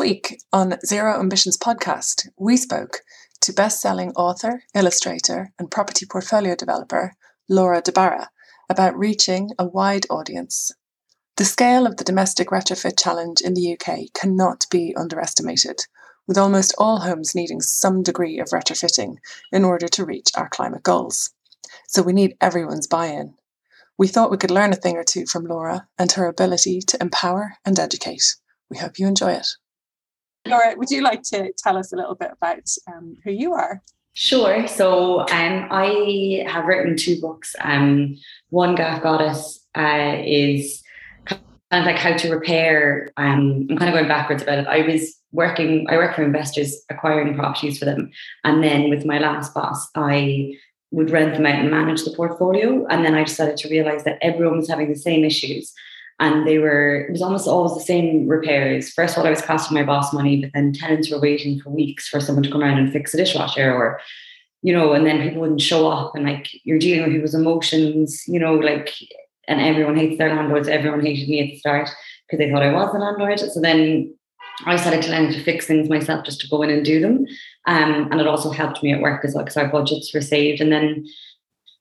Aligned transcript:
week 0.00 0.40
on 0.50 0.78
Zero 0.86 1.20
Ambitions 1.20 1.58
podcast, 1.58 2.26
we 2.38 2.56
spoke 2.56 3.00
to 3.42 3.52
best 3.52 3.82
selling 3.82 4.12
author, 4.12 4.62
illustrator, 4.74 5.52
and 5.58 5.70
property 5.70 6.06
portfolio 6.06 6.54
developer 6.54 7.12
Laura 7.50 7.82
De 7.82 7.92
Barra 7.92 8.30
about 8.70 8.96
reaching 8.96 9.50
a 9.58 9.66
wide 9.66 10.06
audience. 10.08 10.72
The 11.36 11.44
scale 11.44 11.86
of 11.86 11.98
the 11.98 12.04
domestic 12.04 12.48
retrofit 12.48 12.98
challenge 12.98 13.42
in 13.42 13.52
the 13.52 13.74
UK 13.74 14.14
cannot 14.14 14.64
be 14.70 14.96
underestimated, 14.96 15.82
with 16.26 16.38
almost 16.38 16.74
all 16.78 17.00
homes 17.00 17.34
needing 17.34 17.60
some 17.60 18.02
degree 18.02 18.38
of 18.38 18.48
retrofitting 18.48 19.16
in 19.52 19.66
order 19.66 19.86
to 19.88 20.06
reach 20.06 20.30
our 20.34 20.48
climate 20.48 20.82
goals. 20.82 21.34
So 21.88 22.00
we 22.00 22.14
need 22.14 22.38
everyone's 22.40 22.86
buy 22.86 23.08
in. 23.08 23.34
We 23.98 24.08
thought 24.08 24.30
we 24.30 24.38
could 24.38 24.50
learn 24.50 24.72
a 24.72 24.76
thing 24.76 24.96
or 24.96 25.04
two 25.04 25.26
from 25.26 25.44
Laura 25.44 25.88
and 25.98 26.10
her 26.12 26.26
ability 26.26 26.80
to 26.86 27.02
empower 27.02 27.58
and 27.66 27.78
educate. 27.78 28.36
We 28.70 28.78
hope 28.78 28.98
you 28.98 29.06
enjoy 29.06 29.32
it. 29.32 29.46
Laura, 30.46 30.74
would 30.76 30.90
you 30.90 31.02
like 31.02 31.22
to 31.22 31.52
tell 31.58 31.76
us 31.76 31.92
a 31.92 31.96
little 31.96 32.14
bit 32.14 32.30
about 32.32 32.68
um, 32.88 33.16
who 33.24 33.30
you 33.30 33.52
are? 33.52 33.82
Sure. 34.14 34.66
So 34.66 35.20
um, 35.20 35.68
I 35.70 36.44
have 36.48 36.64
written 36.64 36.96
two 36.96 37.20
books. 37.20 37.54
Um, 37.60 38.16
one, 38.48 38.74
Gaff 38.74 39.02
Goddess, 39.02 39.64
uh, 39.76 40.16
is 40.24 40.82
kind 41.26 41.40
of 41.70 41.84
like 41.84 41.96
how 41.96 42.16
to 42.16 42.30
repair. 42.30 43.10
Um, 43.16 43.66
I'm 43.70 43.78
kind 43.78 43.88
of 43.88 43.94
going 43.94 44.08
backwards 44.08 44.42
about 44.42 44.58
it. 44.58 44.66
I 44.66 44.82
was 44.82 45.14
working, 45.32 45.86
I 45.88 45.96
work 45.96 46.16
for 46.16 46.24
investors 46.24 46.82
acquiring 46.90 47.36
properties 47.36 47.78
for 47.78 47.84
them. 47.84 48.10
And 48.42 48.64
then 48.64 48.90
with 48.90 49.04
my 49.04 49.18
last 49.18 49.54
boss, 49.54 49.88
I 49.94 50.54
would 50.90 51.10
rent 51.10 51.34
them 51.34 51.46
out 51.46 51.60
and 51.60 51.70
manage 51.70 52.04
the 52.04 52.10
portfolio. 52.10 52.84
And 52.86 53.04
then 53.04 53.14
I 53.14 53.22
decided 53.22 53.56
to 53.58 53.68
realize 53.68 54.02
that 54.04 54.18
everyone 54.22 54.58
was 54.58 54.68
having 54.68 54.88
the 54.88 54.98
same 54.98 55.24
issues 55.24 55.72
and 56.20 56.46
they 56.46 56.58
were 56.58 57.06
it 57.06 57.12
was 57.12 57.22
almost 57.22 57.48
always 57.48 57.74
the 57.74 57.80
same 57.80 58.28
repairs. 58.28 58.92
First 58.92 59.16
of 59.16 59.20
all, 59.20 59.26
I 59.26 59.30
was 59.30 59.42
costing 59.42 59.74
my 59.74 59.82
boss 59.82 60.12
money, 60.12 60.40
but 60.40 60.50
then 60.54 60.72
tenants 60.72 61.10
were 61.10 61.18
waiting 61.18 61.60
for 61.60 61.70
weeks 61.70 62.08
for 62.08 62.20
someone 62.20 62.44
to 62.44 62.50
come 62.50 62.62
around 62.62 62.78
and 62.78 62.92
fix 62.92 63.12
a 63.14 63.16
dishwasher 63.16 63.72
or 63.74 64.00
you 64.62 64.74
know, 64.74 64.92
and 64.92 65.06
then 65.06 65.22
people 65.22 65.40
wouldn't 65.40 65.62
show 65.62 65.88
up 65.88 66.14
and 66.14 66.26
like 66.26 66.48
you're 66.64 66.78
dealing 66.78 67.04
with 67.04 67.12
people's 67.12 67.34
emotions, 67.34 68.22
you 68.28 68.38
know, 68.38 68.54
like 68.54 68.92
and 69.48 69.60
everyone 69.60 69.96
hates 69.96 70.18
their 70.18 70.34
landlords. 70.34 70.68
Everyone 70.68 71.04
hated 71.04 71.28
me 71.28 71.40
at 71.40 71.46
the 71.46 71.58
start 71.58 71.88
because 72.26 72.38
they 72.38 72.50
thought 72.50 72.62
I 72.62 72.72
was 72.72 72.94
a 72.94 72.98
landlord. 72.98 73.40
So 73.40 73.60
then 73.60 74.14
I 74.66 74.76
started 74.76 75.02
to 75.02 75.10
learn 75.10 75.32
to 75.32 75.42
fix 75.42 75.66
things 75.66 75.88
myself 75.88 76.26
just 76.26 76.40
to 76.42 76.48
go 76.48 76.60
in 76.62 76.70
and 76.70 76.84
do 76.84 77.00
them. 77.00 77.26
Um, 77.66 78.08
and 78.12 78.20
it 78.20 78.26
also 78.26 78.50
helped 78.50 78.82
me 78.82 78.92
at 78.92 79.00
work 79.00 79.24
as 79.24 79.34
well 79.34 79.42
because 79.42 79.56
our 79.56 79.68
budgets 79.68 80.12
were 80.12 80.20
saved. 80.20 80.60
And 80.60 80.70
then 80.70 81.06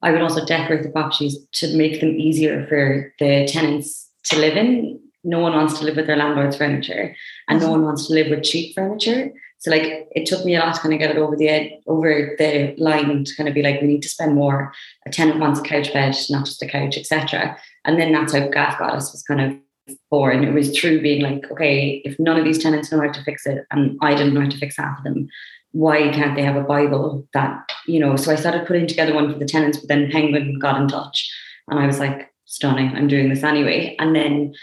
I 0.01 0.11
would 0.11 0.21
also 0.21 0.45
decorate 0.45 0.83
the 0.83 0.89
properties 0.89 1.37
to 1.55 1.75
make 1.75 1.99
them 1.99 2.11
easier 2.11 2.65
for 2.67 3.13
the 3.19 3.45
tenants 3.47 4.08
to 4.30 4.39
live 4.39 4.58
in. 4.58 4.99
No 5.23 5.39
one 5.39 5.53
wants 5.53 5.77
to 5.80 5.85
live 5.85 5.97
with 5.97 6.08
their 6.08 6.16
landlord's 6.16 6.55
furniture, 6.55 7.16
and 7.47 7.59
no 7.59 7.66
mm-hmm. 7.66 7.72
one 7.73 7.85
wants 7.85 8.08
to 8.08 8.13
live 8.13 8.30
with 8.30 8.44
cheap 8.44 8.73
furniture. 8.73 9.31
So 9.59 9.71
like 9.71 10.08
it 10.11 10.25
took 10.25 10.45
me 10.45 10.55
a 10.55 10.59
lot 10.59 10.75
to 10.75 10.81
kind 10.81 10.94
of 10.94 10.99
get 10.99 11.11
it 11.11 11.17
over 11.17 11.36
the 11.36 11.49
edge, 11.49 11.73
over 11.86 12.36
the 12.38 12.75
line 12.77 13.25
to 13.25 13.36
kind 13.36 13.49
of 13.49 13.53
be 13.53 13.61
like, 13.61 13.81
we 13.81 13.88
need 13.88 14.02
to 14.03 14.09
spend 14.09 14.33
more. 14.33 14.71
A 15.05 15.11
tenant 15.11 15.39
wants 15.39 15.59
a 15.59 15.63
couch 15.63 15.91
bed, 15.91 16.16
not 16.30 16.45
just 16.45 16.63
a 16.63 16.67
couch, 16.67 16.97
etc. 16.97 17.58
And 17.83 17.99
then 17.99 18.13
that's 18.13 18.33
how 18.33 18.47
Gaff 18.47 18.80
Goddess 18.80 19.11
was 19.11 19.23
kind 19.23 19.41
of 19.41 19.97
born. 20.09 20.45
It 20.45 20.53
was 20.53 20.77
through 20.77 21.02
being 21.02 21.21
like, 21.21 21.52
okay, 21.52 22.02
if 22.05 22.17
none 22.19 22.38
of 22.38 22.45
these 22.45 22.64
tenants 22.64 22.89
know 22.89 23.02
how 23.02 23.11
to 23.11 23.23
fix 23.23 23.45
it, 23.45 23.66
and 23.71 23.97
I 24.02 24.16
didn't 24.16 24.33
know 24.33 24.41
how 24.41 24.49
to 24.49 24.58
fix 24.58 24.77
half 24.77 24.99
of 24.99 25.03
them, 25.03 25.27
why 25.71 26.09
can't 26.09 26.36
they 26.36 26.43
have 26.43 26.55
a 26.55 26.64
Bible 26.64 27.27
that, 27.33 27.69
you 27.86 27.99
know? 27.99 28.16
So 28.16 28.31
I 28.31 28.36
started 28.36 28.66
putting 28.66 28.88
together 28.88 29.14
one 29.14 29.31
for 29.31 29.39
the 29.39 29.45
tenants, 29.45 29.77
but 29.77 29.89
then 29.89 30.09
Penguin 30.09 30.58
got 30.58 30.80
in 30.80 30.88
touch. 30.88 31.30
And 31.67 31.80
I 31.80 31.86
was 31.86 31.99
like, 31.99 32.32
stunning. 32.49 32.95
I'm 32.95 33.08
doing 33.08 33.30
this 33.30 33.43
anyway. 33.43 33.95
And 33.99 34.15
then 34.15 34.54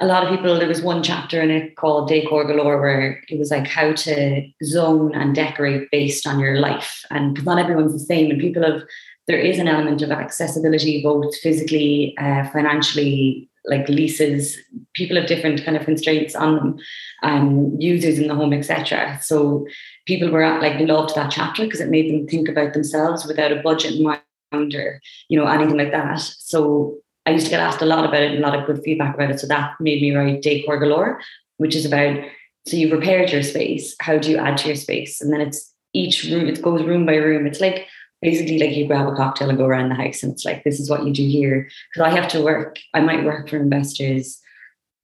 a 0.00 0.06
lot 0.06 0.24
of 0.24 0.30
people, 0.30 0.58
there 0.58 0.66
was 0.66 0.82
one 0.82 1.02
chapter 1.02 1.40
in 1.40 1.50
it 1.50 1.76
called 1.76 2.08
Decor 2.08 2.44
Galore 2.46 2.80
where 2.80 3.22
it 3.28 3.38
was 3.38 3.50
like 3.50 3.68
how 3.68 3.92
to 3.92 4.48
zone 4.64 5.14
and 5.14 5.34
decorate 5.34 5.90
based 5.92 6.26
on 6.26 6.40
your 6.40 6.58
life. 6.58 7.04
And 7.10 7.34
because 7.34 7.46
not 7.46 7.58
everyone's 7.58 7.92
the 7.92 8.00
same, 8.00 8.30
and 8.30 8.40
people 8.40 8.64
have, 8.64 8.82
there 9.28 9.38
is 9.38 9.58
an 9.58 9.68
element 9.68 10.02
of 10.02 10.10
accessibility, 10.10 11.02
both 11.02 11.36
physically, 11.36 12.16
uh, 12.18 12.48
financially, 12.50 13.48
like 13.66 13.88
leases. 13.88 14.58
People 14.94 15.16
have 15.16 15.28
different 15.28 15.64
kind 15.64 15.76
of 15.76 15.84
constraints 15.84 16.34
on 16.34 16.56
them, 16.56 16.78
um, 17.22 17.76
users 17.78 18.18
in 18.18 18.26
the 18.26 18.34
home, 18.34 18.52
etc. 18.52 19.20
So 19.22 19.66
people 20.06 20.30
were 20.30 20.42
at, 20.42 20.62
like 20.62 20.80
loved 20.80 21.14
that 21.14 21.30
chapter 21.30 21.62
because 21.62 21.80
it 21.80 21.90
made 21.90 22.10
them 22.10 22.26
think 22.26 22.48
about 22.48 22.72
themselves 22.72 23.24
without 23.24 23.52
a 23.52 23.62
budget 23.62 23.92
in 23.92 24.02
mind 24.02 24.74
or 24.74 25.00
you 25.28 25.38
know 25.38 25.46
anything 25.46 25.76
like 25.76 25.92
that. 25.92 26.18
So 26.18 27.01
I 27.26 27.30
used 27.30 27.46
to 27.46 27.50
get 27.50 27.60
asked 27.60 27.82
a 27.82 27.86
lot 27.86 28.04
about 28.04 28.22
it 28.22 28.32
and 28.32 28.44
a 28.44 28.46
lot 28.46 28.58
of 28.58 28.66
good 28.66 28.82
feedback 28.84 29.14
about 29.14 29.30
it. 29.30 29.40
So 29.40 29.46
that 29.46 29.74
made 29.80 30.02
me 30.02 30.14
write 30.14 30.42
Decor 30.42 30.78
Galore, 30.78 31.20
which 31.58 31.76
is 31.76 31.84
about 31.84 32.18
so 32.66 32.76
you've 32.76 32.92
repaired 32.92 33.30
your 33.30 33.42
space. 33.42 33.96
How 34.00 34.18
do 34.18 34.30
you 34.30 34.38
add 34.38 34.56
to 34.58 34.68
your 34.68 34.76
space? 34.76 35.20
And 35.20 35.32
then 35.32 35.40
it's 35.40 35.72
each 35.92 36.24
room, 36.24 36.46
it 36.46 36.62
goes 36.62 36.82
room 36.82 37.06
by 37.06 37.16
room. 37.16 37.46
It's 37.46 37.60
like 37.60 37.86
basically 38.20 38.58
like 38.58 38.76
you 38.76 38.86
grab 38.86 39.08
a 39.08 39.16
cocktail 39.16 39.48
and 39.48 39.58
go 39.58 39.66
around 39.66 39.88
the 39.88 39.96
house 39.96 40.22
and 40.22 40.32
it's 40.32 40.44
like 40.44 40.62
this 40.62 40.78
is 40.78 40.88
what 40.88 41.04
you 41.04 41.12
do 41.12 41.26
here. 41.26 41.68
Because 41.92 42.08
I 42.08 42.14
have 42.14 42.28
to 42.28 42.42
work, 42.42 42.78
I 42.94 43.00
might 43.00 43.24
work 43.24 43.48
for 43.48 43.56
investors 43.56 44.40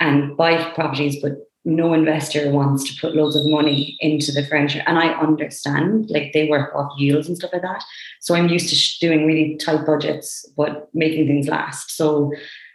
and 0.00 0.36
buy 0.36 0.72
properties, 0.74 1.20
but 1.20 1.32
no 1.68 1.92
investor 1.92 2.50
wants 2.50 2.82
to 2.84 2.98
put 2.98 3.14
loads 3.14 3.36
of 3.36 3.46
money 3.46 3.96
into 4.00 4.32
the 4.32 4.44
furniture. 4.44 4.82
And 4.86 4.98
I 4.98 5.08
understand, 5.08 6.08
like 6.08 6.32
they 6.32 6.48
work 6.48 6.74
off 6.74 6.90
yields 6.96 7.28
and 7.28 7.36
stuff 7.36 7.52
like 7.52 7.62
that. 7.62 7.84
So 8.20 8.34
I'm 8.34 8.48
used 8.48 8.70
to 8.70 9.06
doing 9.06 9.26
really 9.26 9.56
tight 9.56 9.84
budgets, 9.84 10.50
but 10.56 10.88
making 10.94 11.26
things 11.26 11.46
last. 11.46 11.94
So 11.94 12.32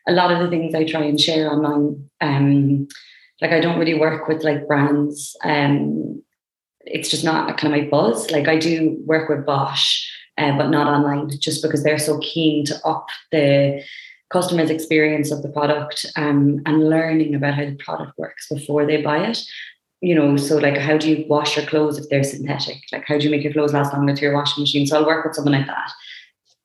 a 0.08 0.12
lot 0.12 0.32
of 0.32 0.40
the 0.40 0.50
things 0.50 0.76
I 0.76 0.84
try 0.86 1.04
and 1.04 1.20
share 1.20 1.50
online, 1.50 2.08
um, 2.22 2.88
like 3.42 3.52
I 3.52 3.60
don't 3.60 3.80
really 3.80 4.00
work 4.00 4.28
with 4.28 4.44
like 4.44 4.68
brands. 4.68 5.36
Um, 5.44 6.22
it's 6.82 7.10
just 7.10 7.24
not 7.24 7.58
kind 7.58 7.74
of 7.74 7.82
my 7.82 7.90
buzz. 7.90 8.30
Like 8.30 8.48
I 8.48 8.58
do 8.58 9.02
work 9.06 9.28
with 9.28 9.46
Bosch, 9.46 10.08
uh, 10.38 10.56
but 10.56 10.70
not 10.70 10.88
online, 10.88 11.32
just 11.40 11.64
because 11.64 11.84
they're 11.84 11.98
so 11.98 12.20
keen 12.20 12.64
to 12.66 12.80
up 12.86 13.08
the 13.32 13.84
customers' 14.34 14.72
experience 14.72 15.32
of 15.32 15.44
the 15.44 15.50
product 15.50 16.06
um, 16.16 16.60
and 16.66 16.90
learning 16.90 17.36
about 17.36 17.54
how 17.54 17.66
the 17.66 17.76
product 17.76 18.18
works 18.18 18.50
before 18.50 18.86
they 18.86 19.02
buy 19.02 19.20
it. 19.28 19.40
You 20.02 20.16
know, 20.16 20.36
so 20.36 20.58
like 20.58 20.78
how 20.78 20.98
do 20.98 21.10
you 21.10 21.26
wash 21.30 21.56
your 21.56 21.66
clothes 21.66 21.98
if 21.98 22.10
they're 22.10 22.24
synthetic? 22.26 22.80
Like 22.92 23.06
how 23.08 23.18
do 23.18 23.24
you 23.24 23.30
make 23.30 23.44
your 23.44 23.54
clothes 23.54 23.74
last 23.74 23.94
longer 23.94 24.14
to 24.14 24.22
your 24.22 24.34
washing 24.34 24.64
machine? 24.64 24.86
So 24.86 24.98
I'll 24.98 25.06
work 25.06 25.24
with 25.24 25.36
someone 25.36 25.54
like 25.54 25.68
that. 25.68 25.92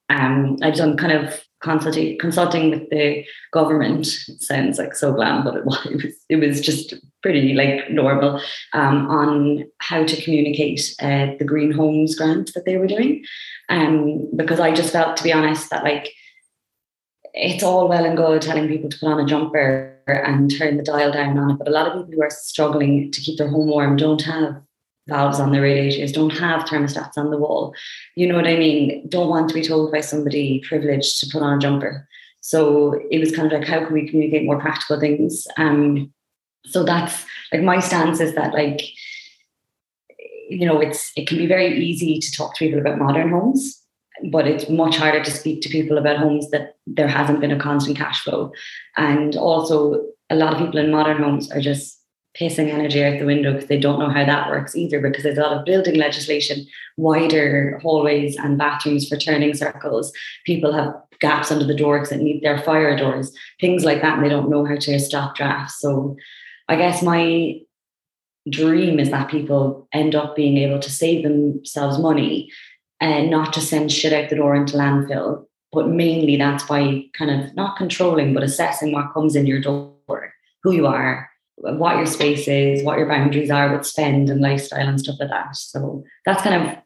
Um, 0.08 0.56
I've 0.62 0.74
done 0.74 0.96
kind 0.96 1.12
of 1.12 1.40
consulting 1.60 2.18
consulting 2.18 2.70
with 2.70 2.88
the 2.90 3.24
government. 3.52 4.06
It 4.26 4.42
sounds 4.42 4.78
like 4.78 4.94
so 4.94 5.12
glam, 5.12 5.44
but 5.44 5.56
it 5.56 5.64
was 5.64 6.14
it 6.28 6.36
was, 6.36 6.60
just 6.60 6.94
pretty 7.22 7.52
like 7.52 7.90
normal 7.90 8.40
um, 8.72 9.08
on 9.10 9.64
how 9.78 10.04
to 10.04 10.22
communicate 10.22 10.94
uh, 11.00 11.26
the 11.38 11.44
green 11.44 11.72
homes 11.72 12.16
grant 12.16 12.54
that 12.54 12.64
they 12.64 12.76
were 12.76 12.86
doing. 12.86 13.24
Um, 13.68 14.28
because 14.34 14.60
I 14.60 14.72
just 14.72 14.92
felt, 14.92 15.16
to 15.18 15.24
be 15.24 15.32
honest, 15.32 15.68
that 15.70 15.84
like 15.84 16.12
it's 17.38 17.62
all 17.62 17.88
well 17.88 18.04
and 18.04 18.16
good 18.16 18.42
telling 18.42 18.66
people 18.66 18.90
to 18.90 18.98
put 18.98 19.08
on 19.08 19.20
a 19.20 19.24
jumper 19.24 19.94
and 20.08 20.50
turn 20.50 20.76
the 20.76 20.82
dial 20.82 21.12
down 21.12 21.38
on 21.38 21.52
it, 21.52 21.58
but 21.58 21.68
a 21.68 21.70
lot 21.70 21.86
of 21.86 21.92
people 21.92 22.12
who 22.12 22.22
are 22.22 22.30
struggling 22.30 23.12
to 23.12 23.20
keep 23.20 23.38
their 23.38 23.48
home 23.48 23.68
warm 23.68 23.96
don't 23.96 24.22
have 24.22 24.60
valves 25.06 25.38
on 25.38 25.52
their 25.52 25.62
radiators, 25.62 26.12
don't 26.12 26.36
have 26.36 26.62
thermostats 26.62 27.16
on 27.16 27.30
the 27.30 27.38
wall. 27.38 27.74
You 28.16 28.26
know 28.26 28.34
what 28.34 28.48
I 28.48 28.56
mean? 28.56 29.08
Don't 29.08 29.28
want 29.28 29.48
to 29.48 29.54
be 29.54 29.62
told 29.62 29.92
by 29.92 30.00
somebody 30.00 30.60
privileged 30.68 31.20
to 31.20 31.28
put 31.32 31.42
on 31.42 31.58
a 31.58 31.60
jumper. 31.60 32.08
So 32.40 33.00
it 33.10 33.18
was 33.18 33.34
kind 33.34 33.50
of 33.50 33.60
like, 33.60 33.68
how 33.68 33.84
can 33.84 33.94
we 33.94 34.08
communicate 34.08 34.44
more 34.44 34.60
practical 34.60 34.98
things? 34.98 35.46
Um, 35.56 36.12
so 36.64 36.82
that's 36.82 37.24
like 37.52 37.62
my 37.62 37.78
stance 37.78 38.20
is 38.20 38.34
that 38.34 38.52
like, 38.52 38.82
you 40.50 40.66
know, 40.66 40.80
it's 40.80 41.12
it 41.16 41.28
can 41.28 41.38
be 41.38 41.46
very 41.46 41.78
easy 41.78 42.18
to 42.18 42.32
talk 42.32 42.54
to 42.54 42.64
people 42.64 42.80
about 42.80 42.98
modern 42.98 43.30
homes 43.30 43.80
but 44.30 44.46
it's 44.46 44.68
much 44.68 44.96
harder 44.96 45.22
to 45.22 45.30
speak 45.30 45.62
to 45.62 45.68
people 45.68 45.98
about 45.98 46.18
homes 46.18 46.50
that 46.50 46.76
there 46.86 47.08
hasn't 47.08 47.40
been 47.40 47.50
a 47.50 47.58
constant 47.58 47.96
cash 47.96 48.22
flow. 48.22 48.52
And 48.96 49.36
also, 49.36 50.04
a 50.30 50.36
lot 50.36 50.52
of 50.52 50.58
people 50.58 50.78
in 50.78 50.90
modern 50.90 51.22
homes 51.22 51.50
are 51.50 51.60
just 51.60 51.98
pissing 52.38 52.68
energy 52.72 53.02
out 53.02 53.18
the 53.18 53.24
window 53.24 53.52
because 53.52 53.68
they 53.68 53.80
don't 53.80 53.98
know 53.98 54.10
how 54.10 54.24
that 54.24 54.48
works 54.48 54.76
either 54.76 55.00
because 55.00 55.24
there's 55.24 55.38
a 55.38 55.42
lot 55.42 55.56
of 55.56 55.64
building 55.64 55.96
legislation, 55.96 56.66
wider 56.96 57.78
hallways 57.82 58.36
and 58.36 58.58
bathrooms 58.58 59.08
for 59.08 59.16
turning 59.16 59.54
circles. 59.54 60.12
People 60.44 60.72
have 60.72 60.94
gaps 61.20 61.50
under 61.50 61.64
the 61.64 61.74
doors 61.74 62.10
that 62.10 62.20
need 62.20 62.42
their 62.42 62.58
fire 62.58 62.96
doors, 62.96 63.32
things 63.60 63.84
like 63.84 64.02
that, 64.02 64.16
and 64.16 64.24
they 64.24 64.28
don't 64.28 64.50
know 64.50 64.64
how 64.64 64.76
to 64.76 64.98
stop 65.00 65.34
drafts. 65.34 65.80
So 65.80 66.16
I 66.68 66.76
guess 66.76 67.02
my 67.02 67.60
dream 68.48 69.00
is 69.00 69.10
that 69.10 69.30
people 69.30 69.88
end 69.92 70.14
up 70.14 70.36
being 70.36 70.58
able 70.58 70.78
to 70.78 70.90
save 70.90 71.22
themselves 71.22 71.98
money 71.98 72.50
and 73.00 73.30
not 73.30 73.52
to 73.54 73.60
send 73.60 73.92
shit 73.92 74.12
out 74.12 74.30
the 74.30 74.36
door 74.36 74.54
into 74.54 74.76
landfill. 74.76 75.46
But 75.72 75.88
mainly 75.88 76.36
that's 76.36 76.64
by 76.64 77.04
kind 77.12 77.30
of 77.30 77.54
not 77.54 77.76
controlling, 77.76 78.32
but 78.32 78.42
assessing 78.42 78.92
what 78.92 79.12
comes 79.12 79.36
in 79.36 79.46
your 79.46 79.60
door, 79.60 80.32
who 80.62 80.72
you 80.72 80.86
are, 80.86 81.28
what 81.56 81.96
your 81.96 82.06
space 82.06 82.48
is, 82.48 82.82
what 82.82 82.98
your 82.98 83.08
boundaries 83.08 83.50
are 83.50 83.76
with 83.76 83.86
spend 83.86 84.30
and 84.30 84.40
lifestyle 84.40 84.88
and 84.88 84.98
stuff 84.98 85.16
like 85.20 85.28
that. 85.28 85.56
So 85.56 86.04
that's 86.24 86.42
kind 86.42 86.68
of 86.68 86.78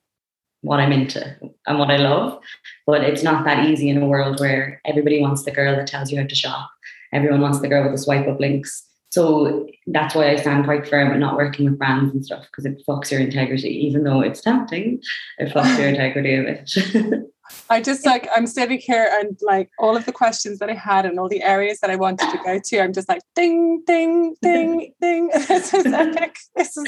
what 0.62 0.81
I'm 0.81 0.93
into 0.93 1.37
and 1.67 1.79
what 1.79 1.91
I 1.91 1.97
love. 1.99 2.41
But 2.87 3.05
it's 3.05 3.23
not 3.23 3.44
that 3.44 3.69
easy 3.69 3.88
in 3.88 4.03
a 4.03 4.06
world 4.06 4.41
where 4.41 4.81
everybody 4.85 5.20
wants 5.20 5.44
the 5.44 5.50
girl 5.50 5.76
that 5.76 5.87
tells 5.87 6.11
you 6.11 6.20
how 6.20 6.26
to 6.26 6.35
shop. 6.35 6.70
Everyone 7.12 7.41
wants 7.41 7.61
the 7.61 7.69
girl 7.69 7.82
with 7.85 7.93
the 7.93 7.99
swipe 7.99 8.26
up 8.26 8.41
links. 8.41 8.85
So 9.12 9.69
that's 9.88 10.14
why 10.14 10.31
I 10.31 10.37
stand 10.37 10.64
quite 10.64 10.88
firm 10.88 11.12
at 11.12 11.19
not 11.19 11.37
working 11.37 11.67
with 11.67 11.79
brands 11.79 12.14
and 12.14 12.25
stuff 12.25 12.47
because 12.47 12.64
it 12.64 12.82
fucks 12.88 13.11
your 13.11 13.20
integrity, 13.20 13.69
even 13.69 14.05
though 14.05 14.23
it's 14.23 14.41
tempting, 14.41 15.03
it 15.37 15.53
fucks 15.53 15.79
your 15.79 15.88
integrity 15.94 16.35
a 16.35 16.43
bit. 16.43 17.31
I 17.69 17.82
just 17.82 18.06
like 18.06 18.26
I'm 18.35 18.47
sitting 18.47 18.79
here 18.79 19.06
and 19.20 19.38
like 19.43 19.69
all 19.79 19.99
of 19.99 20.06
the 20.06 20.12
questions 20.12 20.61
that 20.61 20.70
I 20.70 20.75
had 20.75 21.05
and 21.05 21.19
all 21.19 21.29
the 21.29 21.43
areas 21.43 21.81
that 21.81 21.91
I 21.91 21.97
wanted 21.97 22.31
to 22.31 22.38
go 22.43 22.59
to, 22.59 22.81
I'm 22.81 22.94
just 22.94 23.06
like 23.06 23.20
ding, 23.35 23.82
ding, 23.87 24.35
ding, 24.41 24.94
ding. 25.03 25.31
This 25.47 25.75
is 25.75 25.85
epic. 25.85 26.38
This 26.56 26.75
is 26.75 26.85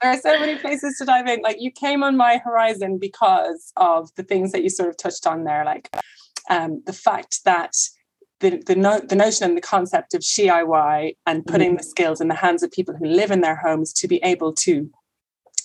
there 0.00 0.10
are 0.10 0.18
so 0.18 0.40
many 0.40 0.56
places 0.56 0.96
to 0.96 1.04
dive 1.04 1.26
in. 1.26 1.42
Like 1.42 1.60
you 1.60 1.70
came 1.70 2.02
on 2.02 2.16
my 2.16 2.40
horizon 2.42 2.96
because 2.98 3.70
of 3.76 4.08
the 4.14 4.22
things 4.22 4.52
that 4.52 4.62
you 4.62 4.70
sort 4.70 4.88
of 4.88 4.96
touched 4.96 5.26
on 5.26 5.44
there, 5.44 5.66
like 5.66 5.94
um, 6.48 6.82
the 6.86 6.94
fact 6.94 7.44
that 7.44 7.74
the 8.40 8.62
the, 8.66 8.74
no, 8.74 9.00
the 9.00 9.16
notion 9.16 9.46
and 9.46 9.56
the 9.56 9.62
concept 9.62 10.14
of 10.14 10.22
DIY 10.22 11.16
and 11.26 11.46
putting 11.46 11.70
mm-hmm. 11.70 11.76
the 11.78 11.82
skills 11.82 12.20
in 12.20 12.28
the 12.28 12.34
hands 12.34 12.62
of 12.62 12.70
people 12.70 12.94
who 12.94 13.06
live 13.06 13.30
in 13.30 13.40
their 13.40 13.56
homes 13.56 13.92
to 13.94 14.08
be 14.08 14.18
able 14.18 14.52
to 14.54 14.90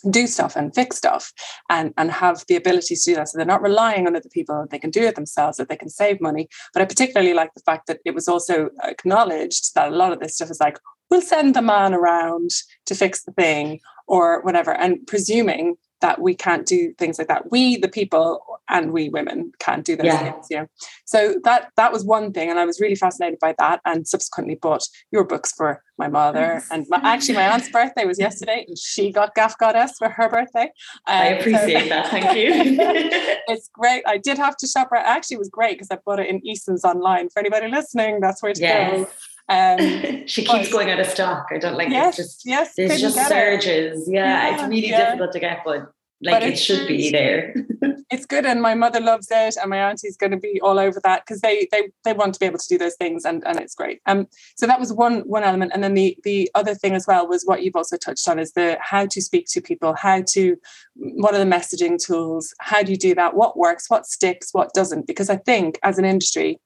do 0.10 0.28
stuff 0.28 0.56
and 0.56 0.74
fix 0.76 0.98
stuff 0.98 1.32
and, 1.70 1.94
and 1.98 2.12
have 2.12 2.44
the 2.48 2.56
ability 2.56 2.96
to 2.96 3.02
do 3.02 3.16
that. 3.16 3.30
So 3.30 3.38
they're 3.38 3.46
not 3.46 3.62
relying 3.62 4.06
on 4.06 4.16
other 4.16 4.30
people, 4.30 4.66
they 4.70 4.80
can 4.80 4.90
do 4.90 5.04
it 5.04 5.16
themselves, 5.16 5.58
that 5.58 5.70
they 5.70 5.78
can 5.78 5.90
save 5.90 6.20
money. 6.22 6.48
But 6.74 6.82
I 6.82 6.86
particularly 6.86 7.34
like 7.34 7.54
the 7.54 7.62
fact 7.62 7.88
that 7.88 8.00
it 8.06 8.14
was 8.14 8.28
also 8.28 8.70
acknowledged 8.84 9.76
that 9.76 9.92
a 9.92 9.96
lot 9.96 10.12
of 10.12 10.20
this 10.20 10.36
stuff 10.36 10.52
is 10.52 10.60
like, 10.60 10.78
we'll 11.10 11.22
send 11.22 11.56
the 11.56 11.62
man 11.62 11.94
around 11.94 12.50
to 12.86 12.96
fix 12.96 13.24
the 13.24 13.32
thing 13.32 13.80
or 14.08 14.42
whatever, 14.42 14.74
and 14.74 15.06
presuming 15.08 15.76
that 16.04 16.20
we 16.20 16.36
can't 16.36 16.68
do 16.68 16.94
things 17.00 17.18
like 17.18 17.30
that. 17.30 17.50
We, 17.50 17.78
the 17.78 17.88
people, 17.88 18.44
and 18.70 18.92
we 18.92 19.10
women 19.10 19.54
can't 19.60 19.86
do 19.86 19.96
those 19.96 20.06
yeah. 20.06 20.32
things. 20.32 20.48
You 20.52 20.58
know, 20.58 20.68
so 21.06 21.40
that 21.46 21.70
that 21.78 21.92
was 21.92 22.04
one 22.04 22.34
thing, 22.34 22.50
and 22.50 22.60
I 22.60 22.66
was 22.66 22.80
really 22.80 22.96
fascinated 22.96 23.40
by 23.40 23.56
that. 23.58 23.80
And 23.86 24.08
subsequently 24.08 24.56
bought 24.56 24.86
your 25.12 25.24
books 25.24 25.54
for 25.54 25.82
my 25.98 26.10
mother, 26.10 26.62
and 26.70 26.86
my, 26.90 27.00
actually 27.04 27.36
my 27.36 27.48
aunt's 27.48 27.70
birthday 27.70 28.06
was 28.06 28.20
yesterday, 28.20 28.66
and 28.68 28.78
she 28.78 29.12
got 29.12 29.34
Gaff 29.34 29.58
Goddess 29.58 29.94
for 29.98 30.10
her 30.10 30.30
birthday. 30.30 30.70
Um, 31.08 31.18
I 31.18 31.26
appreciate 31.28 31.84
so, 31.84 31.90
that. 31.90 32.08
Thank 32.10 32.38
you. 32.38 32.52
it's 33.48 33.70
great. 33.74 34.04
I 34.06 34.18
did 34.18 34.38
have 34.38 34.58
to 34.58 34.68
shop. 34.68 34.90
Her. 34.92 34.98
Actually, 34.98 35.36
it 35.36 35.40
was 35.40 35.50
great 35.50 35.76
because 35.76 35.90
I 35.90 35.98
bought 36.06 36.20
it 36.20 36.30
in 36.30 36.46
Eason's 36.46 36.84
online. 36.84 37.30
For 37.30 37.40
anybody 37.40 37.70
listening, 37.70 38.20
that's 38.20 38.44
where 38.44 38.54
to 38.54 38.62
yes. 38.62 38.92
go. 38.92 39.10
Um, 39.50 39.78
she 40.28 40.44
keeps 40.44 40.72
going 40.72 40.90
out 40.90 41.00
of 41.00 41.08
stock. 41.08 41.48
I 41.52 41.58
don't 41.58 41.78
like 41.78 41.90
yes, 41.90 42.18
it. 42.18 42.24
Just, 42.24 42.42
yes, 42.46 42.74
there's 42.76 43.02
just 43.02 43.28
surges. 43.28 44.08
Yeah, 44.10 44.26
yeah, 44.26 44.54
it's 44.54 44.64
really 44.64 44.90
yeah. 44.90 45.06
difficult 45.06 45.32
to 45.34 45.40
get, 45.40 45.62
but 45.66 45.92
like 46.24 46.40
but 46.40 46.44
it 46.44 46.58
should 46.58 46.88
be 46.88 47.12
there. 47.12 47.54
it's 48.10 48.26
good, 48.26 48.46
and 48.46 48.62
my 48.62 48.74
mother 48.74 49.02
loves 49.02 49.28
it, 49.30 49.58
and 49.58 49.70
my 49.70 49.90
auntie's 49.90 50.16
going 50.16 50.32
to 50.32 50.38
be 50.38 50.60
all 50.62 50.80
over 50.80 51.00
that 51.04 51.24
because 51.26 51.42
they 51.42 51.68
they 51.72 51.90
they 52.06 52.14
want 52.14 52.34
to 52.34 52.40
be 52.40 52.46
able 52.46 52.60
to 52.60 52.68
do 52.68 52.78
those 52.78 52.96
things, 52.96 53.26
and 53.26 53.46
and 53.46 53.60
it's 53.60 53.76
great. 53.76 54.00
Um, 54.06 54.28
so 54.56 54.66
that 54.66 54.80
was 54.80 54.94
one 54.94 55.22
one 55.22 55.44
element, 55.44 55.72
and 55.74 55.84
then 55.84 55.94
the 55.94 56.18
the 56.24 56.50
other 56.56 56.76
thing 56.76 56.94
as 56.94 57.06
well 57.08 57.28
was 57.28 57.44
what 57.44 57.64
you've 57.64 57.76
also 57.76 57.98
touched 57.98 58.28
on 58.30 58.40
is 58.40 58.54
the 58.54 58.78
how 58.80 59.06
to 59.06 59.22
speak 59.22 59.48
to 59.50 59.62
people, 59.62 59.94
how 59.96 60.22
to 60.30 60.56
what 60.96 61.34
are 61.34 61.40
the 61.40 61.46
messaging 61.46 62.02
tools, 62.04 62.54
how 62.60 62.84
do 62.84 62.92
you 62.92 62.98
do 62.98 63.14
that, 63.16 63.36
what 63.36 63.58
works, 63.58 63.90
what 63.90 64.06
sticks, 64.06 64.54
what 64.54 64.74
doesn't, 64.74 65.08
because 65.08 65.30
I 65.30 65.38
think 65.38 65.80
as 65.84 65.98
an 65.98 66.06
industry 66.06 66.60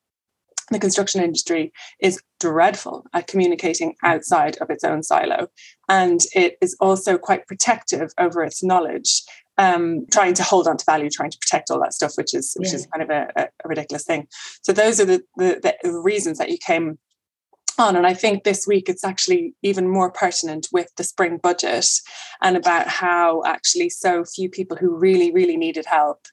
the 0.69 0.79
construction 0.79 1.21
industry 1.23 1.71
is 1.99 2.21
dreadful 2.39 3.05
at 3.13 3.27
communicating 3.27 3.95
outside 4.03 4.57
of 4.57 4.69
its 4.69 4.83
own 4.83 5.01
silo. 5.01 5.47
And 5.87 6.19
it 6.33 6.57
is 6.61 6.75
also 6.79 7.17
quite 7.17 7.47
protective 7.47 8.11
over 8.17 8.43
its 8.43 8.63
knowledge, 8.63 9.23
um, 9.57 10.05
trying 10.11 10.33
to 10.35 10.43
hold 10.43 10.67
on 10.67 10.77
to 10.77 10.85
value, 10.85 11.09
trying 11.09 11.31
to 11.31 11.37
protect 11.39 11.71
all 11.71 11.79
that 11.81 11.93
stuff, 11.93 12.13
which 12.15 12.33
is 12.35 12.53
which 12.57 12.69
yeah. 12.69 12.75
is 12.75 12.87
kind 12.87 13.03
of 13.03 13.09
a, 13.09 13.31
a, 13.43 13.67
ridiculous 13.67 14.03
thing. 14.03 14.27
So 14.61 14.73
those 14.73 14.99
are 14.99 15.05
the, 15.05 15.23
the, 15.37 15.75
the 15.83 15.99
reasons 15.99 16.37
that 16.37 16.51
you 16.51 16.57
came 16.57 16.99
on. 17.79 17.95
And 17.95 18.05
I 18.05 18.13
think 18.13 18.43
this 18.43 18.65
week 18.67 18.89
it's 18.89 19.03
actually 19.03 19.53
even 19.61 19.87
more 19.87 20.11
pertinent 20.11 20.67
with 20.71 20.89
the 20.97 21.03
spring 21.03 21.37
budget 21.37 21.87
and 22.41 22.57
about 22.57 22.87
how 22.87 23.43
actually 23.45 23.89
so 23.89 24.25
few 24.25 24.49
people 24.49 24.77
who 24.77 24.95
really, 24.95 25.31
really 25.31 25.57
needed 25.57 25.85
help 25.85 26.27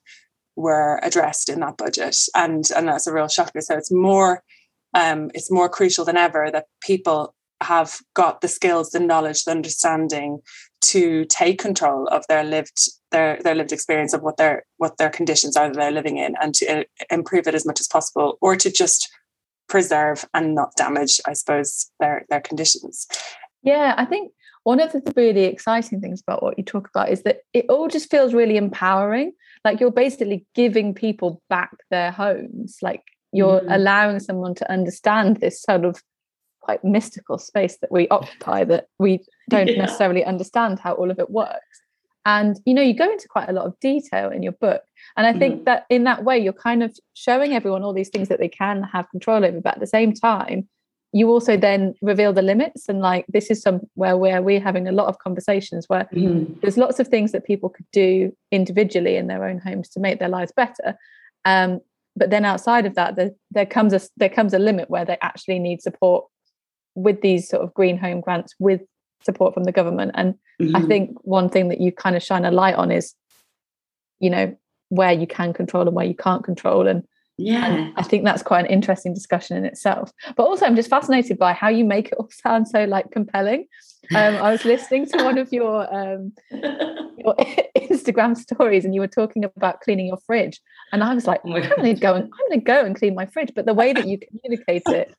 were 0.56 1.01
addressed 1.03 1.49
in 1.49 1.61
that 1.61 1.77
budget, 1.77 2.17
and 2.35 2.65
and 2.77 2.89
that's 2.89 3.06
a 3.06 3.12
real 3.12 3.29
shocker. 3.29 3.61
So 3.61 3.77
it's 3.77 3.93
more 3.93 4.43
um, 4.95 5.31
it's 5.35 5.51
more 5.51 5.69
crucial 5.69 6.05
than 6.05 6.17
ever 6.17 6.51
that 6.51 6.67
people 6.81 7.35
have 7.61 7.99
got 8.15 8.41
the 8.41 8.49
skills, 8.49 8.91
the 8.91 9.01
knowledge, 9.01 9.45
the 9.45 9.51
understanding 9.51 10.41
to 10.83 11.25
take 11.27 11.59
control 11.59 12.06
of 12.09 12.25
their 12.29 12.45
lived 12.45 12.91
their 13.11 13.41
their 13.43 13.55
lived 13.55 13.73
experience 13.73 14.12
of 14.12 14.23
what 14.23 14.37
their 14.37 14.65
what 14.77 14.97
their 14.99 15.11
conditions 15.11 15.56
are 15.56 15.69
that 15.69 15.77
they're 15.77 15.91
living 15.91 16.19
in, 16.19 16.35
and 16.41 16.55
to 16.55 16.81
uh, 16.81 16.85
improve 17.11 17.47
it 17.47 17.55
as 17.55 17.67
much 17.67 17.81
as 17.81 17.89
possible, 17.89 18.39
or 18.41 18.56
to 18.56 18.71
just 18.71 19.11
preserve 19.69 20.25
and 20.35 20.55
not 20.55 20.77
damage, 20.77 21.21
I 21.27 21.33
suppose, 21.33 21.91
their 22.01 22.25
their 22.29 22.41
conditions. 22.41 23.06
Yeah, 23.62 23.95
I 23.97 24.05
think 24.05 24.33
one 24.64 24.81
of 24.81 24.93
the 24.93 25.12
really 25.14 25.44
exciting 25.44 26.00
things 26.00 26.20
about 26.20 26.43
what 26.43 26.58
you 26.58 26.64
talk 26.64 26.88
about 26.88 27.11
is 27.11 27.22
that 27.22 27.40
it 27.52 27.66
all 27.69 27.88
just 27.88 28.11
feels 28.11 28.34
really 28.34 28.56
empowering 28.56 29.32
like 29.64 29.78
you're 29.78 29.90
basically 29.90 30.44
giving 30.55 30.93
people 30.93 31.40
back 31.49 31.70
their 31.90 32.11
homes 32.11 32.78
like 32.82 33.02
you're 33.32 33.61
mm. 33.61 33.75
allowing 33.75 34.19
someone 34.19 34.55
to 34.55 34.70
understand 34.70 35.38
this 35.38 35.62
sort 35.62 35.84
of 35.84 36.02
quite 36.61 36.82
mystical 36.82 37.38
space 37.38 37.76
that 37.78 37.93
we 37.93 38.08
occupy 38.08 38.64
that 38.64 38.88
we 38.99 39.20
don't 39.50 39.69
yeah. 39.69 39.82
necessarily 39.82 40.25
understand 40.25 40.81
how 40.81 40.94
all 40.94 41.10
of 41.10 41.19
it 41.19 41.31
works 41.31 41.82
and 42.26 42.58
you 42.64 42.72
know 42.72 42.82
you 42.82 42.94
go 42.94 43.10
into 43.10 43.28
quite 43.28 43.49
a 43.49 43.52
lot 43.52 43.67
of 43.67 43.78
detail 43.81 44.31
in 44.31 44.43
your 44.43 44.52
book 44.52 44.82
and 45.17 45.26
i 45.26 45.32
think 45.38 45.60
mm. 45.60 45.64
that 45.67 45.84
in 45.90 46.05
that 46.05 46.25
way 46.25 46.38
you're 46.38 46.52
kind 46.55 46.82
of 46.82 46.96
showing 47.12 47.52
everyone 47.52 47.82
all 47.82 47.93
these 47.93 48.08
things 48.08 48.28
that 48.28 48.38
they 48.38 48.49
can 48.49 48.82
have 48.82 49.10
control 49.10 49.44
over 49.44 49.60
but 49.60 49.75
at 49.75 49.81
the 49.81 49.87
same 49.87 50.12
time 50.12 50.67
you 51.14 51.31
also 51.31 51.56
then 51.56 51.94
reveal 52.02 52.32
the 52.32 52.43
limits 52.43 52.88
and 52.88 52.99
like 52.99 53.25
this 53.28 53.49
is 53.49 53.62
somewhere 53.62 54.16
where 54.16 54.43
we're 54.43 54.61
having 54.61 54.88
a 54.88 54.93
lot 54.93 55.06
of 55.06 55.20
conversations 55.20 55.88
where 55.88 56.08
mm-hmm. 56.12 56.52
there's 56.61 56.76
lots 56.76 56.99
of 56.99 57.06
things 57.06 57.31
that 57.31 57.46
people 57.46 57.69
could 57.69 57.87
do 57.93 58.37
individually 58.50 59.16
in 59.16 59.28
their 59.28 59.44
own 59.44 59.58
homes 59.58 59.88
to 59.88 60.00
make 60.00 60.19
their 60.19 60.28
lives 60.28 60.52
better 60.56 60.99
um, 61.44 61.81
but 62.16 62.31
then 62.31 62.44
outside 62.44 62.84
of 62.84 62.96
that 62.96 63.14
there, 63.14 63.31
there 63.52 63.64
comes 63.64 63.93
a 63.93 64.00
there 64.16 64.28
comes 64.28 64.52
a 64.52 64.58
limit 64.58 64.90
where 64.90 65.05
they 65.05 65.16
actually 65.22 65.61
need 65.61 65.81
support 65.81 66.26
with 66.96 67.20
these 67.20 67.49
sort 67.49 67.62
of 67.62 67.72
green 67.75 67.96
home 67.96 68.20
grants 68.20 68.55
with 68.58 68.82
support 69.22 69.55
from 69.55 69.64
the 69.64 69.72
government 69.72 70.10
and 70.14 70.34
mm-hmm. 70.60 70.75
i 70.75 70.82
think 70.82 71.17
one 71.22 71.49
thing 71.49 71.69
that 71.69 71.81
you 71.81 71.93
kind 71.93 72.17
of 72.17 72.22
shine 72.25 72.44
a 72.44 72.50
light 72.50 72.75
on 72.75 72.90
is 72.90 73.15
you 74.19 74.31
know 74.31 74.55
where 74.89 75.12
you 75.12 75.29
can 75.29 75.53
control 75.53 75.86
and 75.86 75.94
where 75.94 76.06
you 76.06 76.15
can't 76.15 76.43
control 76.43 76.89
and 76.89 77.05
yeah. 77.36 77.67
And 77.67 77.93
I 77.96 78.03
think 78.03 78.24
that's 78.24 78.43
quite 78.43 78.64
an 78.64 78.70
interesting 78.70 79.12
discussion 79.12 79.56
in 79.56 79.64
itself. 79.64 80.12
But 80.36 80.44
also, 80.44 80.67
I'm 80.67 80.76
just 80.76 80.91
fascinated 80.91 81.38
by 81.38 81.53
how 81.53 81.69
you 81.69 81.84
make 81.84 82.08
it 82.08 82.14
all 82.19 82.29
sound 82.44 82.69
so 82.69 82.84
like 82.84 83.10
compelling. 83.10 83.67
Um, 84.14 84.36
I 84.36 84.53
was 84.53 84.64
listening 84.64 85.06
to 85.06 85.24
one 85.24 85.38
of 85.38 85.53
your 85.53 85.93
um, 85.93 86.32
your 86.50 87.34
Instagram 87.76 88.36
stories, 88.36 88.84
and 88.84 88.94
you 88.94 89.00
were 89.00 89.08
talking 89.08 89.44
about 89.44 89.81
cleaning 89.81 90.06
your 90.06 90.19
fridge, 90.26 90.60
and 90.93 91.03
I 91.03 91.14
was 91.14 91.26
like, 91.26 91.41
oh 91.44 91.55
I'm 91.55 91.69
going 91.69 91.94
to 91.94 92.00
go 92.00 92.14
and 92.14 92.24
I'm 92.24 92.31
going 92.31 92.60
to 92.60 92.64
go 92.64 92.84
and 92.84 92.94
clean 92.94 93.14
my 93.14 93.26
fridge. 93.26 93.53
But 93.55 93.67
the 93.67 93.74
way 93.74 93.93
that 93.94 94.06
you 94.06 94.19
communicate 94.19 94.82
it, 94.86 95.14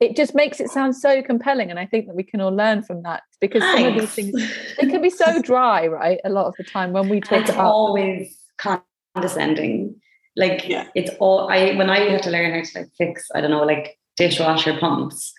it 0.00 0.16
just 0.16 0.34
makes 0.34 0.58
it 0.58 0.70
sound 0.70 0.96
so 0.96 1.22
compelling, 1.22 1.70
and 1.70 1.78
I 1.78 1.86
think 1.86 2.06
that 2.06 2.16
we 2.16 2.22
can 2.22 2.40
all 2.40 2.54
learn 2.54 2.82
from 2.82 3.02
that 3.02 3.22
because 3.40 3.62
Thanks. 3.62 3.80
some 3.80 3.92
of 3.92 4.00
these 4.00 4.14
things 4.14 4.76
they 4.80 4.86
can 4.88 5.02
be 5.02 5.10
so 5.10 5.40
dry, 5.42 5.86
right? 5.86 6.18
A 6.24 6.30
lot 6.30 6.46
of 6.46 6.54
the 6.56 6.64
time 6.64 6.92
when 6.92 7.10
we 7.10 7.20
talk 7.20 7.42
it's 7.42 7.50
about 7.50 7.70
always 7.70 8.36
condescending 8.56 10.00
like 10.40 10.66
yeah. 10.66 10.86
it's 10.94 11.10
all 11.20 11.50
I 11.50 11.74
when 11.74 11.90
I 11.90 12.00
had 12.10 12.22
to 12.24 12.30
learn 12.30 12.54
how 12.54 12.62
to 12.62 12.78
like 12.78 12.90
fix, 12.96 13.28
I 13.34 13.40
don't 13.40 13.50
know, 13.50 13.64
like 13.64 13.98
dishwasher 14.16 14.76
pumps, 14.78 15.32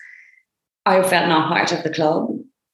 I 0.86 1.02
felt 1.02 1.28
not 1.28 1.48
part 1.48 1.72
of 1.72 1.82
the 1.82 1.90
club. 1.90 2.28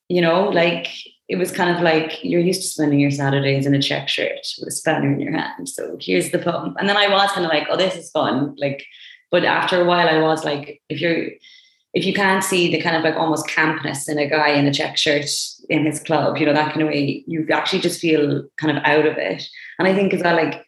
You 0.09 0.21
know, 0.21 0.49
like 0.51 0.89
it 1.29 1.37
was 1.37 1.51
kind 1.51 1.75
of 1.75 1.83
like 1.83 2.23
you're 2.23 2.41
used 2.41 2.63
to 2.63 2.69
spending 2.69 3.01
your 3.01 3.11
Saturdays 3.11 3.67
in 3.67 3.75
a 3.75 3.83
check 3.83 4.09
shirt 4.09 4.47
with 4.59 4.69
a 4.69 4.71
spanner 4.71 5.13
in 5.13 5.21
your 5.21 5.33
hand. 5.33 5.69
So 5.69 5.97
here's 6.01 6.31
the 6.31 6.39
pump. 6.39 6.77
And 6.79 6.89
then 6.89 6.97
I 6.97 7.09
was 7.09 7.31
kind 7.33 7.45
of 7.45 7.51
like, 7.51 7.67
oh, 7.71 7.77
this 7.77 7.97
is 7.97 8.11
fun. 8.11 8.55
Like, 8.59 8.85
but 9.31 9.45
after 9.45 9.81
a 9.81 9.87
while 9.87 10.09
I 10.09 10.21
was 10.21 10.45
like, 10.45 10.83
if 10.89 11.01
you're 11.01 11.31
if 11.95 12.05
you 12.05 12.13
can't 12.13 12.45
see 12.45 12.71
the 12.71 12.81
kind 12.83 12.97
of 12.97 13.03
like 13.03 13.17
almost 13.17 13.49
campness 13.49 14.09
in 14.09 14.19
a 14.19 14.29
guy 14.29 14.51
in 14.51 14.67
a 14.67 14.73
check 14.73 14.99
shirt 14.99 15.31
in 15.71 15.87
his 15.87 16.01
club, 16.01 16.37
you 16.37 16.45
know, 16.45 16.53
that 16.53 16.73
kind 16.73 16.83
of 16.83 16.89
way, 16.89 17.25
you 17.27 17.47
actually 17.51 17.81
just 17.81 18.01
feel 18.01 18.45
kind 18.59 18.77
of 18.77 18.85
out 18.85 19.07
of 19.07 19.17
it. 19.17 19.49
And 19.79 19.89
I 19.89 19.95
think 19.95 20.13
as 20.13 20.23
well, 20.23 20.37
like 20.37 20.63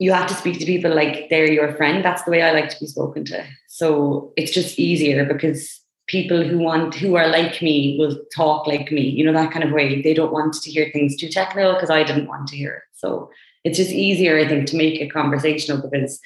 you 0.00 0.12
have 0.12 0.26
to 0.26 0.34
speak 0.34 0.58
to 0.58 0.64
people 0.64 0.92
like 0.92 1.28
they're 1.28 1.52
your 1.52 1.74
friend. 1.74 2.02
That's 2.02 2.22
the 2.22 2.30
way 2.30 2.42
I 2.42 2.52
like 2.52 2.70
to 2.70 2.80
be 2.80 2.86
spoken 2.86 3.24
to. 3.26 3.44
So 3.68 4.32
it's 4.34 4.50
just 4.50 4.78
easier 4.78 5.26
because 5.26 5.78
people 6.06 6.42
who 6.42 6.58
want 6.58 6.94
who 6.94 7.16
are 7.16 7.28
like 7.28 7.60
me 7.60 7.96
will 7.98 8.18
talk 8.34 8.66
like 8.66 8.90
me, 8.90 9.02
you 9.02 9.22
know, 9.22 9.32
that 9.34 9.52
kind 9.52 9.62
of 9.62 9.72
way. 9.72 10.00
They 10.00 10.14
don't 10.14 10.32
want 10.32 10.54
to 10.54 10.70
hear 10.70 10.90
things 10.90 11.16
too 11.16 11.28
technical 11.28 11.74
because 11.74 11.90
I 11.90 12.02
didn't 12.02 12.28
want 12.28 12.48
to 12.48 12.56
hear 12.56 12.72
it. 12.72 12.82
So 12.94 13.30
it's 13.62 13.76
just 13.76 13.90
easier, 13.90 14.38
I 14.38 14.48
think, 14.48 14.66
to 14.68 14.76
make 14.76 14.98
it 15.02 15.12
conversational 15.12 15.82
because 15.82 16.18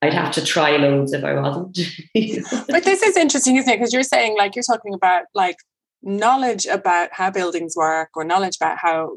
I'd 0.00 0.14
have 0.14 0.32
to 0.32 0.44
try 0.44 0.78
loads 0.78 1.12
if 1.12 1.22
I 1.22 1.38
wasn't. 1.38 1.78
but 2.68 2.84
this 2.84 3.02
is 3.02 3.16
interesting, 3.16 3.56
isn't 3.56 3.70
it? 3.70 3.76
Because 3.76 3.92
you're 3.92 4.02
saying 4.04 4.38
like 4.38 4.56
you're 4.56 4.62
talking 4.62 4.94
about 4.94 5.24
like 5.34 5.56
knowledge 6.02 6.64
about 6.64 7.10
how 7.12 7.30
buildings 7.30 7.74
work 7.76 8.08
or 8.14 8.24
knowledge 8.24 8.56
about 8.56 8.78
how 8.78 9.10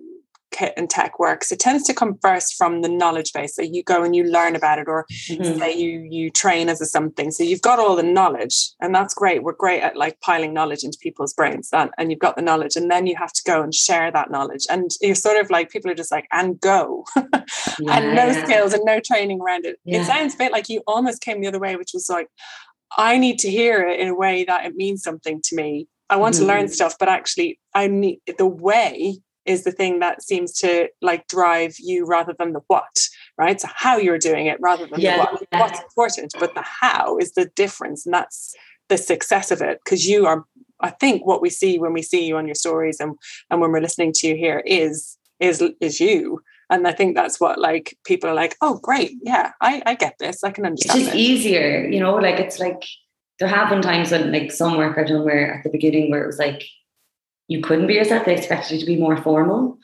kit 0.51 0.73
and 0.77 0.89
tech 0.89 1.19
works, 1.19 1.51
it 1.51 1.59
tends 1.59 1.83
to 1.85 1.93
come 1.93 2.17
first 2.21 2.55
from 2.55 2.81
the 2.81 2.89
knowledge 2.89 3.33
base. 3.33 3.55
So 3.55 3.61
you 3.61 3.83
go 3.83 4.03
and 4.03 4.15
you 4.15 4.23
learn 4.23 4.55
about 4.55 4.79
it, 4.79 4.87
or 4.87 5.05
mm-hmm. 5.11 5.59
say 5.59 5.75
you 5.75 6.07
you 6.09 6.29
train 6.29 6.69
as 6.69 6.81
a 6.81 6.85
something. 6.85 7.31
So 7.31 7.43
you've 7.43 7.61
got 7.61 7.79
all 7.79 7.95
the 7.95 8.03
knowledge, 8.03 8.71
and 8.79 8.93
that's 8.93 9.13
great. 9.13 9.43
We're 9.43 9.53
great 9.53 9.81
at 9.81 9.97
like 9.97 10.19
piling 10.21 10.53
knowledge 10.53 10.83
into 10.83 10.97
people's 11.01 11.33
brains, 11.33 11.69
and, 11.73 11.89
and 11.97 12.11
you've 12.11 12.19
got 12.19 12.35
the 12.35 12.41
knowledge, 12.41 12.75
and 12.75 12.89
then 12.91 13.07
you 13.07 13.15
have 13.15 13.33
to 13.33 13.41
go 13.45 13.61
and 13.61 13.73
share 13.73 14.11
that 14.11 14.31
knowledge. 14.31 14.65
And 14.69 14.91
you're 15.01 15.15
sort 15.15 15.41
of 15.41 15.49
like 15.49 15.69
people 15.69 15.89
are 15.91 15.95
just 15.95 16.11
like 16.11 16.27
and 16.31 16.59
go, 16.59 17.05
yeah. 17.15 17.23
and 17.89 18.15
no 18.15 18.31
skills 18.43 18.73
and 18.73 18.83
no 18.85 18.99
training 18.99 19.41
around 19.41 19.65
it. 19.65 19.77
Yeah. 19.85 20.01
It 20.01 20.05
sounds 20.05 20.35
a 20.35 20.37
bit 20.37 20.51
like 20.51 20.69
you 20.69 20.81
almost 20.87 21.21
came 21.21 21.41
the 21.41 21.47
other 21.47 21.59
way, 21.59 21.75
which 21.75 21.91
was 21.93 22.09
like 22.09 22.27
I 22.97 23.17
need 23.17 23.39
to 23.39 23.49
hear 23.49 23.87
it 23.87 23.99
in 23.99 24.07
a 24.07 24.15
way 24.15 24.43
that 24.43 24.65
it 24.65 24.75
means 24.75 25.03
something 25.03 25.41
to 25.45 25.55
me. 25.55 25.87
I 26.09 26.17
want 26.17 26.35
mm-hmm. 26.35 26.43
to 26.43 26.47
learn 26.47 26.65
mm. 26.65 26.69
stuff, 26.69 26.95
but 26.99 27.07
actually, 27.07 27.59
I 27.73 27.87
need 27.87 28.19
the 28.37 28.45
way 28.45 29.19
is 29.45 29.63
the 29.63 29.71
thing 29.71 29.99
that 29.99 30.21
seems 30.21 30.53
to 30.53 30.89
like 31.01 31.27
drive 31.27 31.75
you 31.79 32.05
rather 32.05 32.33
than 32.37 32.53
the 32.53 32.61
what, 32.67 33.07
right? 33.37 33.59
So 33.59 33.67
how 33.73 33.97
you're 33.97 34.19
doing 34.19 34.47
it 34.47 34.57
rather 34.61 34.85
than 34.85 34.99
yeah, 34.99 35.17
the 35.17 35.21
what. 35.23 35.47
What's 35.53 35.79
important, 35.79 36.33
but 36.39 36.53
the 36.53 36.63
how 36.63 37.17
is 37.17 37.33
the 37.33 37.45
difference, 37.55 38.05
and 38.05 38.13
that's 38.13 38.55
the 38.89 38.97
success 38.97 39.51
of 39.51 39.61
it 39.61 39.79
because 39.83 40.07
you 40.07 40.25
are. 40.25 40.45
I 40.79 40.89
think 40.89 41.25
what 41.25 41.41
we 41.41 41.49
see 41.49 41.77
when 41.77 41.93
we 41.93 42.01
see 42.01 42.25
you 42.25 42.37
on 42.37 42.47
your 42.47 42.55
stories 42.55 42.99
and 42.99 43.15
and 43.49 43.61
when 43.61 43.71
we're 43.71 43.81
listening 43.81 44.13
to 44.15 44.27
you 44.27 44.35
here 44.35 44.63
is 44.65 45.17
is 45.39 45.63
is 45.79 45.99
you. 45.99 46.41
And 46.69 46.87
I 46.87 46.93
think 46.93 47.15
that's 47.15 47.37
what 47.37 47.59
like 47.59 47.97
people 48.05 48.29
are 48.29 48.33
like, 48.33 48.55
oh 48.61 48.79
great, 48.79 49.11
yeah, 49.21 49.51
I, 49.59 49.83
I 49.85 49.95
get 49.95 50.15
this. 50.19 50.41
I 50.41 50.51
can 50.51 50.65
understand. 50.65 50.99
It's 50.99 51.07
just 51.07 51.17
easier, 51.17 51.85
you 51.85 51.99
know, 51.99 52.15
like 52.15 52.39
it's 52.39 52.59
like 52.59 52.81
there 53.39 53.49
have 53.49 53.69
been 53.69 53.81
times 53.81 54.11
when 54.11 54.31
like 54.31 54.51
some 54.51 54.77
work 54.77 54.97
I've 54.97 55.07
done 55.07 55.25
where 55.25 55.55
at 55.55 55.63
the 55.63 55.69
beginning 55.69 56.11
where 56.11 56.23
it 56.23 56.27
was 56.27 56.39
like 56.39 56.63
you 57.47 57.61
couldn't 57.61 57.87
be 57.87 57.95
yourself. 57.95 58.25
They 58.25 58.35
expected 58.35 58.75
you 58.75 58.79
to 58.79 58.85
be 58.85 58.97
more 58.97 59.17
formal. 59.17 59.77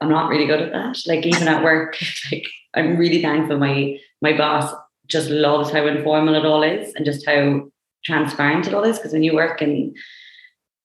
I'm 0.00 0.10
not 0.10 0.28
really 0.28 0.46
good 0.46 0.60
at 0.60 0.72
that. 0.72 0.98
Like 1.06 1.24
even 1.24 1.48
at 1.48 1.64
work, 1.64 1.96
like 2.32 2.46
I'm 2.74 2.96
really 2.96 3.22
thankful 3.22 3.58
my 3.58 3.98
my 4.22 4.36
boss 4.36 4.72
just 5.06 5.30
loves 5.30 5.70
how 5.70 5.86
informal 5.86 6.34
it 6.34 6.44
all 6.44 6.62
is 6.62 6.92
and 6.94 7.04
just 7.04 7.26
how 7.26 7.68
transparent 8.04 8.66
it 8.66 8.74
all 8.74 8.84
is. 8.84 8.98
Because 8.98 9.12
when 9.12 9.22
you 9.22 9.34
work 9.34 9.62
in 9.62 9.94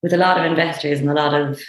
with 0.02 0.12
a 0.12 0.16
lot 0.16 0.38
of 0.38 0.44
investors 0.44 1.00
and 1.00 1.10
a 1.10 1.14
lot 1.14 1.34
of 1.34 1.60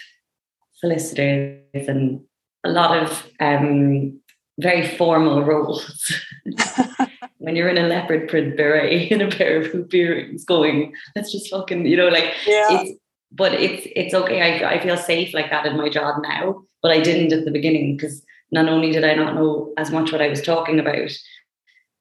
solicitors 0.75 1.88
and 1.88 2.22
a 2.63 2.70
lot 2.70 2.98
of 2.98 3.27
um, 3.39 4.20
very 4.60 4.88
formal 4.88 5.43
roles. 5.43 6.22
when 7.38 7.55
you're 7.55 7.70
in 7.70 7.77
a 7.77 7.88
leopard 7.88 8.29
print 8.29 8.55
beret 8.55 9.12
in 9.12 9.22
a 9.22 9.29
pair 9.29 9.58
of 9.58 9.67
hoop 9.67 9.93
earrings, 9.93 10.46
going, 10.46 10.93
let's 11.15 11.32
just 11.32 11.50
fucking, 11.50 11.86
you 11.86 11.98
know, 11.98 12.08
like 12.08 12.34
yeah. 12.46 12.82
it's 12.82 13.00
but 13.34 13.54
it's 13.54 13.88
it's 13.96 14.13
okay. 14.13 14.42
I, 14.42 14.75
I 14.75 14.80
feel 14.80 14.98
safe 14.98 15.34
like 15.34 15.50
that 15.50 15.66
in 15.66 15.78
my 15.78 15.90
job 15.90 16.22
now, 16.22 16.63
but 16.82 16.92
I 16.92 17.00
didn't 17.02 17.34
at 17.34 17.46
the 17.46 17.52
beginning 17.52 17.98
because 17.98 18.24
not 18.52 18.70
only 18.70 18.92
did 18.92 19.04
I 19.04 19.16
not 19.16 19.36
know 19.36 19.74
as 19.78 19.92
much 19.92 20.12
what 20.12 20.22
I 20.22 20.30
was 20.30 20.42
talking 20.42 20.80
about, 20.80 21.12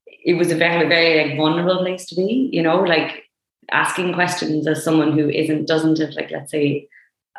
it 0.07 0.35
was 0.35 0.51
a 0.51 0.57
very 0.57 0.87
very 0.89 1.27
like 1.27 1.37
vulnerable 1.37 1.79
place 1.79 2.07
to 2.07 2.15
be. 2.15 2.51
You 2.53 2.63
know, 2.63 2.81
like 2.81 3.25
asking 3.71 4.13
questions 4.13 4.67
as 4.67 4.85
someone 4.85 5.13
who 5.13 5.29
isn't 5.29 5.67
doesn't 5.67 5.99
have 5.99 6.11
like 6.11 6.31
let's 6.31 6.51
say 6.51 6.89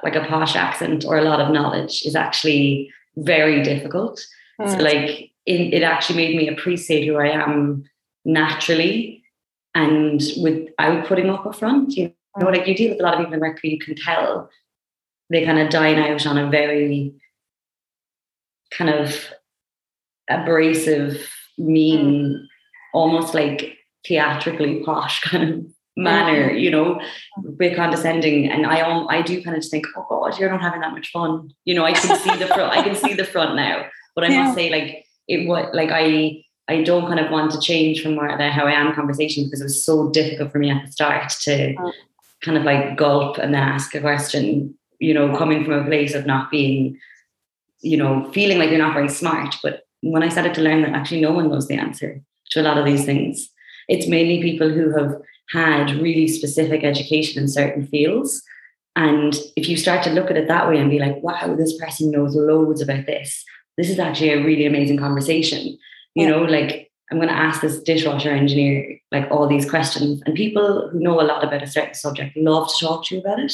like 0.03 0.15
a 0.15 0.25
posh 0.25 0.55
accent 0.55 1.05
or 1.05 1.17
a 1.17 1.23
lot 1.23 1.39
of 1.39 1.53
knowledge 1.53 2.03
is 2.05 2.15
actually 2.15 2.91
very 3.17 3.61
difficult. 3.61 4.25
Mm. 4.59 4.71
So 4.71 4.77
like 4.77 5.31
it, 5.45 5.73
it 5.73 5.83
actually 5.83 6.17
made 6.17 6.35
me 6.35 6.47
appreciate 6.47 7.05
who 7.05 7.17
I 7.17 7.27
am 7.27 7.83
naturally 8.25 9.23
and 9.75 10.21
without 10.41 11.05
putting 11.05 11.29
up 11.29 11.45
a 11.45 11.53
front. 11.53 11.95
You 11.95 12.13
you 12.37 12.43
know, 12.43 12.49
like 12.49 12.67
you 12.67 12.75
deal 12.75 12.91
with 12.91 12.99
a 12.99 13.03
lot 13.03 13.13
of 13.13 13.19
people 13.19 13.33
in 13.33 13.39
work 13.39 13.59
who 13.61 13.69
you 13.69 13.79
can 13.79 13.95
tell 13.95 14.49
they 15.29 15.45
kind 15.45 15.59
of 15.59 15.69
dine 15.69 15.97
out 15.97 16.25
on 16.25 16.37
a 16.37 16.49
very 16.49 17.13
kind 18.71 18.89
of 18.89 19.15
abrasive, 20.29 21.27
mean, 21.57 22.05
mm. 22.05 22.45
almost 22.93 23.33
like 23.33 23.77
theatrically 24.07 24.83
posh 24.83 25.21
kind 25.23 25.49
of 25.49 25.65
manner, 25.95 26.51
you 26.51 26.71
know, 26.71 26.99
bit 27.57 27.75
condescending. 27.75 28.49
And 28.49 28.65
I 28.65 28.81
I 28.81 29.21
do 29.21 29.43
kind 29.43 29.55
of 29.55 29.61
just 29.61 29.71
think, 29.71 29.85
oh 29.95 30.05
God, 30.09 30.39
you're 30.39 30.51
not 30.51 30.61
having 30.61 30.81
that 30.81 30.93
much 30.93 31.09
fun. 31.11 31.51
You 31.65 31.75
know, 31.75 31.85
I 31.85 31.93
can 31.93 32.17
see 32.19 32.37
the 32.37 32.47
front, 32.47 32.77
I 32.77 32.83
can 32.83 32.95
see 32.95 33.13
the 33.13 33.25
front 33.25 33.55
now. 33.55 33.85
But 34.15 34.25
I 34.25 34.27
yeah. 34.27 34.43
must 34.43 34.55
say, 34.55 34.69
like, 34.69 35.05
it 35.27 35.47
what 35.47 35.73
like 35.73 35.89
I 35.91 36.43
I 36.67 36.83
don't 36.83 37.07
kind 37.07 37.19
of 37.19 37.31
want 37.31 37.51
to 37.51 37.59
change 37.59 38.01
from 38.01 38.15
where 38.15 38.37
the 38.37 38.51
how 38.51 38.65
I 38.65 38.71
am 38.71 38.93
conversation 38.93 39.45
because 39.45 39.61
it 39.61 39.65
was 39.65 39.83
so 39.83 40.09
difficult 40.11 40.51
for 40.51 40.59
me 40.59 40.69
at 40.69 40.85
the 40.85 40.91
start 40.91 41.29
to 41.41 41.73
mm 41.73 41.91
kind 42.43 42.57
of 42.57 42.63
like 42.63 42.97
gulp 42.97 43.37
and 43.37 43.53
then 43.53 43.63
ask 43.63 43.95
a 43.95 44.01
question, 44.01 44.77
you 44.99 45.13
know, 45.13 45.35
coming 45.37 45.63
from 45.63 45.73
a 45.73 45.85
place 45.85 46.13
of 46.13 46.25
not 46.25 46.51
being, 46.51 46.99
you 47.81 47.97
know, 47.97 48.29
feeling 48.31 48.59
like 48.59 48.69
you're 48.69 48.79
not 48.79 48.93
very 48.93 49.09
smart. 49.09 49.55
But 49.63 49.83
when 50.01 50.23
I 50.23 50.29
started 50.29 50.53
to 50.55 50.61
learn 50.61 50.81
that 50.83 50.93
actually 50.93 51.21
no 51.21 51.31
one 51.31 51.49
knows 51.49 51.67
the 51.67 51.75
answer 51.75 52.21
to 52.51 52.61
a 52.61 52.63
lot 52.63 52.77
of 52.77 52.85
these 52.85 53.05
things, 53.05 53.49
it's 53.87 54.07
mainly 54.07 54.41
people 54.41 54.69
who 54.69 54.95
have 54.97 55.15
had 55.49 55.91
really 55.95 56.27
specific 56.27 56.83
education 56.83 57.41
in 57.41 57.47
certain 57.47 57.87
fields. 57.87 58.43
And 58.95 59.35
if 59.55 59.67
you 59.67 59.77
start 59.77 60.03
to 60.03 60.11
look 60.11 60.29
at 60.29 60.37
it 60.37 60.47
that 60.47 60.69
way 60.69 60.77
and 60.77 60.89
be 60.89 60.99
like, 60.99 61.21
wow, 61.23 61.55
this 61.55 61.77
person 61.77 62.11
knows 62.11 62.35
loads 62.35 62.81
about 62.81 63.05
this, 63.05 63.43
this 63.77 63.89
is 63.89 63.99
actually 63.99 64.31
a 64.31 64.43
really 64.43 64.65
amazing 64.65 64.97
conversation. 64.97 65.77
You 66.15 66.27
know, 66.27 66.43
like 66.43 66.91
I'm 67.13 67.19
going 67.19 67.29
to 67.29 67.35
ask 67.35 67.61
this 67.61 67.79
dishwasher 67.79 68.31
engineer 68.31 68.97
like 69.11 69.29
all 69.29 69.47
these 69.47 69.69
questions. 69.69 70.19
And 70.25 70.33
people 70.33 70.89
who 70.89 70.99
know 70.99 71.21
a 71.21 71.23
lot 71.23 71.43
about 71.43 71.61
a 71.61 71.67
certain 71.67 71.93
subject 71.93 72.35
love 72.35 72.67
to 72.67 72.85
talk 72.85 73.05
to 73.05 73.15
you 73.15 73.21
about 73.21 73.37
it. 73.37 73.53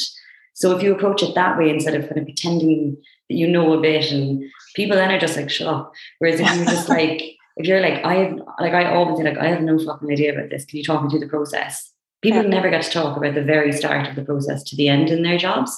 So 0.54 0.76
if 0.76 0.82
you 0.82 0.96
approach 0.96 1.22
it 1.22 1.36
that 1.36 1.58
way 1.58 1.70
instead 1.70 1.94
of 1.94 2.04
kind 2.04 2.20
of 2.20 2.24
pretending 2.24 2.96
that 3.28 3.36
you 3.36 3.50
know 3.50 3.74
a 3.74 3.82
bit, 3.82 4.14
and 4.14 4.42
people 4.78 4.96
then 4.96 5.12
are 5.12 5.20
just 5.20 5.36
like, 5.36 5.50
shut 5.50 5.68
up. 5.68 5.92
Whereas 6.20 6.40
if 6.40 6.56
you're 6.56 6.66
just 6.66 6.88
like, 6.98 7.22
if 7.58 7.68
you're 7.68 7.82
like, 7.82 8.02
I 8.06 8.14
have, 8.14 8.40
like, 8.62 8.74
I 8.74 8.94
always 8.94 9.18
say, 9.18 9.26
like, 9.26 9.38
I 9.38 9.48
have 9.48 9.62
no 9.62 9.78
fucking 9.78 10.10
idea 10.10 10.34
about 10.34 10.52
this. 10.52 10.64
Can 10.64 10.78
you 10.78 10.86
talk 10.86 11.04
me 11.04 11.10
through 11.10 11.20
the 11.20 11.28
process? 11.28 11.92
People 12.22 12.44
yeah. 12.44 12.50
never 12.50 12.70
get 12.70 12.84
to 12.84 12.92
talk 12.92 13.18
about 13.18 13.36
the 13.36 13.44
very 13.44 13.74
start 13.74 14.08
of 14.08 14.16
the 14.16 14.24
process 14.24 14.64
to 14.64 14.78
the 14.78 14.88
end 14.88 15.10
in 15.10 15.24
their 15.24 15.38
jobs, 15.38 15.78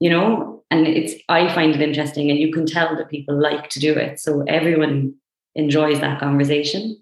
you 0.00 0.10
know? 0.10 0.62
And 0.70 0.86
it's, 0.86 1.14
I 1.30 1.50
find 1.54 1.74
it 1.74 1.80
interesting, 1.80 2.28
and 2.28 2.38
you 2.38 2.52
can 2.52 2.66
tell 2.66 2.94
that 2.94 3.08
people 3.08 3.40
like 3.40 3.70
to 3.70 3.80
do 3.80 3.94
it. 3.94 4.20
So 4.20 4.42
everyone 4.42 5.14
enjoys 5.54 6.00
that 6.00 6.20
conversation. 6.20 6.96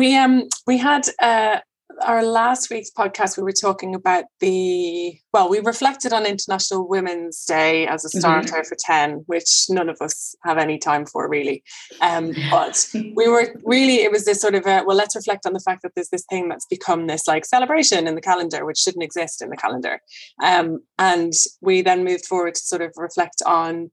We 0.00 0.16
um 0.16 0.48
we 0.66 0.78
had 0.78 1.02
uh 1.20 1.58
our 2.00 2.24
last 2.24 2.70
week's 2.70 2.90
podcast 2.90 3.36
we 3.36 3.42
were 3.42 3.52
talking 3.52 3.94
about 3.94 4.24
the 4.38 5.14
well 5.34 5.50
we 5.50 5.58
reflected 5.58 6.14
on 6.14 6.24
international 6.24 6.88
women's 6.88 7.44
day 7.44 7.86
as 7.86 8.02
a 8.02 8.08
mm-hmm. 8.08 8.20
starter 8.20 8.48
mm-hmm. 8.48 8.66
for 8.66 8.76
10 8.78 9.24
which 9.26 9.66
none 9.68 9.90
of 9.90 9.98
us 10.00 10.34
have 10.42 10.56
any 10.56 10.78
time 10.78 11.04
for 11.04 11.28
really 11.28 11.62
um, 12.00 12.32
but 12.50 12.88
we 13.14 13.28
were 13.28 13.54
really 13.66 13.96
it 13.96 14.10
was 14.10 14.24
this 14.24 14.40
sort 14.40 14.54
of 14.54 14.64
a, 14.64 14.82
well 14.86 14.96
let's 14.96 15.14
reflect 15.14 15.44
on 15.44 15.52
the 15.52 15.60
fact 15.60 15.82
that 15.82 15.92
there's 15.94 16.08
this 16.08 16.24
thing 16.30 16.48
that's 16.48 16.64
become 16.64 17.06
this 17.06 17.28
like 17.28 17.44
celebration 17.44 18.06
in 18.06 18.14
the 18.14 18.22
calendar 18.22 18.64
which 18.64 18.78
shouldn't 18.78 19.04
exist 19.04 19.42
in 19.42 19.50
the 19.50 19.56
calendar 19.64 20.00
um, 20.42 20.78
and 20.98 21.34
we 21.60 21.82
then 21.82 22.04
moved 22.04 22.24
forward 22.24 22.54
to 22.54 22.62
sort 22.62 22.80
of 22.80 22.90
reflect 22.96 23.42
on 23.44 23.90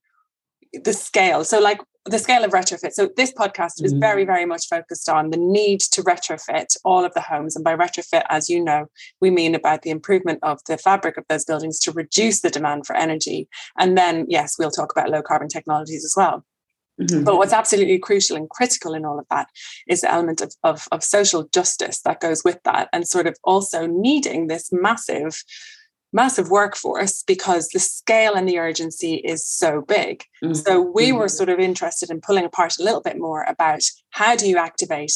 the 0.86 0.94
scale 0.94 1.44
so 1.44 1.60
like 1.60 1.82
the 2.08 2.20
scale 2.20 2.44
of 2.44 2.52
retrofit. 2.52 2.94
So 2.94 3.10
this 3.16 3.32
podcast 3.32 3.84
is 3.84 3.94
very, 3.94 4.24
mm. 4.24 4.28
very 4.28 4.46
much 4.46 4.68
focused 4.68 5.10
on 5.10 5.30
the 5.30 5.38
need 5.38 5.82
to 5.82 6.02
retrofit 6.04 6.78
all 6.84 7.06
of 7.06 7.14
the 7.14 7.22
homes. 7.22 7.56
And 7.56 7.64
by 7.64 7.76
retrofit, 7.76 8.24
as 8.30 8.50
you 8.50 8.64
know, 8.64 8.88
we 9.22 9.30
mean 9.30 9.56
about 9.56 9.82
the 9.82 9.90
improvement 9.90 10.40
of 10.44 10.60
the 10.68 10.78
fabric 10.78 11.18
of 11.18 11.26
those 11.30 11.46
buildings 11.46 11.80
to 11.82 11.92
reduce 11.92 12.42
the 12.42 12.50
demand 12.50 12.86
for 12.86 12.96
energy. 12.96 13.48
And 13.78 13.98
then, 13.98 14.26
yes, 14.28 14.56
we'll 14.58 14.72
talk 14.72 14.92
about 14.92 15.10
low 15.10 15.22
carbon 15.22 15.48
technologies 15.48 16.04
as 16.04 16.14
well. 16.16 16.46
Mm-hmm. 17.00 17.26
But 17.26 17.38
what's 17.38 17.54
absolutely 17.54 18.00
crucial 18.00 18.38
and 18.38 18.50
critical 18.50 18.96
in 18.96 19.06
all 19.06 19.20
of 19.20 19.26
that 19.30 19.50
is 19.88 20.02
the 20.02 20.12
element 20.12 20.42
of, 20.42 20.54
of, 20.64 20.88
of 20.92 21.04
social 21.04 21.48
justice 21.54 22.02
that 22.02 22.20
goes 22.20 22.44
with 22.44 22.60
that, 22.64 22.90
and 22.92 23.08
sort 23.08 23.28
of 23.28 23.38
also 23.44 23.86
needing 23.86 24.48
this 24.48 24.70
massive 24.72 25.44
massive 26.14 26.50
workforce 26.50 27.24
because 27.24 27.70
the 27.70 27.80
scale 27.80 28.36
and 28.36 28.48
the 28.48 28.60
urgency 28.60 29.16
is 29.16 29.46
so 29.46 29.82
big. 29.82 30.24
Mm-hmm. 30.44 30.54
So 30.54 30.82
we 30.82 31.12
were 31.12 31.26
mm-hmm. 31.26 31.30
sort 31.30 31.50
of 31.50 31.60
interested 31.60 32.10
in 32.10 32.22
pulling 32.22 32.46
apart 32.46 32.78
a 32.80 32.84
little 32.84 33.02
bit 33.02 33.18
more 33.18 33.44
about 33.44 33.82
how 34.12 34.36
do 34.36 34.48
you 34.48 34.58
activate 34.58 35.14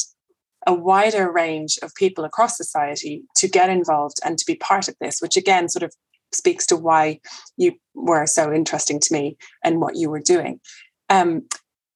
a 0.67 0.73
wider 0.73 1.31
range 1.31 1.79
of 1.81 1.95
people 1.95 2.23
across 2.23 2.55
society 2.55 3.23
to 3.35 3.47
get 3.47 3.69
involved 3.69 4.17
and 4.23 4.37
to 4.37 4.45
be 4.45 4.55
part 4.55 4.87
of 4.87 4.95
this, 5.01 5.19
which 5.19 5.37
again 5.37 5.69
sort 5.69 5.83
of 5.83 5.93
speaks 6.31 6.65
to 6.67 6.75
why 6.75 7.19
you 7.57 7.73
were 7.93 8.25
so 8.25 8.53
interesting 8.53 8.99
to 8.99 9.13
me 9.13 9.37
and 9.63 9.81
what 9.81 9.95
you 9.95 10.09
were 10.09 10.19
doing. 10.19 10.59
Um, 11.09 11.47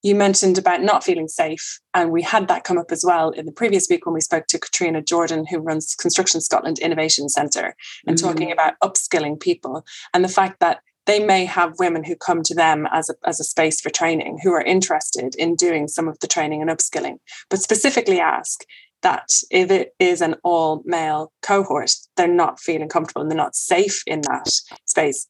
you 0.06 0.14
mentioned 0.14 0.60
about 0.60 0.84
not 0.84 1.04
feeling 1.04 1.28
safe, 1.28 1.80
and 1.96 2.12
we 2.12 2.22
had 2.22 2.48
that 2.48 2.64
come 2.64 2.78
up 2.78 2.92
as 2.92 3.04
well 3.04 3.32
in 3.32 3.48
the 3.48 3.52
previous 3.52 3.88
week 3.90 4.06
when 4.06 4.14
we 4.14 4.22
spoke 4.22 4.46
to 4.46 4.60
Katrina 4.60 5.02
Jordan, 5.02 5.48
who 5.50 5.58
runs 5.58 5.96
Construction 5.96 6.42
Scotland 6.42 6.78
Innovation 6.78 7.28
Centre, 7.28 7.76
and 8.06 8.16
mm-hmm. 8.16 8.28
talking 8.28 8.52
about 8.52 8.76
upskilling 8.84 9.40
people 9.40 9.84
and 10.14 10.24
the 10.24 10.30
fact 10.30 10.60
that 10.60 10.82
they 11.08 11.26
may 11.26 11.46
have 11.46 11.80
women 11.80 12.04
who 12.04 12.16
come 12.16 12.44
to 12.44 12.54
them 12.54 12.88
as 12.92 13.10
a, 13.10 13.16
as 13.26 13.40
a 13.40 13.44
space 13.44 13.82
for 13.82 13.90
training 13.90 14.38
who 14.44 14.52
are 14.54 14.62
interested 14.62 15.34
in 15.40 15.56
doing 15.56 15.88
some 15.88 16.08
of 16.08 16.20
the 16.20 16.28
training 16.28 16.62
and 16.62 16.70
upskilling, 16.70 17.18
but 17.50 17.60
specifically 17.60 18.20
ask 18.20 18.64
that 19.02 19.30
if 19.50 19.72
it 19.72 19.96
is 19.98 20.22
an 20.22 20.36
all 20.44 20.84
male 20.86 21.34
cohort, 21.42 21.92
they're 22.16 22.28
not 22.28 22.60
feeling 22.60 22.90
comfortable 22.90 23.24
and 23.24 23.32
they're 23.32 23.36
not 23.36 23.56
safe 23.56 24.04
in 24.06 24.22
that 24.22 24.52
space. 24.86 25.28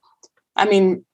I 0.58 0.66
mean, 0.66 1.06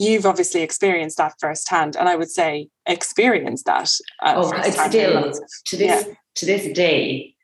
you've 0.00 0.24
obviously 0.24 0.62
experienced 0.62 1.18
that 1.18 1.34
firsthand, 1.38 1.94
and 1.94 2.08
I 2.08 2.16
would 2.16 2.30
say 2.30 2.68
experienced 2.86 3.66
that. 3.66 3.90
Uh, 4.22 4.34
oh, 4.36 4.52
it's 4.56 4.82
still 4.82 5.32
to 5.66 5.76
this 5.76 6.06
yeah. 6.08 6.14
to 6.36 6.46
this 6.46 6.72
day, 6.72 7.34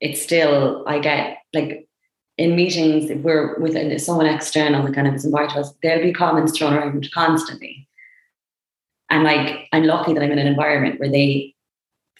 it's 0.00 0.22
still 0.22 0.84
I 0.86 1.00
get 1.00 1.38
like 1.52 1.88
in 2.38 2.54
meetings 2.54 3.10
if 3.10 3.18
we're 3.18 3.58
with 3.58 4.00
someone 4.00 4.26
external 4.26 4.84
that 4.84 4.94
kind 4.94 5.08
of 5.08 5.14
is 5.14 5.24
invited 5.24 5.50
to 5.50 5.60
us, 5.60 5.74
there'll 5.82 6.02
be 6.02 6.12
comments 6.12 6.56
thrown 6.56 6.74
around 6.74 7.10
constantly. 7.12 7.88
And 9.10 9.24
like 9.24 9.68
I'm 9.72 9.84
lucky 9.84 10.12
that 10.14 10.22
I'm 10.22 10.32
in 10.32 10.38
an 10.38 10.46
environment 10.46 11.00
where 11.00 11.10
they 11.10 11.54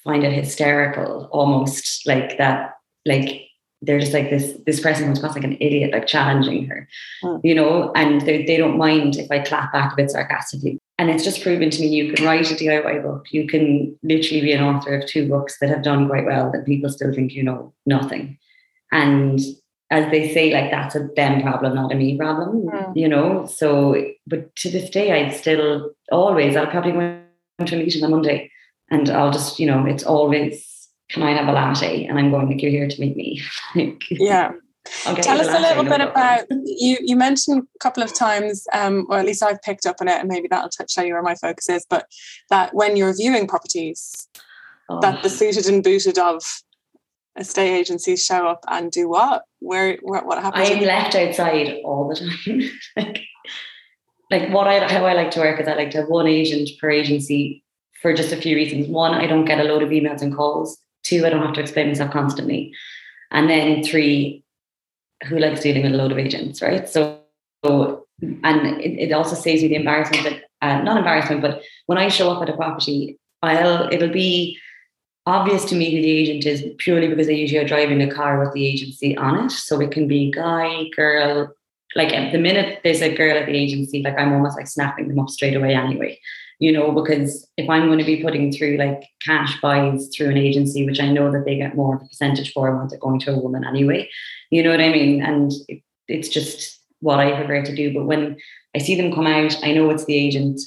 find 0.03 0.25
it 0.25 0.33
hysterical, 0.33 1.29
almost 1.33 2.07
like 2.07 2.39
that, 2.39 2.75
like 3.05 3.46
they're 3.87 4.01
just 4.01 4.13
like 4.13 4.31
this 4.31 4.55
this 4.67 4.81
person 4.81 5.05
comes 5.05 5.19
across 5.19 5.35
like 5.35 5.45
an 5.45 5.57
idiot, 5.61 5.93
like 5.93 6.07
challenging 6.07 6.67
her, 6.67 6.89
mm. 7.23 7.41
you 7.43 7.55
know, 7.55 7.93
and 7.95 8.21
they, 8.23 8.45
they 8.45 8.57
don't 8.57 8.77
mind 8.77 9.17
if 9.17 9.31
I 9.31 9.39
clap 9.39 9.73
back 9.73 9.93
a 9.93 9.97
bit 9.97 10.11
sarcastically. 10.11 10.79
And 10.99 11.11
it's 11.11 11.25
just 11.25 11.43
proven 11.43 11.71
to 11.71 11.81
me 11.81 11.89
you 11.89 12.13
can 12.13 12.25
write 12.25 12.51
a 12.51 12.55
DIY 12.55 13.03
book, 13.03 13.27
you 13.31 13.47
can 13.47 13.97
literally 14.03 14.41
be 14.41 14.53
an 14.53 14.63
author 14.63 14.95
of 14.95 15.07
two 15.07 15.29
books 15.29 15.59
that 15.61 15.69
have 15.69 15.83
done 15.83 16.09
quite 16.09 16.25
well, 16.25 16.51
that 16.53 16.67
people 16.67 16.91
still 16.91 17.13
think 17.13 17.33
you 17.33 17.43
know 17.43 17.73
nothing. 17.85 18.39
And 18.93 19.41
as 19.91 20.11
they 20.11 20.33
say, 20.33 20.53
like 20.53 20.71
that's 20.71 20.97
a 20.97 21.09
them 21.15 21.43
problem, 21.43 21.75
not 21.75 21.93
a 21.93 21.95
me 21.95 22.17
problem, 22.17 22.67
mm. 22.67 22.97
you 22.97 23.09
know. 23.09 23.47
So, 23.47 24.05
but 24.27 24.55
to 24.57 24.71
this 24.71 24.91
day, 24.91 25.13
I'd 25.13 25.35
still 25.35 25.93
always, 26.11 26.57
I'll 26.57 26.67
probably 26.67 26.93
go 26.93 27.21
to 27.65 27.75
a 27.75 27.79
meeting 27.79 28.05
on 28.05 28.11
Monday 28.11 28.51
and 28.91 29.09
I'll 29.11 29.31
just, 29.31 29.61
you 29.61 29.67
know, 29.67 29.87
it's 29.87 30.05
always, 30.05 30.76
can 31.11 31.23
I 31.23 31.33
have 31.33 31.49
a 31.49 31.53
latte? 31.53 32.05
And 32.05 32.19
I'm 32.19 32.31
going, 32.31 32.49
like, 32.49 32.63
you're 32.63 32.71
here 32.71 32.89
to 32.89 33.01
meet 33.01 33.17
me. 33.17 33.43
yeah. 34.11 34.53
Tell 35.05 35.41
us 35.41 35.49
a 35.49 35.61
little 35.61 35.85
bit 35.85 36.01
about 36.01 36.45
you. 36.65 36.97
You 37.01 37.17
mentioned 37.17 37.67
a 37.75 37.79
couple 37.79 38.03
of 38.03 38.15
times, 38.15 38.67
um, 38.73 39.07
or 39.09 39.19
at 39.19 39.27
least 39.27 39.43
I've 39.43 39.61
picked 39.63 39.85
up 39.85 39.97
on 40.01 40.09
it, 40.09 40.19
and 40.19 40.29
maybe 40.29 40.49
that'll 40.49 40.71
touch 40.71 40.93
show 40.93 41.03
you 41.03 41.15
where 41.15 41.23
my 41.23 41.35
focus 41.35 41.69
is. 41.69 41.87
But 41.89 42.07
that 42.51 42.73
when 42.73 42.97
you're 42.97 43.15
viewing 43.15 43.49
properties, 43.49 44.29
oh. 44.89 45.01
that 45.01 45.23
the 45.23 45.29
suited 45.29 45.67
and 45.67 45.83
booted 45.83 46.19
of 46.19 46.43
estate 47.37 47.77
agencies 47.77 48.25
show 48.25 48.47
up 48.47 48.65
and 48.69 48.91
do 48.91 49.09
what? 49.09 49.43
Where, 49.59 49.99
where 50.03 50.25
what 50.25 50.43
happens? 50.43 50.71
I'm 50.71 50.81
left 50.83 51.15
outside 51.15 51.81
all 51.85 52.09
the 52.09 52.17
time. 52.17 52.71
like, 52.97 53.21
like 54.31 54.51
what 54.51 54.67
I 54.67 54.87
how 54.89 55.05
I 55.05 55.15
like 55.15 55.31
to 55.33 55.41
work 55.41 55.61
is 55.61 55.69
I 55.69 55.75
like 55.75 55.91
to 55.93 55.99
have 55.99 56.09
one 56.09 56.27
agent 56.27 56.71
per 56.81 56.91
agency 56.91 57.65
for 58.03 58.15
just 58.15 58.33
a 58.33 58.37
few 58.37 58.57
reasons. 58.57 58.89
One, 58.89 59.15
I 59.15 59.27
don't 59.27 59.45
get 59.45 59.61
a 59.61 59.65
load 59.65 59.83
of 59.83 59.91
emails 59.91 60.23
and 60.23 60.35
calls. 60.35 60.79
Two, 61.07 61.25
I 61.25 61.31
don't 61.31 61.45
have 61.45 61.55
to 61.55 61.61
explain 61.61 61.89
myself 61.89 62.11
constantly. 62.11 62.75
And 63.31 63.49
then 63.49 63.85
three, 63.85 64.43
who 65.29 65.39
likes 65.39 65.61
dealing 65.61 65.85
with 65.85 65.93
a 65.93 65.97
load 65.97 66.11
of 66.11 66.19
agents, 66.19 66.61
right? 66.61 66.89
So, 66.89 67.21
and 67.63 68.81
it, 68.81 69.11
it 69.11 69.13
also 69.13 69.37
saves 69.37 69.63
me 69.63 69.69
the 69.69 69.77
embarrassment 69.77 70.25
that 70.25 70.43
uh, 70.63 70.83
not 70.83 70.97
embarrassment, 70.97 71.43
but 71.43 71.63
when 71.87 71.99
I 71.99 72.09
show 72.09 72.31
up 72.31 72.43
at 72.43 72.49
a 72.49 72.57
property, 72.57 73.19
I'll 73.43 73.89
it'll 73.93 74.13
be 74.13 74.59
obvious 75.27 75.65
to 75.67 75.75
me 75.75 75.95
who 75.95 76.01
the 76.01 76.11
agent 76.11 76.47
is 76.47 76.65
purely 76.79 77.09
because 77.09 77.27
they 77.27 77.35
usually 77.35 77.59
are 77.59 77.69
driving 77.69 78.01
a 78.01 78.13
car 78.13 78.41
with 78.41 78.53
the 78.53 78.67
agency 78.67 79.17
on 79.17 79.47
it. 79.47 79.51
So 79.51 79.81
it 79.81 79.91
can 79.91 80.09
be 80.09 80.31
guy, 80.31 80.89
girl. 80.95 81.53
Like 81.95 82.13
at 82.13 82.33
the 82.33 82.39
minute 82.39 82.81
there's 82.85 83.03
a 83.03 83.15
girl 83.15 83.37
at 83.37 83.47
the 83.47 83.57
agency, 83.57 84.03
like 84.03 84.19
I'm 84.19 84.33
almost 84.33 84.57
like 84.57 84.69
snapping 84.69 85.09
them 85.09 85.19
up 85.19 85.31
straight 85.31 85.57
away 85.57 85.75
anyway. 85.75 86.19
You 86.59 86.73
know, 86.73 86.91
because 86.91 87.47
if 87.59 87.69
I'm 87.69 87.87
going 87.87 87.99
to 87.99 88.05
be 88.05 88.23
putting 88.23 88.51
through 88.51 88.79
like 88.79 89.03
cash 89.23 89.61
buys 89.61 90.09
through 90.09 90.31
an 90.31 90.39
agency, 90.39 90.87
which 90.87 91.01
I 91.01 91.13
know 91.13 91.31
that 91.31 91.45
they 91.45 91.57
get 91.57 91.77
more 91.77 91.97
of 91.97 92.03
a 92.03 92.07
percentage 92.07 92.53
for 92.53 92.75
once 92.75 92.93
they're 92.93 93.01
going 93.01 93.21
to 93.21 93.33
a 93.33 93.39
woman 93.39 93.65
anyway, 93.65 94.09
you 94.51 94.63
know 94.63 94.71
what 94.71 94.81
I 94.81 94.89
mean? 94.89 95.23
And 95.23 95.53
it, 95.69 95.83
it's 96.09 96.29
just 96.29 96.81
what 97.01 97.21
I 97.21 97.37
prefer 97.37 97.63
to 97.63 97.77
do. 97.77 97.93
But 97.93 98.07
when 98.07 98.39
I 98.75 98.79
see 98.79 98.95
them 98.95 99.13
come 99.13 99.27
out, 99.27 99.63
I 99.63 99.73
know 99.73 99.91
it's 99.91 100.07
the 100.07 100.17
agent 100.17 100.61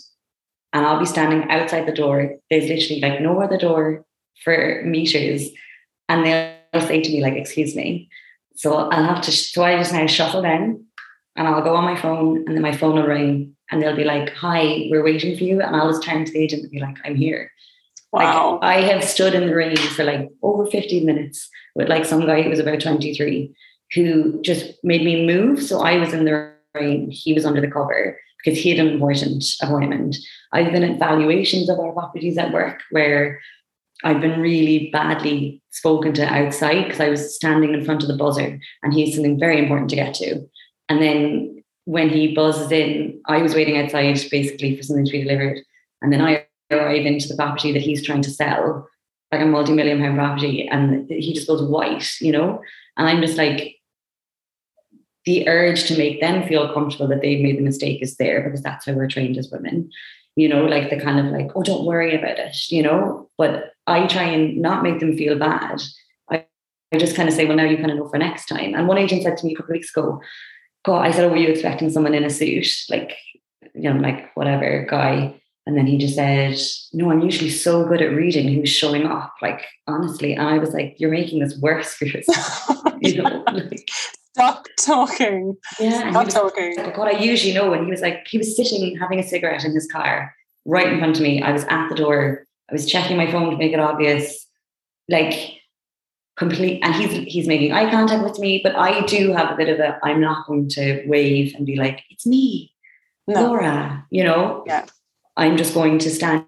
and 0.74 0.86
I'll 0.86 1.00
be 1.00 1.06
standing 1.06 1.50
outside 1.50 1.88
the 1.88 1.92
door. 1.92 2.36
There's 2.52 2.70
literally 2.70 3.02
like 3.02 3.20
no 3.20 3.42
other 3.42 3.58
door 3.58 4.06
for 4.44 4.82
meters 4.86 5.50
and 6.08 6.26
they'll 6.26 6.88
say 6.88 7.02
to 7.02 7.10
me 7.10 7.22
like 7.22 7.34
excuse 7.34 7.76
me 7.76 8.10
so 8.56 8.76
i'll 8.76 9.04
have 9.04 9.22
to 9.22 9.32
so 9.32 9.64
i 9.64 9.78
just 9.78 9.94
now 9.94 10.06
shuffle 10.08 10.42
down 10.42 10.84
and 11.36 11.48
i'll 11.48 11.62
go 11.62 11.76
on 11.76 11.84
my 11.84 12.00
phone 12.00 12.38
and 12.48 12.56
then 12.56 12.62
my 12.62 12.76
phone 12.76 12.96
will 12.96 13.08
ring 13.08 13.56
and 13.72 13.82
they'll 13.82 13.96
be 13.96 14.04
like 14.04 14.34
hi 14.34 14.88
we're 14.90 15.04
waiting 15.04 15.38
for 15.38 15.44
you 15.44 15.62
and 15.62 15.76
i'll 15.76 15.92
just 15.92 16.04
turn 16.04 16.26
to 16.26 16.32
the 16.32 16.40
agent 16.40 16.64
and 16.64 16.72
be 16.72 16.80
like 16.80 16.96
i'm 17.06 17.16
here 17.16 17.52
wow. 18.12 18.60
like 18.62 18.64
i 18.64 18.82
have 18.82 19.04
stood 19.04 19.34
in 19.34 19.48
the 19.48 19.56
rain 19.56 19.78
for 19.78 20.04
like 20.04 20.30
over 20.42 20.66
15 20.66 21.06
minutes 21.06 21.50
with 21.76 21.90
like 21.90 22.06
some 22.06 22.26
guy 22.26 22.42
who 22.42 22.50
was 22.50 22.60
about 22.60 22.80
23 22.80 23.54
who 23.94 24.42
just 24.42 24.74
made 24.84 25.04
me 25.04 25.26
move 25.26 25.62
so 25.62 25.82
i 25.82 25.98
was 25.98 26.14
in 26.14 26.26
the 26.26 26.54
rain 26.76 27.10
he 27.12 27.34
was 27.34 27.46
under 27.46 27.62
the 27.62 27.72
cover 27.72 28.20
because 28.44 28.60
he 28.60 28.70
had 28.70 28.86
an 28.86 28.94
important 28.94 29.44
appointment 29.62 30.16
i've 30.54 30.72
been 30.72 30.84
at 30.84 31.00
valuations 31.00 31.70
of 31.70 31.80
our 31.80 31.92
properties 31.94 32.38
at 32.38 32.54
work 32.54 32.82
where 32.92 33.40
I've 34.04 34.22
been 34.22 34.40
really 34.40 34.90
badly 34.92 35.62
spoken 35.72 36.14
to 36.14 36.26
outside 36.26 36.84
because 36.84 37.02
I 37.02 37.10
was 37.10 37.36
standing 37.36 37.74
in 37.74 37.84
front 37.84 38.02
of 38.02 38.08
the 38.08 38.16
buzzer 38.16 38.60
and 38.82 38.94
he 38.94 39.06
had 39.06 39.14
something 39.14 39.40
very 39.40 39.60
important 39.60 39.90
to 39.90 39.96
get 39.96 40.14
to. 40.16 40.48
And 40.88 41.02
then 41.02 41.59
when 41.90 42.10
he 42.10 42.36
buzzes 42.36 42.72
in, 42.72 43.20
I 43.26 43.42
was 43.42 43.56
waiting 43.56 43.78
outside 43.78 44.20
basically 44.30 44.78
for 44.78 44.84
something 44.84 45.06
to 45.06 45.12
be 45.12 45.24
delivered. 45.24 45.60
And 46.02 46.14
then 46.14 46.22
I 46.22 46.46
arrive 46.72 47.06
into 47.06 47.28
the 47.28 47.36
property 47.36 47.72
that 47.74 47.82
he's 47.82 48.06
trying 48.06 48.22
to 48.22 48.30
sell, 48.30 48.88
like 49.32 49.42
a 49.42 49.46
multi-million 49.46 50.00
pound 50.00 50.18
property, 50.18 50.68
and 50.68 51.10
he 51.10 51.34
just 51.34 51.48
goes 51.48 51.64
white, 51.64 52.08
you 52.22 52.32
know? 52.32 52.62
And 52.96 53.08
I'm 53.08 53.22
just 53.22 53.38
like, 53.38 53.76
the 55.26 55.48
urge 55.50 55.88
to 55.88 55.98
make 55.98 56.22
them 56.22 56.48
feel 56.48 56.74
comfortable 56.74 57.08
that 57.08 57.22
they've 57.22 57.42
made 57.42 57.58
the 57.58 57.64
mistake 57.64 58.02
is 58.04 58.18
there 58.18 58.44
because 58.44 58.62
that's 58.62 58.86
how 58.86 58.94
we're 58.94 59.08
trained 59.08 59.38
as 59.38 59.50
women 59.52 59.90
you 60.40 60.48
know, 60.48 60.64
like 60.66 60.90
the 60.90 60.98
kind 60.98 61.20
of 61.20 61.26
like, 61.34 61.52
oh, 61.54 61.64
don't 61.64 61.86
worry 61.86 62.16
about 62.16 62.40
it, 62.40 62.56
you 62.70 62.82
know. 62.82 63.30
But 63.38 63.74
I 63.88 64.08
try 64.08 64.24
and 64.24 64.62
not 64.62 64.84
make 64.84 65.00
them 65.00 65.18
feel 65.18 65.38
bad. 65.38 65.82
I, 66.32 66.46
I 66.94 66.98
just 66.98 67.18
kind 67.18 67.28
of 67.28 67.36
say, 67.36 67.46
well, 67.46 67.58
now 67.58 67.66
you 67.66 67.76
kind 67.76 67.92
of 67.92 67.98
know 67.98 68.08
for 68.08 68.18
next 68.18 68.46
time. 68.46 68.74
And 68.74 68.88
one 68.88 68.98
agent 68.98 69.24
said 69.24 69.36
to 69.38 69.46
me 69.46 69.52
a 69.52 69.58
couple 69.58 69.72
of 69.72 69.76
weeks 69.76 69.92
ago, 69.92 70.22
God, 70.86 71.06
I 71.06 71.12
said, 71.12 71.26
oh, 71.26 71.30
were 71.30 71.38
you 71.38 71.50
expecting 71.50 71.90
someone 71.90 72.14
in 72.14 72.24
a 72.24 72.30
suit? 72.30 72.68
Like, 72.90 73.18
you 73.74 73.94
know, 73.94 74.00
like 74.00 74.32
whatever 74.36 74.86
guy. 74.90 75.36
And 75.66 75.78
then 75.78 75.86
he 75.86 76.00
just 76.00 76.16
said, 76.16 76.58
No, 76.94 77.12
I'm 77.12 77.22
usually 77.22 77.52
so 77.52 77.86
good 77.86 78.02
at 78.02 78.16
reading 78.16 78.48
who's 78.48 78.70
showing 78.70 79.06
up. 79.06 79.36
Like, 79.40 79.66
honestly. 79.86 80.34
And 80.34 80.48
I 80.48 80.58
was 80.58 80.74
like, 80.74 80.96
You're 80.98 81.12
making 81.12 81.42
this 81.42 81.60
worse 81.60 81.94
for 81.94 82.06
yourself. 82.06 82.70
you 83.02 83.22
know, 83.22 83.44
like, 83.46 83.88
Stop 84.34 84.66
talking. 84.80 85.56
Yeah. 85.80 86.10
Stop 86.10 86.30
talking. 86.30 86.76
Like, 86.78 86.96
God, 86.96 87.10
I 87.10 87.20
usually 87.20 87.54
know. 87.54 87.74
And 87.74 87.86
he 87.86 87.92
was 87.92 88.02
like, 88.02 88.26
he 88.28 88.38
was 88.38 88.56
sitting 88.56 88.98
having 88.98 89.20
a 89.20 89.24
cigarette 89.24 89.64
in 89.64 89.74
his 89.74 89.88
car 89.92 90.34
right 90.66 90.92
in 90.92 90.98
front 90.98 91.18
of 91.18 91.22
me. 91.22 91.42
I 91.42 91.52
was 91.52 91.66
at 91.66 91.90
the 91.90 91.96
door. 91.96 92.48
I 92.70 92.74
was 92.74 92.86
checking 92.86 93.18
my 93.18 93.32
phone 93.32 93.52
to 93.52 93.58
make 93.58 93.74
it 93.74 93.80
obvious. 93.80 94.48
Like 95.08 95.59
complete 96.40 96.80
and 96.82 96.96
he's 96.96 97.12
he's 97.32 97.48
making 97.48 97.74
eye 97.74 97.92
contact 97.92 98.24
with 98.24 98.40
me, 98.40 98.62
but 98.64 98.76
I 98.76 99.02
do 99.06 99.34
have 99.34 99.52
a 99.52 99.56
bit 99.56 99.70
of 99.70 99.80
a 99.80 100.00
I'm 100.04 100.20
not 100.20 100.48
going 100.48 100.68
to 100.70 101.04
wave 101.06 101.54
and 101.56 101.66
be 101.66 101.76
like, 101.76 102.04
it's 102.10 102.26
me, 102.26 102.74
no. 103.28 103.48
Laura, 103.48 104.06
you 104.10 104.24
know? 104.24 104.64
Yeah. 104.66 104.86
I'm 105.38 105.56
just 105.56 105.74
going 105.74 106.00
to 106.00 106.10
stand 106.10 106.46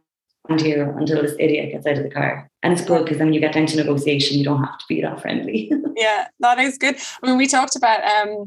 here 0.59 0.97
until 0.97 1.21
this 1.21 1.35
idiot 1.39 1.71
gets 1.71 1.85
out 1.85 1.97
of 1.97 2.03
the 2.03 2.09
car. 2.09 2.49
And 2.63 2.73
it's 2.73 2.83
good 2.83 3.03
because 3.03 3.19
then 3.19 3.33
you 3.33 3.39
get 3.39 3.53
down 3.53 3.67
to 3.67 3.77
negotiation, 3.77 4.37
you 4.37 4.43
don't 4.43 4.63
have 4.63 4.77
to 4.79 4.85
be 4.89 5.01
that 5.01 5.21
friendly. 5.21 5.71
yeah, 5.95 6.27
that 6.39 6.59
is 6.59 6.77
good. 6.77 6.95
I 7.21 7.27
mean, 7.27 7.37
we 7.37 7.47
talked 7.47 7.75
about 7.75 8.03
um, 8.03 8.45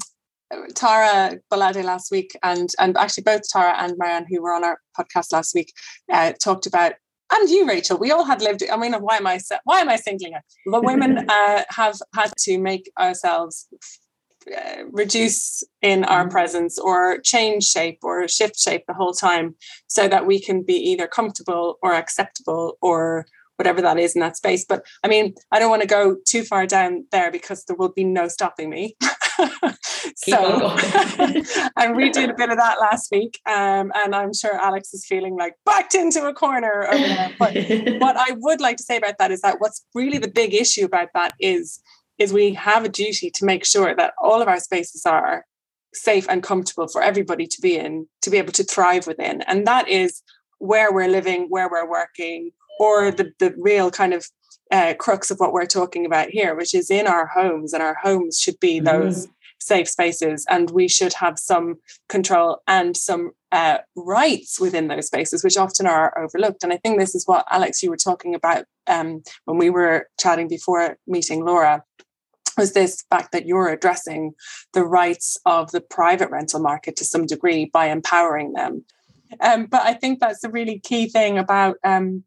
Tara 0.75 1.39
Bolade 1.53 1.85
last 1.85 2.11
week, 2.11 2.37
and 2.43 2.69
and 2.79 2.97
actually 2.97 3.23
both 3.23 3.49
Tara 3.49 3.75
and 3.79 3.95
Marianne, 3.97 4.27
who 4.29 4.43
were 4.43 4.53
on 4.53 4.65
our 4.65 4.79
podcast 4.99 5.33
last 5.33 5.55
week, 5.55 5.73
uh, 6.13 6.33
talked 6.33 6.67
about. 6.67 6.95
And 7.35 7.51
you, 7.51 7.67
Rachel, 7.67 7.99
we 7.99 8.13
all 8.13 8.25
had 8.25 8.43
lived. 8.43 8.63
I 8.71 8.77
mean, 8.77 8.93
why 8.95 9.17
am 9.17 9.27
I 9.27 9.41
why 9.65 9.81
am 9.81 9.89
I 9.89 9.97
singling 9.97 10.35
her? 10.35 10.43
The 10.67 10.81
women 10.81 11.19
uh, 11.29 11.65
have 11.71 12.01
had 12.15 12.33
to 12.41 12.59
make 12.59 12.91
ourselves 12.99 13.67
uh, 14.57 14.85
reduce 14.93 15.65
in 15.83 16.05
our 16.05 16.23
mm-hmm. 16.23 16.31
presence 16.31 16.79
or 16.79 17.19
change 17.19 17.65
shape 17.65 17.99
or 18.03 18.29
shift 18.29 18.59
shape 18.59 18.85
the 18.87 18.95
whole 18.95 19.15
time 19.15 19.57
so 19.89 20.07
that 20.07 20.27
we 20.27 20.39
can 20.41 20.63
be 20.63 20.75
either 20.75 21.09
comfortable 21.09 21.79
or 21.83 21.95
acceptable 21.95 22.79
or 22.81 23.27
whatever 23.57 23.81
that 23.83 23.99
is 23.99 24.15
in 24.15 24.21
that 24.21 24.37
space. 24.37 24.65
But 24.65 24.85
I 25.03 25.09
mean, 25.09 25.35
I 25.53 25.59
don't 25.59 25.71
want 25.71 25.83
to 25.83 25.89
go 25.89 26.17
too 26.27 26.43
far 26.43 26.67
down 26.67 27.07
there 27.13 27.31
because 27.31 27.65
there 27.65 27.77
will 27.77 27.93
be 27.93 28.05
no 28.05 28.29
stopping 28.29 28.71
me. 28.71 28.97
so, 30.17 30.77
and 31.77 31.97
we 31.97 32.11
did 32.11 32.31
a 32.31 32.35
bit 32.35 32.51
of 32.51 32.57
that 32.57 32.81
last 32.81 33.11
week, 33.11 33.41
um, 33.47 33.93
and 33.95 34.15
I'm 34.15 34.33
sure 34.33 34.55
Alex 34.55 34.93
is 34.95 35.07
feeling 35.07 35.37
like 35.37 35.55
backed 35.65 35.95
into 35.95 36.27
a 36.27 36.35
corner 36.35 36.87
over 36.87 36.99
there. 36.99 37.31
But 37.39 37.55
what 38.01 38.17
I 38.17 38.33
would 38.37 38.61
like 38.61 38.77
to 38.79 38.83
say 38.83 38.97
about 38.97 39.19
that 39.19 39.31
is 39.31 39.41
that 39.43 39.61
what's 39.61 39.85
really 39.95 40.19
the 40.19 40.29
big 40.29 40.55
issue 40.55 40.85
about 40.85 41.09
that 41.15 41.33
is 41.41 41.81
is 42.17 42.33
we 42.33 42.55
have 42.55 42.85
a 42.85 42.89
duty 42.89 43.29
to 43.29 43.45
make 43.45 43.65
sure 43.65 43.93
that 43.97 44.15
all 44.23 44.41
of 44.41 44.47
our 44.47 44.61
spaces 44.61 45.05
are 45.05 45.45
safe 45.93 46.29
and 46.29 46.45
comfortable 46.45 46.87
for 46.87 47.03
everybody 47.03 47.45
to 47.45 47.61
be 47.61 47.77
in, 47.77 48.07
to 48.23 48.31
be 48.31 48.39
able 48.39 48.53
to 48.53 48.63
thrive 48.63 49.07
within, 49.07 49.43
and 49.43 49.67
that 49.67 49.89
is 49.89 50.23
where 50.59 50.93
we're 50.93 51.09
living, 51.09 51.47
where 51.49 51.69
we're 51.69 51.89
working, 51.89 52.51
or 52.79 53.11
the, 53.11 53.33
the 53.39 53.55
real 53.59 53.91
kind 53.91 54.15
of 54.15 54.27
uh, 54.71 54.95
crux 54.99 55.31
of 55.31 55.39
what 55.39 55.53
we're 55.53 55.67
talking 55.67 56.07
about 56.07 56.31
here, 56.31 56.55
which 56.55 56.75
is 56.75 56.91
in 56.91 57.07
our 57.07 57.27
homes, 57.27 57.73
and 57.73 57.83
our 57.83 57.97
homes 58.03 58.39
should 58.39 58.59
be 58.61 58.77
mm-hmm. 58.77 58.87
those 58.87 59.29
safe 59.65 59.89
spaces 59.89 60.47
and 60.49 60.71
we 60.71 60.89
should 60.89 61.15
have 61.15 61.39
some 61.39 61.77
control 62.09 62.63
and 62.69 62.97
some 62.97 63.33
uh, 63.51 63.79
rights 63.97 64.61
within 64.61 64.89
those 64.89 65.07
spaces 65.07 65.43
which 65.43 65.57
often 65.57 65.87
are 65.87 66.17
overlooked 66.19 66.63
and 66.63 66.73
i 66.73 66.77
think 66.77 66.99
this 66.99 67.15
is 67.15 67.27
what 67.27 67.47
alex 67.51 67.83
you 67.83 67.91
were 67.91 67.97
talking 67.97 68.35
about 68.35 68.65
um, 68.87 69.23
when 69.47 69.57
we 69.57 69.71
were 69.71 70.09
chatting 70.21 70.49
before 70.49 70.99
meeting 71.07 71.45
laura 71.45 71.83
was 72.57 72.73
this 72.73 73.05
fact 73.11 73.33
that 73.33 73.47
you're 73.47 73.69
addressing 73.69 74.33
the 74.75 74.85
rights 74.85 75.39
of 75.47 75.71
the 75.73 75.81
private 75.81 76.31
rental 76.31 76.61
market 76.61 76.95
to 76.97 77.05
some 77.05 77.27
degree 77.27 77.65
by 77.73 77.87
empowering 77.87 78.53
them 78.53 78.85
um, 79.41 79.67
but 79.67 79.83
i 79.83 79.95
think 79.95 80.21
that's 80.21 80.45
a 80.45 80.51
really 80.51 80.79
key 80.79 81.09
thing 81.09 81.39
about 81.39 81.77
um, 81.85 82.23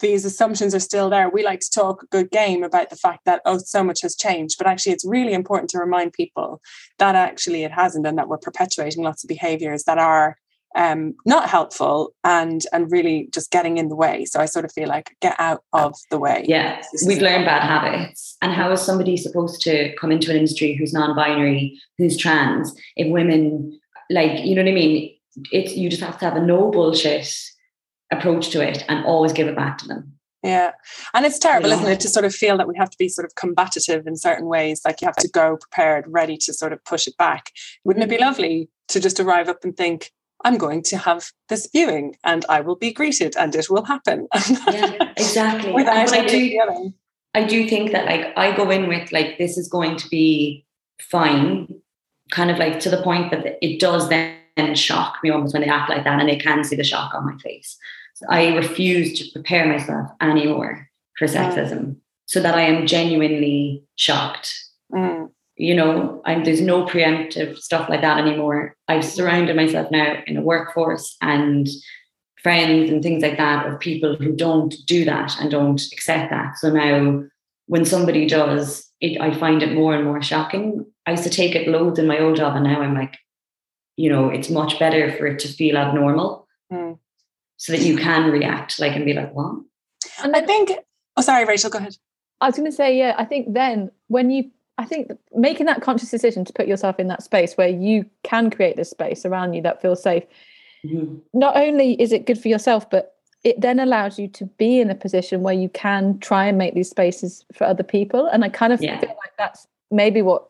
these 0.00 0.24
assumptions 0.24 0.74
are 0.74 0.80
still 0.80 1.08
there. 1.08 1.28
We 1.28 1.44
like 1.44 1.60
to 1.60 1.70
talk 1.70 2.02
a 2.02 2.06
good 2.06 2.30
game 2.30 2.62
about 2.62 2.90
the 2.90 2.96
fact 2.96 3.24
that, 3.24 3.40
oh, 3.44 3.58
so 3.58 3.82
much 3.82 4.02
has 4.02 4.14
changed. 4.14 4.58
But 4.58 4.66
actually, 4.66 4.92
it's 4.92 5.06
really 5.06 5.32
important 5.32 5.70
to 5.70 5.78
remind 5.78 6.12
people 6.12 6.60
that 6.98 7.14
actually 7.14 7.64
it 7.64 7.72
hasn't 7.72 8.06
and 8.06 8.18
that 8.18 8.28
we're 8.28 8.38
perpetuating 8.38 9.02
lots 9.02 9.24
of 9.24 9.28
behaviors 9.28 9.84
that 9.84 9.98
are 9.98 10.36
um, 10.76 11.14
not 11.24 11.48
helpful 11.48 12.14
and 12.22 12.62
and 12.72 12.92
really 12.92 13.28
just 13.32 13.50
getting 13.50 13.78
in 13.78 13.88
the 13.88 13.96
way. 13.96 14.26
So 14.26 14.40
I 14.40 14.44
sort 14.44 14.66
of 14.66 14.72
feel 14.72 14.88
like 14.88 15.16
get 15.22 15.34
out 15.38 15.64
of 15.72 15.94
the 16.10 16.18
way. 16.18 16.44
Yeah, 16.46 16.82
we've 17.06 17.22
learned 17.22 17.46
bad 17.46 17.62
habits. 17.62 18.36
And 18.42 18.52
how 18.52 18.70
is 18.72 18.82
somebody 18.82 19.16
supposed 19.16 19.62
to 19.62 19.94
come 19.96 20.12
into 20.12 20.30
an 20.30 20.36
industry 20.36 20.74
who's 20.74 20.92
non-binary, 20.92 21.80
who's 21.96 22.18
trans, 22.18 22.74
if 22.96 23.10
women 23.10 23.80
like 24.10 24.44
you 24.44 24.54
know 24.54 24.62
what 24.62 24.70
I 24.70 24.74
mean? 24.74 25.14
It's 25.50 25.74
you 25.74 25.88
just 25.88 26.02
have 26.02 26.18
to 26.18 26.24
have 26.26 26.36
a 26.36 26.40
no 26.40 26.70
bullshit 26.70 27.34
approach 28.12 28.50
to 28.50 28.60
it 28.60 28.84
and 28.88 29.04
always 29.04 29.32
give 29.32 29.48
it 29.48 29.56
back 29.56 29.78
to 29.78 29.88
them. 29.88 30.12
Yeah. 30.42 30.72
And 31.12 31.26
it's 31.26 31.38
terrible, 31.38 31.72
isn't 31.72 31.88
it, 31.88 32.00
to 32.00 32.08
sort 32.08 32.24
of 32.24 32.34
feel 32.34 32.56
that 32.56 32.68
we 32.68 32.76
have 32.76 32.90
to 32.90 32.98
be 32.98 33.08
sort 33.08 33.24
of 33.24 33.34
combative 33.34 34.06
in 34.06 34.16
certain 34.16 34.46
ways, 34.46 34.82
like 34.84 35.00
you 35.00 35.06
have 35.06 35.16
to 35.16 35.28
go 35.28 35.56
prepared, 35.56 36.04
ready 36.06 36.36
to 36.38 36.52
sort 36.52 36.72
of 36.72 36.84
push 36.84 37.08
it 37.08 37.16
back. 37.16 37.50
Wouldn't 37.84 38.04
it 38.04 38.10
be 38.10 38.18
lovely 38.18 38.68
to 38.88 39.00
just 39.00 39.18
arrive 39.18 39.48
up 39.48 39.64
and 39.64 39.76
think, 39.76 40.12
I'm 40.44 40.58
going 40.58 40.82
to 40.84 40.98
have 40.98 41.30
this 41.48 41.68
viewing 41.72 42.16
and 42.22 42.44
I 42.48 42.60
will 42.60 42.76
be 42.76 42.92
greeted 42.92 43.36
and 43.36 43.54
it 43.54 43.68
will 43.68 43.84
happen. 43.84 44.28
yeah, 44.70 45.12
exactly. 45.16 45.72
Without 45.72 46.12
I 46.12 46.26
do, 46.26 46.92
I 47.34 47.44
do 47.44 47.68
think 47.68 47.92
that 47.92 48.06
like 48.06 48.32
I 48.36 48.54
go 48.54 48.70
in 48.70 48.86
with 48.86 49.10
like 49.12 49.38
this 49.38 49.58
is 49.58 49.66
going 49.68 49.96
to 49.96 50.08
be 50.08 50.64
fine, 51.00 51.80
kind 52.30 52.50
of 52.50 52.58
like 52.58 52.78
to 52.80 52.90
the 52.90 53.02
point 53.02 53.30
that 53.30 53.58
it 53.60 53.80
does 53.80 54.08
then 54.08 54.35
shock 54.74 55.18
me 55.22 55.30
almost 55.30 55.54
when 55.54 55.62
they 55.62 55.68
act 55.68 55.90
like 55.90 56.04
that 56.04 56.20
and 56.20 56.28
they 56.28 56.36
can 56.36 56.64
see 56.64 56.76
the 56.76 56.84
shock 56.84 57.14
on 57.14 57.26
my 57.26 57.36
face. 57.38 57.76
I 58.28 58.54
refuse 58.56 59.18
to 59.18 59.30
prepare 59.32 59.66
myself 59.66 60.08
anymore 60.20 60.88
for 61.18 61.26
sexism 61.26 61.96
so 62.26 62.40
that 62.40 62.54
I 62.54 62.62
am 62.62 62.86
genuinely 62.86 63.82
shocked. 63.96 64.52
Mm. 64.92 65.30
You 65.56 65.74
know, 65.74 66.22
I'm, 66.26 66.44
there's 66.44 66.60
no 66.60 66.84
preemptive 66.84 67.58
stuff 67.58 67.88
like 67.88 68.02
that 68.02 68.18
anymore. 68.18 68.76
I've 68.88 69.04
surrounded 69.04 69.56
myself 69.56 69.90
now 69.90 70.16
in 70.26 70.36
a 70.36 70.42
workforce 70.42 71.16
and 71.20 71.66
friends 72.42 72.90
and 72.90 73.02
things 73.02 73.22
like 73.22 73.38
that 73.38 73.66
of 73.66 73.80
people 73.80 74.16
who 74.16 74.34
don't 74.36 74.74
do 74.86 75.04
that 75.04 75.38
and 75.40 75.50
don't 75.50 75.82
accept 75.92 76.30
that. 76.30 76.58
So 76.58 76.70
now, 76.70 77.24
when 77.66 77.84
somebody 77.84 78.26
does, 78.26 78.88
it, 79.00 79.20
I 79.20 79.34
find 79.34 79.62
it 79.62 79.74
more 79.74 79.94
and 79.94 80.04
more 80.04 80.22
shocking. 80.22 80.84
I 81.06 81.12
used 81.12 81.24
to 81.24 81.30
take 81.30 81.54
it 81.54 81.68
loads 81.68 81.98
in 81.98 82.06
my 82.06 82.20
old 82.20 82.36
job, 82.36 82.54
and 82.54 82.64
now 82.64 82.82
I'm 82.82 82.94
like, 82.94 83.16
you 83.96 84.10
know, 84.10 84.28
it's 84.28 84.50
much 84.50 84.78
better 84.78 85.12
for 85.16 85.26
it 85.26 85.38
to 85.40 85.48
feel 85.48 85.76
abnormal. 85.76 86.46
Mm 86.72 86.98
so 87.56 87.72
that 87.72 87.82
you 87.82 87.96
can 87.96 88.30
react 88.30 88.78
like 88.78 88.94
and 88.94 89.04
be 89.04 89.14
like, 89.14 89.32
what? 89.34 89.56
And 90.22 90.36
I 90.36 90.42
think, 90.42 90.72
oh, 91.16 91.22
sorry, 91.22 91.44
Rachel, 91.44 91.70
go 91.70 91.78
ahead. 91.78 91.96
I 92.40 92.46
was 92.46 92.56
going 92.56 92.70
to 92.70 92.76
say, 92.76 92.96
yeah, 92.96 93.14
I 93.16 93.24
think 93.24 93.54
then 93.54 93.90
when 94.08 94.30
you, 94.30 94.50
I 94.78 94.84
think 94.84 95.10
making 95.34 95.66
that 95.66 95.80
conscious 95.80 96.10
decision 96.10 96.44
to 96.44 96.52
put 96.52 96.66
yourself 96.66 97.00
in 97.00 97.08
that 97.08 97.22
space 97.22 97.54
where 97.54 97.68
you 97.68 98.04
can 98.24 98.50
create 98.50 98.76
this 98.76 98.90
space 98.90 99.24
around 99.24 99.54
you 99.54 99.62
that 99.62 99.80
feels 99.80 100.02
safe, 100.02 100.24
mm-hmm. 100.84 101.16
not 101.32 101.56
only 101.56 102.00
is 102.00 102.12
it 102.12 102.26
good 102.26 102.38
for 102.38 102.48
yourself, 102.48 102.88
but 102.90 103.14
it 103.42 103.60
then 103.60 103.80
allows 103.80 104.18
you 104.18 104.28
to 104.28 104.44
be 104.44 104.80
in 104.80 104.90
a 104.90 104.94
position 104.94 105.40
where 105.40 105.54
you 105.54 105.70
can 105.70 106.18
try 106.18 106.44
and 106.44 106.58
make 106.58 106.74
these 106.74 106.90
spaces 106.90 107.44
for 107.54 107.64
other 107.64 107.84
people. 107.84 108.26
And 108.26 108.44
I 108.44 108.50
kind 108.50 108.72
of 108.72 108.82
yeah. 108.82 108.98
feel 108.98 109.08
like 109.08 109.36
that's 109.38 109.66
maybe 109.90 110.20
what 110.20 110.48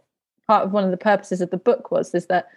part 0.48 0.64
of 0.64 0.72
one 0.72 0.82
of 0.82 0.90
the 0.90 0.96
purposes 0.96 1.40
of 1.40 1.50
the 1.50 1.56
book 1.56 1.90
was 1.92 2.14
is 2.14 2.26
that 2.26 2.48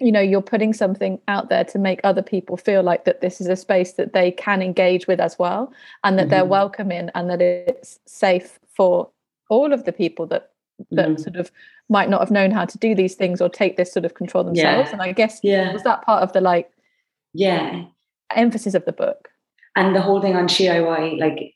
you 0.00 0.12
know 0.12 0.20
you're 0.20 0.42
putting 0.42 0.72
something 0.72 1.20
out 1.28 1.48
there 1.48 1.64
to 1.64 1.78
make 1.78 2.00
other 2.04 2.22
people 2.22 2.56
feel 2.56 2.82
like 2.82 3.04
that 3.04 3.20
this 3.20 3.40
is 3.40 3.46
a 3.46 3.56
space 3.56 3.92
that 3.94 4.12
they 4.12 4.30
can 4.30 4.62
engage 4.62 5.06
with 5.06 5.20
as 5.20 5.38
well 5.38 5.72
and 6.04 6.18
that 6.18 6.22
mm-hmm. 6.22 6.30
they're 6.30 6.44
welcome 6.44 6.92
in 6.92 7.10
and 7.14 7.28
that 7.30 7.42
it's 7.42 7.98
safe 8.06 8.58
for 8.74 9.10
all 9.48 9.72
of 9.72 9.84
the 9.84 9.92
people 9.92 10.26
that 10.26 10.50
that 10.92 11.08
mm. 11.08 11.20
sort 11.20 11.34
of 11.34 11.50
might 11.88 12.08
not 12.08 12.20
have 12.20 12.30
known 12.30 12.52
how 12.52 12.64
to 12.64 12.78
do 12.78 12.94
these 12.94 13.16
things 13.16 13.40
or 13.40 13.48
take 13.48 13.76
this 13.76 13.92
sort 13.92 14.04
of 14.04 14.14
control 14.14 14.44
themselves 14.44 14.88
yeah. 14.88 14.92
and 14.92 15.02
i 15.02 15.10
guess 15.10 15.40
yeah 15.42 15.72
was 15.72 15.82
that 15.82 16.02
part 16.02 16.22
of 16.22 16.32
the 16.32 16.40
like 16.40 16.70
yeah 17.34 17.84
emphasis 18.36 18.74
of 18.74 18.84
the 18.84 18.92
book 18.92 19.28
and 19.74 19.96
the 19.96 20.00
whole 20.00 20.20
thing 20.20 20.36
on 20.36 20.46
diy 20.46 21.18
like 21.18 21.54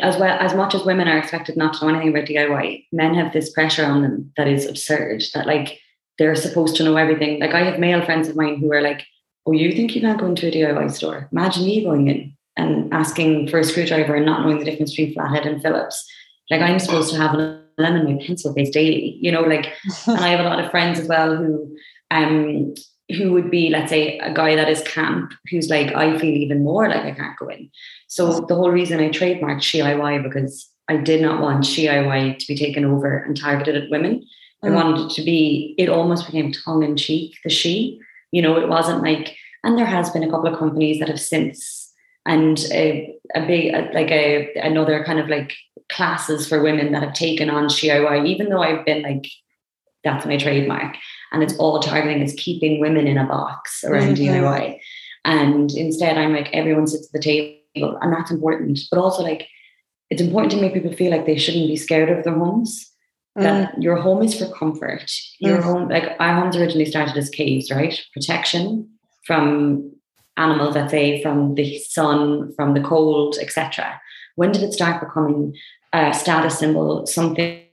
as 0.00 0.16
well 0.16 0.38
as 0.38 0.54
much 0.54 0.74
as 0.74 0.84
women 0.84 1.08
are 1.08 1.18
expected 1.18 1.56
not 1.56 1.74
to 1.74 1.84
know 1.84 1.92
anything 1.92 2.08
about 2.08 2.24
diy 2.24 2.86
men 2.92 3.14
have 3.14 3.32
this 3.32 3.50
pressure 3.52 3.84
on 3.84 4.00
them 4.00 4.32
that 4.38 4.48
is 4.48 4.66
absurd 4.66 5.22
that 5.34 5.46
like 5.46 5.80
they're 6.20 6.36
supposed 6.36 6.76
to 6.76 6.84
know 6.84 6.96
everything. 6.96 7.40
Like 7.40 7.54
I 7.54 7.64
have 7.64 7.80
male 7.80 8.04
friends 8.04 8.28
of 8.28 8.36
mine 8.36 8.58
who 8.60 8.70
are 8.72 8.82
like, 8.82 9.06
"Oh, 9.46 9.52
you 9.52 9.72
think 9.72 9.94
you 9.94 10.02
can't 10.02 10.20
go 10.20 10.26
into 10.26 10.46
a 10.46 10.52
DIY 10.52 10.92
store? 10.92 11.28
Imagine 11.32 11.64
me 11.64 11.82
going 11.82 12.08
in 12.08 12.36
and 12.58 12.92
asking 12.92 13.48
for 13.48 13.58
a 13.58 13.64
screwdriver 13.64 14.14
and 14.14 14.26
not 14.26 14.42
knowing 14.42 14.58
the 14.58 14.66
difference 14.66 14.94
between 14.94 15.14
flathead 15.14 15.46
and 15.46 15.62
Phillips. 15.62 16.06
Like 16.50 16.60
I'm 16.60 16.78
supposed 16.78 17.10
to 17.12 17.16
have 17.16 17.34
a 17.34 17.62
lemon 17.78 18.14
with 18.14 18.26
pencil 18.26 18.52
case 18.52 18.68
daily, 18.68 19.18
you 19.22 19.32
know. 19.32 19.40
Like, 19.40 19.72
and 20.06 20.20
I 20.20 20.28
have 20.28 20.40
a 20.40 20.48
lot 20.48 20.62
of 20.62 20.70
friends 20.70 21.00
as 21.00 21.08
well 21.08 21.34
who, 21.34 21.74
um, 22.10 22.74
who 23.16 23.32
would 23.32 23.50
be, 23.50 23.70
let's 23.70 23.88
say, 23.88 24.18
a 24.18 24.32
guy 24.34 24.54
that 24.56 24.68
is 24.68 24.82
camp, 24.82 25.32
who's 25.50 25.70
like, 25.70 25.94
I 25.94 26.18
feel 26.18 26.36
even 26.36 26.62
more 26.62 26.86
like 26.86 27.04
I 27.04 27.12
can't 27.12 27.38
go 27.38 27.48
in. 27.48 27.70
So 28.08 28.40
the 28.40 28.54
whole 28.54 28.70
reason 28.70 29.00
I 29.00 29.08
trademarked 29.08 29.62
SheIY 29.62 30.22
because 30.22 30.68
I 30.88 30.98
did 30.98 31.22
not 31.22 31.40
want 31.40 31.64
SheIY 31.64 32.38
to 32.38 32.46
be 32.46 32.56
taken 32.56 32.84
over 32.84 33.18
and 33.18 33.34
targeted 33.34 33.82
at 33.82 33.90
women. 33.90 34.26
I 34.62 34.68
mm. 34.68 34.74
wanted 34.74 35.06
it 35.06 35.10
to 35.14 35.22
be, 35.22 35.74
it 35.78 35.88
almost 35.88 36.26
became 36.26 36.52
tongue 36.52 36.82
in 36.82 36.96
cheek, 36.96 37.36
the 37.44 37.50
she. 37.50 38.00
You 38.30 38.42
know, 38.42 38.56
it 38.58 38.68
wasn't 38.68 39.02
like, 39.02 39.36
and 39.64 39.76
there 39.76 39.86
has 39.86 40.10
been 40.10 40.22
a 40.22 40.30
couple 40.30 40.52
of 40.52 40.58
companies 40.58 40.98
that 41.00 41.08
have 41.08 41.20
since, 41.20 41.92
and 42.26 42.60
a, 42.70 43.14
a 43.34 43.46
big, 43.46 43.74
a, 43.74 43.90
like 43.92 44.10
a, 44.10 44.52
another 44.56 45.02
kind 45.04 45.18
of 45.18 45.28
like 45.28 45.54
classes 45.90 46.46
for 46.48 46.62
women 46.62 46.92
that 46.92 47.02
have 47.02 47.14
taken 47.14 47.50
on 47.50 47.66
DIY, 47.66 48.26
even 48.26 48.48
though 48.48 48.62
I've 48.62 48.84
been 48.84 49.02
like, 49.02 49.26
that's 50.04 50.26
my 50.26 50.36
trademark. 50.36 50.96
And 51.32 51.42
it's 51.42 51.56
all 51.56 51.80
targeting 51.80 52.22
is 52.22 52.34
keeping 52.34 52.80
women 52.80 53.06
in 53.06 53.18
a 53.18 53.26
box 53.26 53.84
around 53.84 54.16
mm-hmm. 54.16 54.44
DIY. 54.44 54.78
And 55.24 55.70
instead, 55.72 56.16
I'm 56.16 56.32
like, 56.32 56.48
everyone 56.52 56.86
sits 56.86 57.08
at 57.08 57.12
the 57.12 57.20
table, 57.20 57.98
and 58.00 58.12
that's 58.12 58.30
important. 58.30 58.80
But 58.90 58.98
also, 58.98 59.22
like, 59.22 59.46
it's 60.08 60.22
important 60.22 60.52
to 60.52 60.60
make 60.60 60.72
people 60.72 60.92
feel 60.92 61.10
like 61.10 61.26
they 61.26 61.36
shouldn't 61.36 61.68
be 61.68 61.76
scared 61.76 62.08
of 62.08 62.24
their 62.24 62.34
homes 62.34 62.89
that 63.36 63.76
mm. 63.76 63.82
your 63.82 63.96
home 63.96 64.22
is 64.22 64.38
for 64.38 64.52
comfort. 64.52 65.10
Your 65.38 65.58
mm. 65.58 65.62
home, 65.62 65.88
like 65.88 66.16
our 66.18 66.40
homes 66.40 66.56
originally 66.56 66.86
started 66.86 67.16
as 67.16 67.30
caves, 67.30 67.70
right? 67.70 67.98
Protection 68.12 68.88
from 69.26 69.92
animals, 70.36 70.74
let's 70.74 70.90
say, 70.90 71.22
from 71.22 71.54
the 71.54 71.78
sun, 71.78 72.52
from 72.54 72.74
the 72.74 72.80
cold, 72.80 73.36
etc. 73.40 74.00
When 74.36 74.52
did 74.52 74.62
it 74.62 74.72
start 74.72 75.00
becoming 75.00 75.54
a 75.92 76.12
status 76.14 76.58
symbol, 76.58 77.06
something 77.06 77.64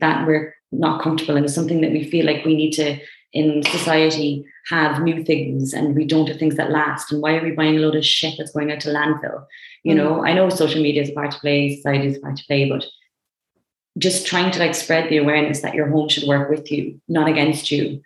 that 0.00 0.26
we're 0.26 0.54
not 0.72 1.02
comfortable 1.02 1.36
in, 1.36 1.48
something 1.48 1.80
that 1.80 1.92
we 1.92 2.08
feel 2.08 2.26
like 2.26 2.44
we 2.44 2.56
need 2.56 2.72
to 2.72 2.98
in 3.34 3.62
society 3.64 4.46
have 4.68 5.02
new 5.02 5.22
things 5.24 5.74
and 5.74 5.94
we 5.94 6.04
don't 6.04 6.28
have 6.28 6.38
things 6.38 6.56
that 6.56 6.70
last 6.70 7.12
and 7.12 7.20
why 7.20 7.36
are 7.36 7.42
we 7.42 7.50
buying 7.50 7.76
a 7.76 7.80
load 7.80 7.96
of 7.96 8.04
shit 8.04 8.34
that's 8.38 8.52
going 8.52 8.70
out 8.70 8.80
to 8.80 8.88
landfill 8.88 9.44
you 9.82 9.92
mm. 9.92 9.96
know 9.96 10.24
i 10.24 10.32
know 10.32 10.48
social 10.48 10.80
media 10.80 11.02
is 11.02 11.10
a 11.10 11.12
part 11.12 11.32
to 11.32 11.38
play 11.40 11.74
society 11.74 12.06
is 12.06 12.16
a 12.16 12.20
part 12.20 12.36
to 12.36 12.44
play 12.46 12.68
but 12.68 12.86
just 13.98 14.26
trying 14.26 14.50
to 14.52 14.58
like 14.58 14.74
spread 14.74 15.08
the 15.08 15.18
awareness 15.18 15.60
that 15.60 15.74
your 15.74 15.88
home 15.88 16.08
should 16.08 16.28
work 16.28 16.50
with 16.50 16.70
you, 16.70 17.00
not 17.08 17.28
against 17.28 17.70
you, 17.70 18.02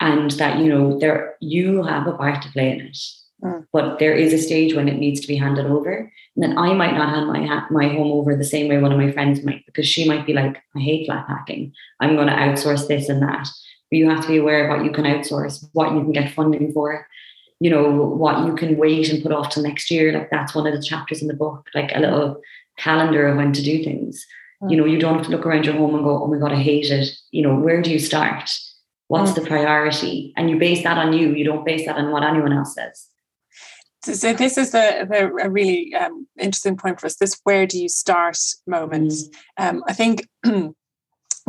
and 0.00 0.30
that 0.32 0.58
you 0.58 0.68
know 0.68 0.98
there 0.98 1.36
you 1.40 1.82
have 1.82 2.06
a 2.06 2.12
part 2.12 2.42
to 2.42 2.50
play 2.50 2.72
in 2.72 2.80
it. 2.80 2.98
Mm. 3.44 3.66
But 3.72 3.98
there 3.98 4.14
is 4.14 4.32
a 4.32 4.38
stage 4.38 4.74
when 4.74 4.88
it 4.88 4.98
needs 4.98 5.20
to 5.20 5.28
be 5.28 5.36
handed 5.36 5.66
over, 5.66 6.12
and 6.36 6.42
then 6.42 6.58
I 6.58 6.72
might 6.74 6.94
not 6.94 7.10
hand 7.10 7.28
my 7.28 7.64
my 7.70 7.88
home 7.88 8.12
over 8.12 8.36
the 8.36 8.44
same 8.44 8.68
way 8.68 8.78
one 8.78 8.92
of 8.92 8.98
my 8.98 9.12
friends 9.12 9.44
might, 9.44 9.64
because 9.66 9.86
she 9.86 10.08
might 10.08 10.26
be 10.26 10.32
like, 10.32 10.60
"I 10.76 10.80
hate 10.80 11.06
flat 11.06 11.26
packing. 11.26 11.72
I'm 12.00 12.16
going 12.16 12.28
to 12.28 12.34
outsource 12.34 12.88
this 12.88 13.08
and 13.08 13.22
that." 13.22 13.48
But 13.90 13.98
you 13.98 14.08
have 14.08 14.22
to 14.22 14.28
be 14.28 14.36
aware 14.36 14.64
of 14.64 14.70
what 14.70 14.84
you 14.84 14.92
can 14.92 15.04
outsource, 15.04 15.68
what 15.72 15.92
you 15.92 16.00
can 16.00 16.12
get 16.12 16.32
funding 16.32 16.72
for, 16.72 17.06
you 17.60 17.70
know, 17.70 17.90
what 17.90 18.46
you 18.46 18.54
can 18.54 18.76
wait 18.76 19.10
and 19.10 19.22
put 19.22 19.32
off 19.32 19.50
till 19.50 19.62
next 19.62 19.90
year. 19.90 20.12
Like 20.12 20.30
that's 20.30 20.54
one 20.54 20.66
of 20.66 20.74
the 20.74 20.82
chapters 20.82 21.22
in 21.22 21.28
the 21.28 21.34
book, 21.34 21.66
like 21.74 21.92
a 21.94 22.00
little 22.00 22.40
calendar 22.78 23.26
of 23.26 23.36
when 23.36 23.52
to 23.52 23.62
do 23.62 23.82
things. 23.84 24.26
You 24.68 24.76
know, 24.76 24.84
you 24.84 24.98
don't 24.98 25.16
have 25.16 25.24
to 25.24 25.30
look 25.30 25.46
around 25.46 25.64
your 25.64 25.74
home 25.74 25.94
and 25.94 26.04
go, 26.04 26.22
oh 26.22 26.26
my 26.26 26.38
God, 26.38 26.52
I 26.52 26.60
hate 26.60 26.90
it. 26.90 27.08
You 27.30 27.42
know, 27.42 27.56
where 27.56 27.80
do 27.80 27.90
you 27.90 27.98
start? 27.98 28.50
What's 29.08 29.32
the 29.32 29.40
priority? 29.40 30.34
And 30.36 30.50
you 30.50 30.58
base 30.58 30.82
that 30.82 30.98
on 30.98 31.12
you. 31.12 31.34
You 31.34 31.44
don't 31.44 31.64
base 31.64 31.86
that 31.86 31.96
on 31.96 32.10
what 32.10 32.22
anyone 32.22 32.52
else 32.52 32.74
says. 32.74 33.06
So 34.02 34.32
this 34.32 34.56
is 34.56 34.74
a, 34.74 35.06
a 35.10 35.50
really 35.50 35.94
um, 35.94 36.26
interesting 36.38 36.76
point 36.76 37.00
for 37.00 37.06
us. 37.06 37.16
This 37.16 37.38
where 37.44 37.66
do 37.66 37.80
you 37.80 37.88
start 37.88 38.38
moment. 38.66 39.12
Mm. 39.12 39.34
Um, 39.58 39.84
I 39.86 39.92
think 39.92 40.26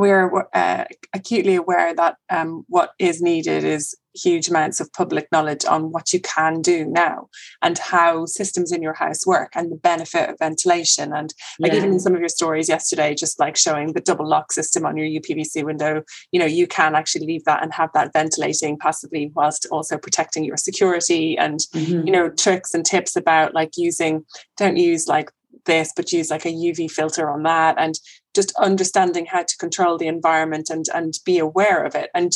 we're 0.09 0.47
uh, 0.53 0.85
acutely 1.13 1.55
aware 1.55 1.93
that 1.93 2.17
um, 2.29 2.65
what 2.67 2.91
is 2.99 3.21
needed 3.21 3.63
is 3.63 3.95
huge 4.13 4.49
amounts 4.49 4.79
of 4.79 4.91
public 4.93 5.27
knowledge 5.31 5.63
on 5.65 5.91
what 5.91 6.11
you 6.11 6.19
can 6.19 6.61
do 6.61 6.85
now 6.85 7.29
and 7.61 7.77
how 7.77 8.25
systems 8.25 8.71
in 8.71 8.81
your 8.81 8.93
house 8.93 9.25
work 9.25 9.51
and 9.55 9.71
the 9.71 9.75
benefit 9.77 10.29
of 10.29 10.37
ventilation 10.39 11.13
and 11.13 11.33
like 11.59 11.71
yeah. 11.71 11.77
even 11.77 11.93
in 11.93 11.99
some 11.99 12.13
of 12.13 12.19
your 12.19 12.29
stories 12.29 12.67
yesterday 12.67 13.15
just 13.15 13.39
like 13.39 13.55
showing 13.55 13.93
the 13.93 14.01
double 14.01 14.27
lock 14.27 14.51
system 14.51 14.85
on 14.85 14.97
your 14.97 15.07
UPVC 15.07 15.63
window 15.63 16.03
you 16.31 16.39
know 16.39 16.45
you 16.45 16.67
can 16.67 16.95
actually 16.95 17.25
leave 17.25 17.43
that 17.45 17.63
and 17.63 17.73
have 17.73 17.89
that 17.93 18.11
ventilating 18.13 18.77
passively 18.77 19.31
whilst 19.33 19.65
also 19.71 19.97
protecting 19.97 20.43
your 20.43 20.57
security 20.57 21.37
and 21.37 21.61
mm-hmm. 21.73 22.05
you 22.05 22.11
know 22.11 22.29
tricks 22.29 22.73
and 22.73 22.85
tips 22.85 23.15
about 23.15 23.53
like 23.53 23.71
using 23.77 24.25
don't 24.57 24.77
use 24.77 25.07
like 25.07 25.31
this 25.65 25.93
but 25.95 26.11
use 26.11 26.31
like 26.31 26.45
a 26.45 26.49
uv 26.49 26.91
filter 26.91 27.29
on 27.29 27.43
that 27.43 27.75
and 27.77 27.99
just 28.35 28.53
understanding 28.57 29.25
how 29.25 29.43
to 29.43 29.57
control 29.57 29.97
the 29.97 30.07
environment 30.07 30.69
and 30.69 30.85
and 30.93 31.15
be 31.25 31.37
aware 31.37 31.83
of 31.83 31.95
it 31.95 32.09
and 32.13 32.33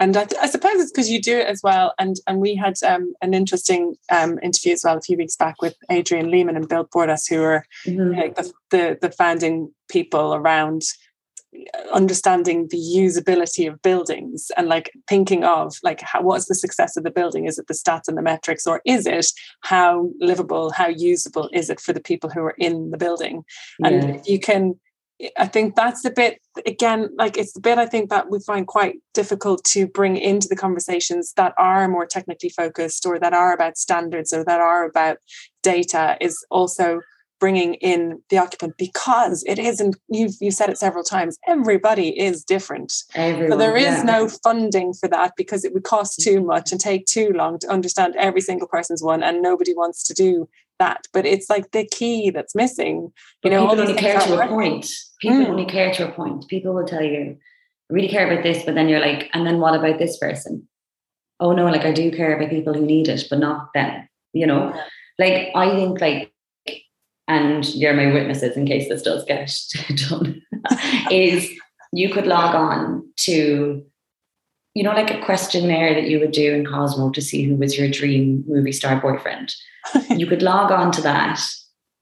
and 0.00 0.16
I, 0.16 0.26
I 0.40 0.48
suppose 0.48 0.80
it's 0.80 0.90
because 0.90 1.10
you 1.10 1.22
do 1.22 1.38
it 1.38 1.46
as 1.46 1.60
well 1.62 1.94
and 1.98 2.16
and 2.26 2.40
we 2.40 2.54
had 2.56 2.74
um, 2.84 3.14
an 3.22 3.34
interesting 3.34 3.94
um, 4.10 4.38
interview 4.42 4.72
as 4.72 4.82
well 4.84 4.96
a 4.96 5.00
few 5.00 5.16
weeks 5.16 5.36
back 5.36 5.62
with 5.62 5.76
Adrian 5.90 6.30
Leaman 6.30 6.56
and 6.56 6.68
Bill 6.68 6.86
Bordass 6.86 7.28
who 7.28 7.42
are 7.42 7.64
mm-hmm. 7.86 8.18
like 8.18 8.34
the, 8.34 8.52
the 8.70 8.98
the 9.00 9.10
founding 9.10 9.72
people 9.88 10.34
around 10.34 10.82
understanding 11.92 12.66
the 12.70 12.78
usability 12.78 13.70
of 13.70 13.82
buildings 13.82 14.50
and 14.56 14.68
like 14.68 14.90
thinking 15.06 15.44
of 15.44 15.76
like 15.82 16.00
how, 16.00 16.22
what's 16.22 16.46
the 16.46 16.54
success 16.54 16.96
of 16.96 17.04
the 17.04 17.10
building 17.10 17.44
is 17.44 17.58
it 17.58 17.66
the 17.66 17.74
stats 17.74 18.08
and 18.08 18.16
the 18.16 18.22
metrics 18.22 18.66
or 18.66 18.80
is 18.86 19.06
it 19.06 19.26
how 19.60 20.08
livable 20.18 20.70
how 20.72 20.88
usable 20.88 21.50
is 21.52 21.68
it 21.68 21.78
for 21.78 21.92
the 21.92 22.00
people 22.00 22.30
who 22.30 22.40
are 22.40 22.54
in 22.58 22.90
the 22.90 22.96
building 22.96 23.44
and 23.84 24.14
yeah. 24.14 24.22
you 24.24 24.40
can 24.40 24.74
i 25.36 25.46
think 25.46 25.74
that's 25.74 26.02
the 26.02 26.10
bit 26.10 26.40
again 26.66 27.08
like 27.16 27.36
it's 27.36 27.52
the 27.52 27.60
bit 27.60 27.78
i 27.78 27.86
think 27.86 28.10
that 28.10 28.30
we 28.30 28.38
find 28.40 28.66
quite 28.66 28.96
difficult 29.14 29.64
to 29.64 29.86
bring 29.86 30.16
into 30.16 30.48
the 30.48 30.56
conversations 30.56 31.32
that 31.36 31.54
are 31.58 31.88
more 31.88 32.06
technically 32.06 32.48
focused 32.48 33.06
or 33.06 33.18
that 33.18 33.32
are 33.32 33.52
about 33.52 33.76
standards 33.76 34.32
or 34.32 34.44
that 34.44 34.60
are 34.60 34.84
about 34.84 35.18
data 35.62 36.16
is 36.20 36.44
also 36.50 37.00
bringing 37.42 37.74
in 37.74 38.22
the 38.30 38.38
occupant 38.38 38.72
because 38.78 39.42
it 39.48 39.58
isn't 39.58 39.96
you've 40.08 40.34
you've 40.40 40.54
said 40.54 40.70
it 40.70 40.78
several 40.78 41.02
times 41.02 41.40
everybody 41.48 42.16
is 42.16 42.44
different. 42.44 42.92
Everyone, 43.16 43.50
so 43.50 43.58
there 43.58 43.76
is 43.76 43.96
yeah. 43.96 44.02
no 44.04 44.28
funding 44.28 44.94
for 44.94 45.08
that 45.08 45.32
because 45.36 45.64
it 45.64 45.74
would 45.74 45.82
cost 45.82 46.20
too 46.20 46.36
mm-hmm. 46.36 46.46
much 46.46 46.70
and 46.70 46.80
take 46.80 47.04
too 47.06 47.32
long 47.34 47.58
to 47.58 47.66
understand 47.66 48.14
every 48.16 48.40
single 48.40 48.68
person's 48.68 49.02
one 49.02 49.24
and 49.24 49.42
nobody 49.42 49.74
wants 49.74 50.04
to 50.04 50.14
do 50.14 50.48
that. 50.78 51.08
But 51.12 51.26
it's 51.26 51.50
like 51.50 51.72
the 51.72 51.84
key 51.84 52.30
that's 52.30 52.54
missing 52.54 52.96
you 52.96 53.12
but 53.42 53.48
know 53.50 53.66
people 53.66 53.80
only 53.80 53.94
care 53.94 54.20
to 54.20 54.40
a 54.40 54.46
point 54.46 54.86
people 55.22 55.38
mm. 55.38 55.48
only 55.48 55.64
care 55.64 55.92
to 55.92 56.06
a 56.06 56.12
point 56.12 56.46
people 56.48 56.74
will 56.74 56.86
tell 56.86 57.02
you 57.02 57.38
I 57.90 57.94
really 57.94 58.08
care 58.08 58.30
about 58.30 58.42
this 58.42 58.64
but 58.64 58.74
then 58.74 58.88
you're 58.88 59.00
like 59.00 59.30
and 59.32 59.46
then 59.46 59.58
what 59.60 59.74
about 59.74 59.98
this 59.98 60.18
person 60.18 60.68
oh 61.40 61.52
no 61.52 61.66
like 61.66 61.86
I 61.86 61.92
do 61.92 62.10
care 62.10 62.36
about 62.36 62.50
people 62.50 62.74
who 62.74 62.84
need 62.84 63.08
it 63.08 63.24
but 63.30 63.38
not 63.38 63.72
them 63.72 64.08
you 64.34 64.46
know 64.46 64.74
yeah. 64.74 64.84
like 65.18 65.52
I 65.54 65.70
think 65.70 66.00
like 66.00 66.32
and 67.28 67.74
you're 67.74 67.94
my 67.94 68.12
witnesses 68.12 68.56
in 68.56 68.66
case 68.66 68.88
this 68.88 69.02
does 69.02 69.24
get 69.24 69.52
done, 70.08 70.42
is 71.10 71.50
you 71.92 72.10
could 72.10 72.26
log 72.26 72.54
on 72.54 73.08
to, 73.16 73.84
you 74.74 74.82
know, 74.82 74.92
like 74.92 75.10
a 75.10 75.24
questionnaire 75.24 75.94
that 75.94 76.08
you 76.08 76.18
would 76.18 76.32
do 76.32 76.52
in 76.52 76.66
Cosmo 76.66 77.10
to 77.10 77.22
see 77.22 77.44
who 77.44 77.56
was 77.56 77.78
your 77.78 77.88
dream 77.88 78.44
movie 78.46 78.72
star 78.72 79.00
boyfriend. 79.00 79.54
you 80.10 80.26
could 80.26 80.42
log 80.42 80.70
on 80.70 80.90
to 80.92 81.02
that 81.02 81.40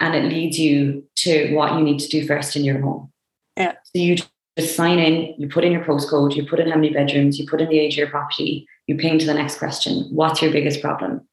and 0.01 0.15
it 0.15 0.25
leads 0.25 0.59
you 0.59 1.05
to 1.17 1.55
what 1.55 1.75
you 1.75 1.83
need 1.83 1.99
to 2.01 2.09
do 2.09 2.27
first 2.27 2.57
in 2.57 2.65
your 2.65 2.81
home. 2.81 3.13
Yeah. 3.57 3.73
So 3.85 4.03
you 4.03 4.17
just 4.17 4.75
sign 4.75 4.99
in, 4.99 5.35
you 5.39 5.49
put 5.49 5.65
in 5.65 5.73
your 5.73 5.85
postcode, 5.85 6.35
you 6.35 6.47
put 6.47 6.59
in 6.59 6.69
how 6.69 6.77
many 6.77 6.91
bedrooms, 6.91 7.39
you 7.39 7.47
put 7.47 7.61
in 7.61 7.69
the 7.69 7.79
age 7.79 7.95
of 7.95 7.99
your 7.99 8.11
property, 8.11 8.67
you 8.87 8.97
ping 8.97 9.19
to 9.19 9.27
the 9.27 9.35
next 9.35 9.59
question. 9.59 10.09
What's 10.11 10.43
your 10.43 10.51
biggest 10.51 10.81
problem? 10.81 11.27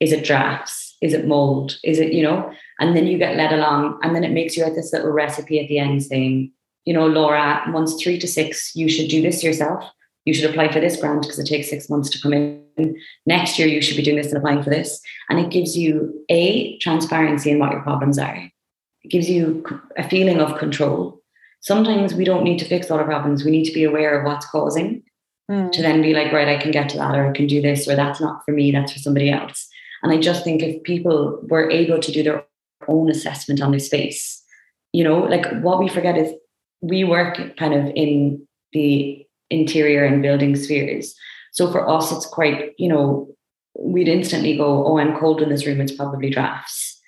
Is 0.00 0.12
it 0.12 0.24
drafts? 0.24 0.96
Is 1.00 1.12
it 1.12 1.26
mold? 1.26 1.78
Is 1.84 1.98
it, 1.98 2.12
you 2.12 2.22
know? 2.22 2.52
And 2.80 2.96
then 2.96 3.06
you 3.06 3.18
get 3.18 3.36
led 3.36 3.52
along, 3.52 3.98
and 4.02 4.14
then 4.14 4.24
it 4.24 4.32
makes 4.32 4.56
you 4.56 4.64
at 4.64 4.74
this 4.74 4.92
little 4.92 5.10
recipe 5.10 5.60
at 5.60 5.68
the 5.68 5.78
end 5.78 6.02
saying, 6.02 6.52
you 6.84 6.94
know, 6.94 7.06
Laura, 7.06 7.64
once 7.68 8.00
three 8.00 8.18
to 8.18 8.26
six, 8.26 8.74
you 8.74 8.88
should 8.88 9.08
do 9.08 9.22
this 9.22 9.42
yourself. 9.42 9.84
You 10.24 10.34
should 10.34 10.50
apply 10.50 10.72
for 10.72 10.80
this 10.80 11.00
grant 11.00 11.22
because 11.22 11.38
it 11.38 11.46
takes 11.46 11.70
six 11.70 11.88
months 11.88 12.10
to 12.10 12.20
come 12.20 12.32
in. 12.32 12.62
Next 13.26 13.58
year, 13.58 13.68
you 13.68 13.80
should 13.80 13.96
be 13.96 14.02
doing 14.02 14.16
this 14.16 14.28
and 14.28 14.36
applying 14.36 14.62
for 14.62 14.70
this. 14.70 15.00
And 15.28 15.38
it 15.38 15.50
gives 15.50 15.76
you 15.76 16.24
a 16.28 16.78
transparency 16.78 17.50
in 17.50 17.58
what 17.58 17.72
your 17.72 17.82
problems 17.82 18.18
are. 18.18 18.50
It 19.04 19.08
gives 19.10 19.28
you 19.28 19.64
a 19.96 20.08
feeling 20.08 20.40
of 20.40 20.58
control. 20.58 21.20
Sometimes 21.60 22.14
we 22.14 22.24
don't 22.24 22.44
need 22.44 22.58
to 22.58 22.64
fix 22.64 22.90
all 22.90 22.98
our 22.98 23.04
problems. 23.04 23.44
We 23.44 23.50
need 23.50 23.64
to 23.64 23.72
be 23.72 23.84
aware 23.84 24.18
of 24.18 24.26
what's 24.26 24.46
causing 24.46 25.02
mm. 25.50 25.72
to 25.72 25.82
then 25.82 26.02
be 26.02 26.14
like, 26.14 26.32
right, 26.32 26.48
I 26.48 26.56
can 26.56 26.70
get 26.70 26.88
to 26.90 26.98
that, 26.98 27.16
or 27.16 27.28
I 27.28 27.32
can 27.32 27.46
do 27.46 27.60
this, 27.60 27.88
or 27.88 27.96
that's 27.96 28.20
not 28.20 28.44
for 28.44 28.52
me, 28.52 28.70
that's 28.70 28.92
for 28.92 28.98
somebody 28.98 29.30
else. 29.30 29.68
And 30.02 30.12
I 30.12 30.18
just 30.18 30.44
think 30.44 30.62
if 30.62 30.82
people 30.84 31.40
were 31.48 31.70
able 31.70 31.98
to 31.98 32.12
do 32.12 32.22
their 32.22 32.44
own 32.86 33.10
assessment 33.10 33.60
on 33.60 33.72
their 33.72 33.80
space, 33.80 34.42
you 34.92 35.02
know, 35.02 35.18
like 35.18 35.46
what 35.60 35.78
we 35.80 35.88
forget 35.88 36.16
is 36.16 36.32
we 36.80 37.04
work 37.04 37.56
kind 37.56 37.74
of 37.74 37.92
in 37.94 38.46
the 38.72 39.26
interior 39.50 40.04
and 40.04 40.22
building 40.22 40.54
spheres. 40.54 41.14
So 41.52 41.70
for 41.70 41.88
us, 41.88 42.12
it's 42.12 42.26
quite, 42.26 42.74
you 42.78 42.88
know, 42.88 43.28
we'd 43.78 44.08
instantly 44.08 44.56
go, 44.56 44.86
oh, 44.86 44.98
I'm 44.98 45.18
cold 45.18 45.40
in 45.42 45.48
this 45.48 45.66
room, 45.66 45.80
it's 45.80 45.92
probably 45.92 46.30
drafts. 46.30 47.00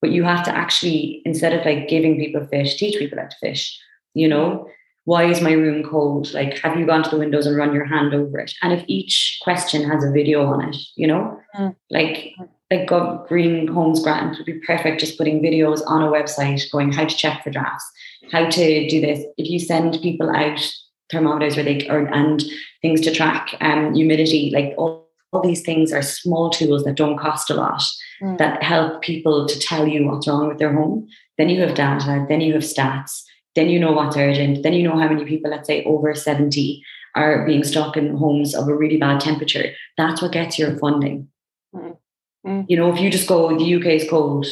But 0.00 0.10
you 0.10 0.22
have 0.24 0.44
to 0.44 0.56
actually, 0.56 1.22
instead 1.24 1.52
of 1.52 1.64
like 1.64 1.88
giving 1.88 2.18
people 2.18 2.46
fish, 2.46 2.76
teach 2.76 2.98
people 2.98 3.18
how 3.18 3.26
to 3.26 3.36
fish, 3.40 3.78
you 4.14 4.28
know? 4.28 4.68
why 5.08 5.24
is 5.24 5.40
my 5.40 5.52
room 5.52 5.82
cold? 5.82 6.34
Like, 6.34 6.58
have 6.58 6.78
you 6.78 6.84
gone 6.84 7.02
to 7.02 7.08
the 7.08 7.16
windows 7.16 7.46
and 7.46 7.56
run 7.56 7.72
your 7.72 7.86
hand 7.86 8.12
over 8.12 8.38
it? 8.40 8.52
And 8.62 8.74
if 8.74 8.84
each 8.88 9.38
question 9.40 9.88
has 9.88 10.04
a 10.04 10.10
video 10.10 10.44
on 10.44 10.68
it, 10.68 10.76
you 10.96 11.06
know, 11.06 11.40
mm. 11.56 11.74
like 11.88 12.34
like 12.70 12.86
God, 12.86 13.26
Green 13.26 13.66
Homes 13.68 14.02
Grant 14.02 14.36
would 14.36 14.44
be 14.44 14.60
perfect 14.66 15.00
just 15.00 15.16
putting 15.16 15.42
videos 15.42 15.80
on 15.86 16.02
a 16.02 16.12
website 16.12 16.70
going 16.70 16.92
how 16.92 17.06
to 17.06 17.16
check 17.16 17.42
for 17.42 17.48
drafts, 17.48 17.90
how 18.30 18.50
to 18.50 18.88
do 18.88 19.00
this. 19.00 19.24
If 19.38 19.48
you 19.48 19.58
send 19.58 19.98
people 20.02 20.28
out 20.28 20.60
thermometers 21.10 21.56
where 21.56 21.64
they 21.64 21.88
or 21.88 22.06
and 22.06 22.42
things 22.82 23.00
to 23.02 23.14
track 23.14 23.54
um, 23.60 23.94
humidity, 23.94 24.50
like 24.52 24.74
all, 24.76 25.08
all 25.32 25.42
these 25.42 25.62
things 25.62 25.92
are 25.92 26.02
small 26.02 26.50
tools 26.50 26.84
that 26.84 26.96
don't 26.96 27.18
cost 27.18 27.50
a 27.50 27.54
lot 27.54 27.82
mm. 28.22 28.38
that 28.38 28.62
help 28.62 29.02
people 29.02 29.46
to 29.46 29.58
tell 29.58 29.86
you 29.86 30.06
what's 30.06 30.28
wrong 30.28 30.48
with 30.48 30.58
their 30.58 30.72
home. 30.72 31.08
Then 31.36 31.48
you 31.48 31.60
have 31.60 31.74
data, 31.74 32.26
then 32.28 32.40
you 32.40 32.52
have 32.54 32.62
stats 32.62 33.22
then 33.58 33.68
you 33.68 33.80
know 33.80 33.90
what's 33.90 34.16
urgent. 34.16 34.62
Then 34.62 34.72
you 34.72 34.84
know 34.84 34.96
how 34.96 35.08
many 35.08 35.24
people, 35.24 35.50
let's 35.50 35.66
say 35.66 35.82
over 35.84 36.14
70, 36.14 36.80
are 37.16 37.44
being 37.44 37.64
stuck 37.64 37.96
in 37.96 38.16
homes 38.16 38.54
of 38.54 38.68
a 38.68 38.74
really 38.74 38.98
bad 38.98 39.20
temperature. 39.20 39.72
That's 39.96 40.22
what 40.22 40.30
gets 40.30 40.58
your 40.60 40.78
funding. 40.78 41.28
Mm-hmm. 41.74 42.62
You 42.68 42.76
know, 42.76 42.92
if 42.92 43.00
you 43.00 43.10
just 43.10 43.28
go, 43.28 43.58
the 43.58 43.74
UK 43.74 43.86
is 43.86 44.08
cold, 44.08 44.46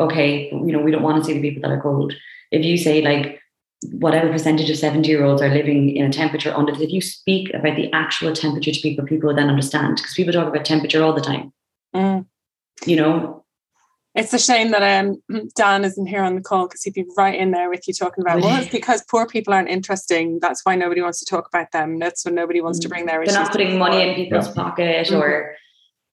okay, 0.00 0.48
you 0.50 0.72
know, 0.72 0.80
we 0.80 0.90
don't 0.90 1.02
want 1.02 1.18
to 1.18 1.24
see 1.24 1.34
the 1.34 1.42
people 1.42 1.60
that 1.60 1.76
are 1.76 1.82
cold. 1.82 2.14
If 2.50 2.64
you 2.64 2.78
say 2.78 3.02
like 3.02 3.38
whatever 3.92 4.30
percentage 4.30 4.70
of 4.70 4.76
70 4.76 5.08
year 5.08 5.24
olds 5.24 5.40
are 5.40 5.48
living 5.48 5.94
in 5.96 6.06
a 6.06 6.12
temperature 6.12 6.52
under, 6.54 6.72
if 6.72 6.90
you 6.90 7.00
speak 7.00 7.52
about 7.54 7.76
the 7.76 7.92
actual 7.92 8.32
temperature 8.32 8.72
to 8.72 8.80
people, 8.80 9.06
people 9.06 9.28
will 9.28 9.36
then 9.36 9.48
understand 9.48 9.96
because 9.96 10.14
people 10.14 10.32
talk 10.32 10.48
about 10.48 10.64
temperature 10.64 11.02
all 11.02 11.14
the 11.14 11.20
time. 11.20 11.52
Mm. 11.94 12.26
You 12.86 12.96
know, 12.96 13.44
it's 14.14 14.32
a 14.32 14.38
shame 14.38 14.72
that 14.72 14.82
um, 14.82 15.22
Dan 15.54 15.84
isn't 15.84 16.06
here 16.06 16.22
on 16.22 16.34
the 16.34 16.40
call 16.40 16.66
because 16.66 16.82
he'd 16.82 16.94
be 16.94 17.04
right 17.16 17.38
in 17.38 17.52
there 17.52 17.70
with 17.70 17.86
you 17.86 17.94
talking 17.94 18.22
about 18.22 18.40
well, 18.40 18.60
it's 18.60 18.70
because 18.70 19.04
poor 19.08 19.26
people 19.26 19.54
aren't 19.54 19.68
interesting. 19.68 20.38
That's 20.40 20.64
why 20.64 20.74
nobody 20.74 21.00
wants 21.00 21.20
to 21.20 21.26
talk 21.26 21.46
about 21.46 21.70
them. 21.72 21.98
That's 22.00 22.24
when 22.24 22.34
nobody 22.34 22.60
wants 22.60 22.80
to 22.80 22.88
bring 22.88 23.06
their 23.06 23.24
They're 23.24 23.34
not 23.34 23.52
putting 23.52 23.78
money 23.78 24.08
in 24.08 24.16
people's 24.16 24.48
yeah. 24.48 24.54
pocket 24.54 25.06
mm-hmm. 25.06 25.22
or, 25.22 25.54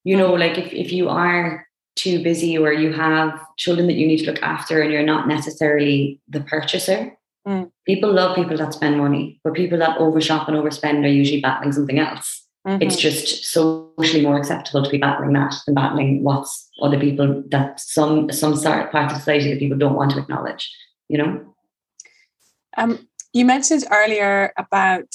you 0.03 0.15
know, 0.15 0.33
like 0.33 0.57
if, 0.57 0.71
if 0.71 0.91
you 0.91 1.09
are 1.09 1.65
too 1.95 2.21
busy 2.21 2.57
or 2.57 2.71
you 2.71 2.93
have 2.93 3.39
children 3.57 3.87
that 3.87 3.93
you 3.93 4.05
need 4.05 4.17
to 4.17 4.31
look 4.31 4.43
after 4.43 4.81
and 4.81 4.91
you're 4.91 5.01
not 5.01 5.27
necessarily 5.27 6.19
the 6.27 6.41
purchaser, 6.41 7.17
mm. 7.47 7.71
people 7.85 8.11
love 8.11 8.35
people 8.35 8.57
that 8.57 8.73
spend 8.73 8.97
money, 8.97 9.39
but 9.43 9.53
people 9.53 9.77
that 9.79 9.97
overshop 9.97 10.47
and 10.47 10.57
overspend 10.57 11.03
are 11.03 11.07
usually 11.07 11.41
battling 11.41 11.71
something 11.71 11.99
else. 11.99 12.43
Mm-hmm. 12.67 12.81
It's 12.81 12.95
just 12.95 13.45
socially 13.45 14.21
more 14.21 14.37
acceptable 14.37 14.83
to 14.83 14.89
be 14.89 14.97
battling 14.97 15.33
that 15.33 15.53
than 15.65 15.75
battling 15.75 16.23
what's 16.23 16.67
other 16.81 16.99
people 16.99 17.43
that 17.49 17.79
some 17.79 18.31
some 18.31 18.55
sort 18.55 18.91
part 18.91 19.11
of 19.11 19.17
society 19.17 19.51
that 19.51 19.59
people 19.59 19.77
don't 19.77 19.95
want 19.95 20.11
to 20.11 20.19
acknowledge. 20.19 20.73
You 21.07 21.19
know. 21.19 21.55
Um, 22.77 23.07
you 23.33 23.45
mentioned 23.45 23.85
earlier 23.91 24.51
about 24.57 25.13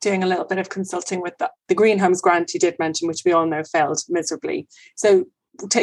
doing 0.00 0.22
a 0.22 0.26
little 0.26 0.44
bit 0.44 0.58
of 0.58 0.68
consulting 0.68 1.22
with 1.22 1.38
the, 1.38 1.50
the 1.68 1.74
Green 1.74 1.98
Homes 1.98 2.20
grant 2.20 2.52
you 2.52 2.60
did 2.60 2.78
mention, 2.78 3.06
which 3.06 3.22
we 3.24 3.32
all 3.32 3.46
know 3.46 3.62
failed 3.62 4.00
miserably. 4.08 4.66
So 4.96 5.26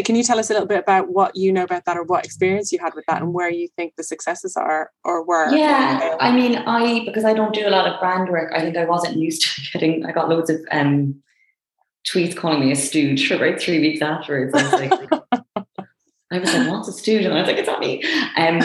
can 0.03 0.15
you 0.15 0.23
tell 0.23 0.39
us 0.39 0.49
a 0.49 0.53
little 0.53 0.67
bit 0.67 0.79
about 0.79 1.09
what 1.09 1.35
you 1.35 1.53
know 1.53 1.63
about 1.63 1.85
that 1.85 1.95
or 1.95 2.03
what 2.03 2.25
experience 2.25 2.71
you 2.71 2.79
had 2.79 2.93
with 2.95 3.05
that 3.05 3.21
and 3.21 3.33
where 3.33 3.49
you 3.49 3.67
think 3.75 3.95
the 3.95 4.03
successes 4.03 4.57
are 4.57 4.89
or 5.03 5.23
were 5.23 5.49
yeah 5.55 6.15
i 6.19 6.31
mean 6.31 6.55
i 6.55 7.03
because 7.05 7.23
i 7.23 7.33
don't 7.33 7.53
do 7.53 7.67
a 7.67 7.69
lot 7.69 7.87
of 7.87 7.99
brand 7.99 8.29
work 8.29 8.51
i 8.53 8.61
think 8.61 8.75
i 8.75 8.85
wasn't 8.85 9.15
used 9.15 9.43
to 9.43 9.61
getting 9.73 10.05
i 10.05 10.11
got 10.11 10.27
loads 10.27 10.49
of 10.49 10.59
um 10.71 11.15
tweets 12.07 12.35
calling 12.35 12.59
me 12.59 12.71
a 12.71 12.75
stooge 12.75 13.27
for 13.27 13.35
about 13.35 13.59
three 13.59 13.79
weeks 13.79 14.01
afterwards 14.01 14.53
i 14.55 14.63
was 14.63 14.73
like 14.73 15.21
I 16.31 16.37
was 16.37 16.53
like, 16.53 16.69
what's 16.69 16.87
a 16.87 16.93
stooge? 16.93 17.25
And 17.25 17.33
I 17.33 17.39
was 17.39 17.47
like, 17.47 17.57
it's 17.57 17.67
not 17.67 17.79
me. 17.79 18.03
Um, 18.37 18.59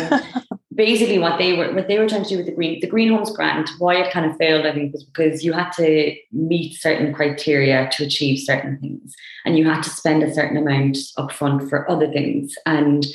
basically 0.74 1.18
what 1.18 1.38
they 1.38 1.56
were 1.56 1.72
what 1.72 1.88
they 1.88 1.98
were 1.98 2.08
trying 2.08 2.22
to 2.22 2.28
do 2.28 2.36
with 2.36 2.46
the 2.46 2.52
green 2.52 2.80
the 2.80 2.86
green 2.86 3.12
homes 3.12 3.30
grant 3.30 3.70
why 3.78 3.94
it 3.94 4.12
kind 4.12 4.28
of 4.28 4.36
failed 4.36 4.66
i 4.66 4.72
think 4.72 4.92
was 4.92 5.04
because 5.04 5.44
you 5.44 5.52
had 5.52 5.70
to 5.70 6.14
meet 6.32 6.74
certain 6.74 7.14
criteria 7.14 7.88
to 7.92 8.04
achieve 8.04 8.38
certain 8.40 8.78
things. 8.78 9.14
And 9.44 9.56
you 9.56 9.64
had 9.64 9.82
to 9.82 9.90
spend 9.90 10.22
a 10.22 10.32
certain 10.32 10.56
amount 10.56 10.96
upfront 11.18 11.68
for 11.68 11.88
other 11.90 12.10
things. 12.10 12.54
And 12.66 13.06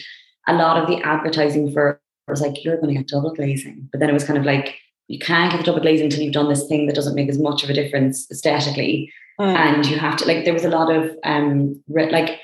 a 0.47 0.53
lot 0.53 0.81
of 0.81 0.87
the 0.87 1.01
advertising 1.03 1.71
for 1.71 2.01
it 2.27 2.31
was 2.31 2.41
like 2.41 2.63
you're 2.63 2.77
going 2.77 2.93
to 2.93 2.99
get 2.99 3.07
double 3.07 3.33
glazing. 3.33 3.89
But 3.91 3.99
then 3.99 4.09
it 4.09 4.13
was 4.13 4.23
kind 4.23 4.37
of 4.37 4.45
like 4.45 4.75
you 5.07 5.19
can't 5.19 5.51
get 5.51 5.57
the 5.57 5.63
double 5.63 5.81
glazing 5.81 6.05
until 6.05 6.21
you've 6.21 6.33
done 6.33 6.49
this 6.49 6.67
thing 6.67 6.85
that 6.85 6.95
doesn't 6.95 7.15
make 7.15 7.29
as 7.29 7.39
much 7.39 7.63
of 7.63 7.69
a 7.69 7.73
difference 7.73 8.29
aesthetically. 8.31 9.11
Mm. 9.39 9.55
and 9.55 9.85
you 9.85 9.97
have 9.97 10.17
to 10.17 10.25
like 10.25 10.43
there 10.43 10.53
was 10.53 10.65
a 10.65 10.69
lot 10.69 10.93
of 10.93 11.15
um 11.23 11.81
like 11.87 12.41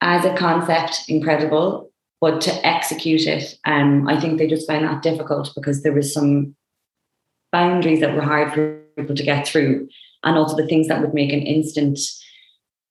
as 0.00 0.24
a 0.24 0.34
concept 0.36 1.02
incredible 1.06 1.87
but 2.20 2.40
to 2.42 2.66
execute 2.66 3.26
it, 3.26 3.58
um, 3.64 4.08
I 4.08 4.20
think 4.20 4.38
they 4.38 4.46
just 4.46 4.66
found 4.66 4.84
that 4.84 5.02
difficult 5.02 5.52
because 5.54 5.82
there 5.82 5.92
was 5.92 6.12
some 6.12 6.56
boundaries 7.52 8.00
that 8.00 8.14
were 8.14 8.22
hard 8.22 8.52
for 8.52 8.80
people 8.96 9.14
to 9.14 9.22
get 9.22 9.46
through. 9.46 9.88
And 10.24 10.36
also 10.36 10.56
the 10.56 10.66
things 10.66 10.88
that 10.88 11.00
would 11.00 11.14
make 11.14 11.32
an 11.32 11.42
instant 11.42 11.98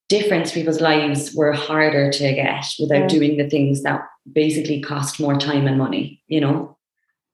difference 0.10 0.50
to 0.50 0.56
people's 0.56 0.80
lives 0.80 1.34
were 1.36 1.52
harder 1.52 2.10
to 2.10 2.34
get 2.34 2.66
without 2.80 3.02
yeah. 3.02 3.08
doing 3.08 3.38
the 3.38 3.50
things 3.50 3.84
that 3.84 4.02
basically 4.32 4.82
cost 4.82 5.20
more 5.20 5.38
time 5.38 5.68
and 5.68 5.78
money, 5.78 6.22
you 6.28 6.40
know? 6.40 6.78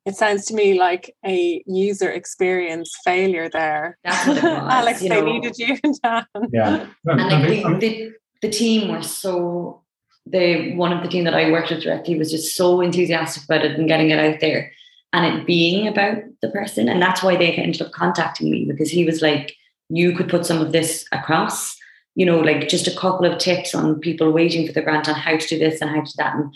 It 0.06 0.15
sounds 0.15 0.45
to 0.47 0.53
me 0.53 0.77
like 0.77 1.15
a 1.25 1.63
user 1.65 2.10
experience 2.10 2.91
failure 3.06 3.49
there. 3.49 3.97
That's 4.03 4.27
what 4.27 4.38
it 4.38 4.43
was. 4.43 4.73
Alex, 4.73 4.99
they 4.99 5.10
know. 5.10 5.25
needed 5.25 5.58
you 5.58 5.77
down. 6.03 6.25
Yeah. 6.51 6.88
and 7.06 7.21
like 7.21 7.79
the, 7.79 7.88
the, 7.88 8.12
the 8.41 8.49
team 8.49 8.91
were 8.91 9.03
so 9.03 9.83
the 10.26 10.74
one 10.76 10.94
of 10.94 11.04
the 11.04 11.10
team 11.10 11.26
that 11.26 11.36
I 11.36 11.52
worked 11.52 11.70
with 11.70 11.84
directly 11.84 12.18
was 12.18 12.32
just 12.32 12.56
so 12.56 12.82
enthusiastic 12.82 13.44
about 13.44 13.66
it 13.66 13.78
and 13.78 13.88
getting 13.88 14.10
it 14.10 14.20
out 14.20 14.40
there 14.40 14.72
and 15.12 15.26
it 15.26 15.46
being 15.46 15.88
about 15.88 16.18
the 16.42 16.50
person. 16.50 16.90
And 16.90 17.02
that's 17.02 17.22
why 17.22 17.36
they 17.36 17.52
ended 17.52 17.82
up 17.82 17.92
contacting 17.92 18.50
me 18.50 18.66
because 18.66 18.90
he 18.90 19.06
was 19.06 19.22
like, 19.22 19.56
you 19.90 20.16
could 20.16 20.30
put 20.30 20.46
some 20.46 20.62
of 20.62 20.72
this 20.72 21.06
across, 21.12 21.78
you 22.16 22.26
know, 22.26 22.40
like 22.40 22.68
just 22.68 22.88
a 22.88 22.98
couple 22.98 23.26
of 23.26 23.38
tips 23.38 23.76
on 23.76 24.00
people 24.00 24.32
waiting 24.32 24.66
for 24.66 24.74
the 24.74 24.82
grant 24.82 25.10
on 25.10 25.16
how 25.16 25.38
to 25.38 25.48
do 25.48 25.60
this 25.60 25.82
and 25.82 25.90
how 25.90 26.02
to 26.02 26.06
do 26.06 26.14
that. 26.18 26.36
And 26.36 26.54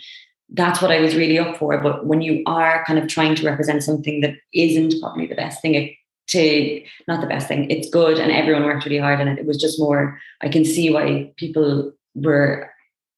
that's 0.50 0.82
what 0.82 0.92
I 0.92 1.00
was 1.02 1.16
really 1.16 1.38
up 1.38 1.58
for. 1.58 1.78
But 1.80 2.06
when 2.06 2.22
you 2.22 2.42
are 2.46 2.84
kind 2.86 2.98
of 2.98 3.08
trying 3.08 3.36
to 3.36 3.46
represent 3.46 3.84
something 3.84 4.22
that 4.22 4.36
isn't 4.54 5.00
probably 5.02 5.28
the 5.28 5.36
best 5.36 5.62
thing 5.62 5.96
to 6.28 6.84
not 7.08 7.22
the 7.22 7.28
best 7.28 7.48
thing, 7.48 7.70
it's 7.70 7.90
good 7.90 8.18
and 8.18 8.32
everyone 8.32 8.64
worked 8.64 8.86
really 8.86 8.98
hard 8.98 9.20
on 9.20 9.28
it. 9.28 9.40
It 9.40 9.46
was 9.46 9.58
just 9.58 9.80
more, 9.80 10.20
I 10.42 10.50
can 10.50 10.66
see 10.66 10.92
why 10.92 11.32
people 11.36 11.92
were 12.16 12.72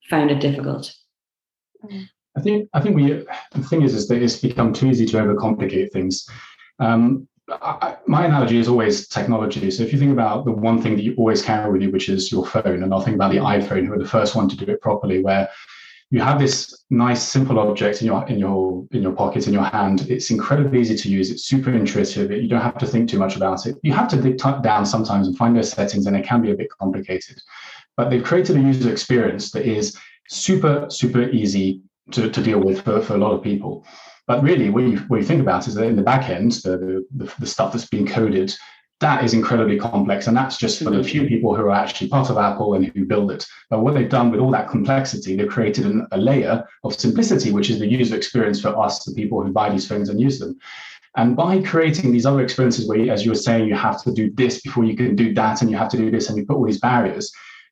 found 0.10 0.32
it 0.32 0.40
difficult? 0.40 0.94
I 2.38 2.42
think 2.42 2.70
I 2.74 2.82
think 2.82 2.96
we 2.96 3.26
the 3.52 3.64
thing 3.64 3.82
is 3.82 3.94
is 3.94 4.08
that 4.08 4.22
it's 4.22 4.38
become 4.38 4.74
too 4.74 4.88
easy 4.88 5.06
to 5.08 5.18
overcomplicate 5.18 5.92
things. 5.92 6.28
Um, 6.80 7.28
I, 7.50 7.98
my 8.06 8.26
analogy 8.26 8.60
is 8.60 8.68
always 8.68 9.08
technology. 9.08 9.72
So 9.72 9.84
if 9.84 9.92
you 9.92 9.98
think 9.98 10.12
about 10.12 10.46
the 10.46 10.52
one 10.52 10.82
thing 10.82 10.96
that 10.96 11.04
you 11.04 11.16
always 11.18 11.42
carry 11.42 11.72
with 11.72 11.82
you, 11.82 11.92
which 11.92 12.08
is 12.08 12.32
your 12.32 12.46
phone, 12.46 12.84
and 12.84 12.94
I'll 12.94 13.02
think 13.02 13.16
about 13.16 13.32
the 13.32 13.38
iPhone, 13.38 13.88
who 13.88 13.94
are 13.94 14.00
the 14.00 14.08
first 14.08 14.36
one 14.36 14.48
to 14.50 14.56
do 14.56 14.66
it 14.72 14.82
properly, 14.82 15.24
where 15.24 15.50
you 16.12 16.22
have 16.22 16.40
this 16.40 16.86
nice 16.90 17.22
simple 17.22 17.60
object 17.60 18.02
in 18.02 18.08
your 18.08 18.28
in 18.28 18.40
your 18.40 18.86
in 18.92 19.02
your 19.02 19.12
pocket 19.12 19.46
in 19.46 19.54
your 19.54 19.64
hand 19.64 20.10
it's 20.10 20.32
incredibly 20.32 20.82
easy 20.82 20.96
to 20.96 21.10
use 21.10 21.30
it's 21.30 21.44
super 21.44 21.72
intuitive 21.72 22.32
you 22.32 22.48
don't 22.48 22.62
have 22.62 22.78
to 22.80 22.88
think 22.88 23.08
too 23.08 23.20
much 23.20 23.36
about 23.36 23.68
it 23.68 23.76
you 23.84 23.94
have 23.94 24.08
to 24.08 24.20
dig 24.20 24.38
down 24.64 24.86
sometimes 24.86 25.28
and 25.28 25.38
find 25.38 25.56
those 25.56 25.72
settings 25.72 26.08
and 26.08 26.18
it 26.18 26.26
can 26.26 26.42
be 26.42 26.52
a 26.52 26.56
bit 26.56 26.70
complicated 26.80 27.40
but 28.00 28.10
they've 28.10 28.24
created 28.24 28.56
a 28.56 28.62
user 28.62 28.90
experience 28.90 29.52
that 29.52 29.66
is 29.66 29.98
super, 30.30 30.86
super 30.90 31.24
easy 31.32 31.82
to, 32.12 32.30
to 32.30 32.42
deal 32.42 32.62
with 32.62 32.80
for, 32.86 33.02
for 33.02 33.16
a 33.16 33.18
lot 33.18 33.34
of 33.34 33.44
people. 33.44 33.86
But 34.26 34.42
really, 34.42 34.70
what 34.70 34.86
you, 34.86 35.00
what 35.10 35.18
you 35.18 35.26
think 35.26 35.42
about 35.42 35.68
is 35.68 35.76
that 35.76 35.84
in 35.84 35.98
the 35.98 36.02
back 36.02 36.30
end, 36.30 36.54
the, 36.64 37.06
the, 37.14 37.30
the 37.40 37.46
stuff 37.46 37.74
that's 37.74 37.90
being 37.90 38.08
coded, 38.08 38.56
that 39.02 39.26
is 39.26 39.34
incredibly 39.34 39.78
complex. 39.78 40.28
And 40.28 40.38
that's 40.38 40.58
just 40.58 40.82
for 40.82 40.92
the 40.92 41.04
few 41.04 41.24
mm-hmm. 41.24 41.28
people 41.28 41.54
who 41.54 41.64
are 41.64 41.72
actually 41.72 42.08
part 42.08 42.30
of 42.30 42.38
Apple 42.38 42.76
and 42.76 42.86
who 42.86 43.04
build 43.04 43.32
it. 43.32 43.46
But 43.70 43.82
what 43.82 43.96
they've 43.96 44.08
done 44.18 44.32
with 44.32 44.40
all 44.40 44.52
that 44.52 44.70
complexity, 44.70 45.36
they've 45.36 45.50
created 45.50 45.86
an, 45.86 46.08
a 46.14 46.18
layer 46.18 46.66
of 46.86 46.98
simplicity, 46.98 47.52
which 47.52 47.70
is 47.70 47.80
the 47.80 47.92
user 48.00 48.16
experience 48.16 48.62
for 48.62 48.80
us, 48.82 49.04
the 49.04 49.14
people 49.14 49.44
who 49.44 49.52
buy 49.52 49.70
these 49.70 49.90
phones 49.90 50.08
and 50.08 50.22
use 50.22 50.40
them. 50.40 50.58
And 51.18 51.36
by 51.36 51.62
creating 51.64 52.14
these 52.14 52.26
other 52.26 52.44
experiences 52.44 52.88
where, 52.88 53.12
as 53.12 53.26
you 53.26 53.32
were 53.32 53.36
saying, 53.36 53.68
you 53.68 53.76
have 53.76 54.02
to 54.04 54.14
do 54.14 54.32
this 54.36 54.62
before 54.62 54.86
you 54.86 54.96
can 54.96 55.18
do 55.18 55.34
that, 55.34 55.62
and 55.62 55.70
you 55.70 55.76
have 55.76 55.90
to 55.90 55.98
do 55.98 56.10
this, 56.10 56.30
and 56.30 56.38
you 56.38 56.46
put 56.46 56.56
all 56.56 56.66
these 56.66 56.80
barriers, 56.80 57.30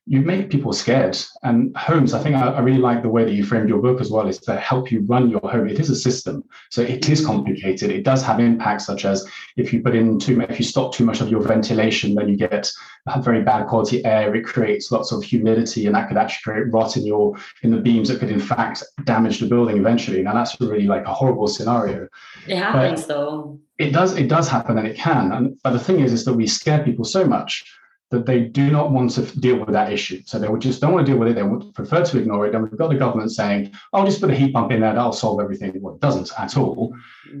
you 0.08 0.22
make 0.22 0.48
people 0.48 0.72
scared. 0.72 1.18
And 1.42 1.76
homes, 1.76 2.14
I 2.14 2.22
think 2.22 2.34
I, 2.34 2.48
I, 2.48 2.60
really 2.60 2.78
like 2.78 3.02
the 3.02 3.10
way 3.10 3.24
that 3.24 3.34
you 3.34 3.44
framed 3.44 3.68
your 3.68 3.82
book 3.82 4.00
as 4.00 4.10
well, 4.10 4.26
is 4.26 4.38
to 4.38 4.56
help 4.56 4.90
you 4.90 5.02
run 5.02 5.28
your 5.28 5.40
home. 5.40 5.68
It 5.68 5.78
is 5.78 5.90
a 5.90 5.94
system. 5.94 6.42
So 6.70 6.80
it 6.80 7.10
is 7.10 7.24
complicated. 7.24 7.90
It 7.90 8.04
does 8.04 8.22
have 8.22 8.40
impacts 8.40 8.86
such 8.86 9.04
as 9.04 9.28
if 9.58 9.70
you 9.70 9.82
put 9.82 9.94
in 9.94 10.18
too 10.18 10.36
much, 10.36 10.48
if 10.48 10.58
you 10.58 10.64
stop 10.64 10.94
too 10.94 11.04
much 11.04 11.20
of 11.20 11.28
your 11.28 11.42
ventilation, 11.42 12.14
then 12.14 12.26
you 12.26 12.36
get 12.38 12.70
very 13.18 13.42
bad 13.42 13.66
quality 13.66 14.02
air. 14.06 14.34
It 14.34 14.46
creates 14.46 14.90
lots 14.90 15.12
of 15.12 15.22
humidity 15.22 15.84
and 15.84 15.94
that 15.94 16.08
could 16.08 16.16
actually 16.16 16.52
create 16.52 16.72
rot 16.72 16.96
in 16.96 17.04
your 17.04 17.36
in 17.62 17.70
the 17.70 17.76
beams 17.76 18.08
that 18.08 18.18
could 18.18 18.30
in 18.30 18.40
fact 18.40 18.82
damage 19.04 19.40
the 19.40 19.46
building 19.46 19.76
eventually. 19.76 20.22
Now 20.22 20.32
that's 20.32 20.58
really 20.58 20.86
like 20.86 21.04
a 21.04 21.12
horrible 21.12 21.48
scenario. 21.48 22.08
It 22.46 22.56
happens 22.56 23.02
but 23.02 23.08
though. 23.08 23.60
It 23.78 23.92
does, 23.92 24.16
it 24.16 24.28
does 24.28 24.48
happen 24.48 24.78
and 24.78 24.88
it 24.88 24.96
can. 24.96 25.32
And 25.32 25.58
but 25.62 25.72
the 25.72 25.78
thing 25.78 26.00
is, 26.00 26.12
is 26.12 26.24
that 26.24 26.32
we 26.32 26.46
scare 26.46 26.82
people 26.82 27.04
so 27.04 27.24
much 27.24 27.64
that 28.10 28.26
they 28.26 28.40
do 28.40 28.70
not 28.70 28.90
want 28.90 29.10
to 29.12 29.22
deal 29.38 29.56
with 29.56 29.70
that 29.70 29.92
issue. 29.92 30.22
So 30.24 30.38
they 30.38 30.48
would 30.48 30.62
just 30.62 30.80
don't 30.80 30.92
want 30.92 31.06
to 31.06 31.12
deal 31.12 31.18
with 31.18 31.28
it. 31.28 31.34
They 31.34 31.42
would 31.42 31.74
prefer 31.74 32.04
to 32.04 32.18
ignore 32.18 32.46
it. 32.46 32.54
And 32.54 32.64
we've 32.64 32.78
got 32.78 32.88
the 32.88 32.96
government 32.96 33.32
saying, 33.32 33.72
"I'll 33.92 34.06
just 34.06 34.20
put 34.20 34.30
a 34.30 34.34
heat 34.34 34.52
pump 34.52 34.72
in 34.72 34.80
there. 34.80 34.94
That'll 34.94 35.12
solve 35.12 35.40
everything." 35.40 35.72
Well, 35.80 35.94
it 35.94 36.00
doesn't 36.00 36.30
at 36.38 36.56
all. 36.56 36.94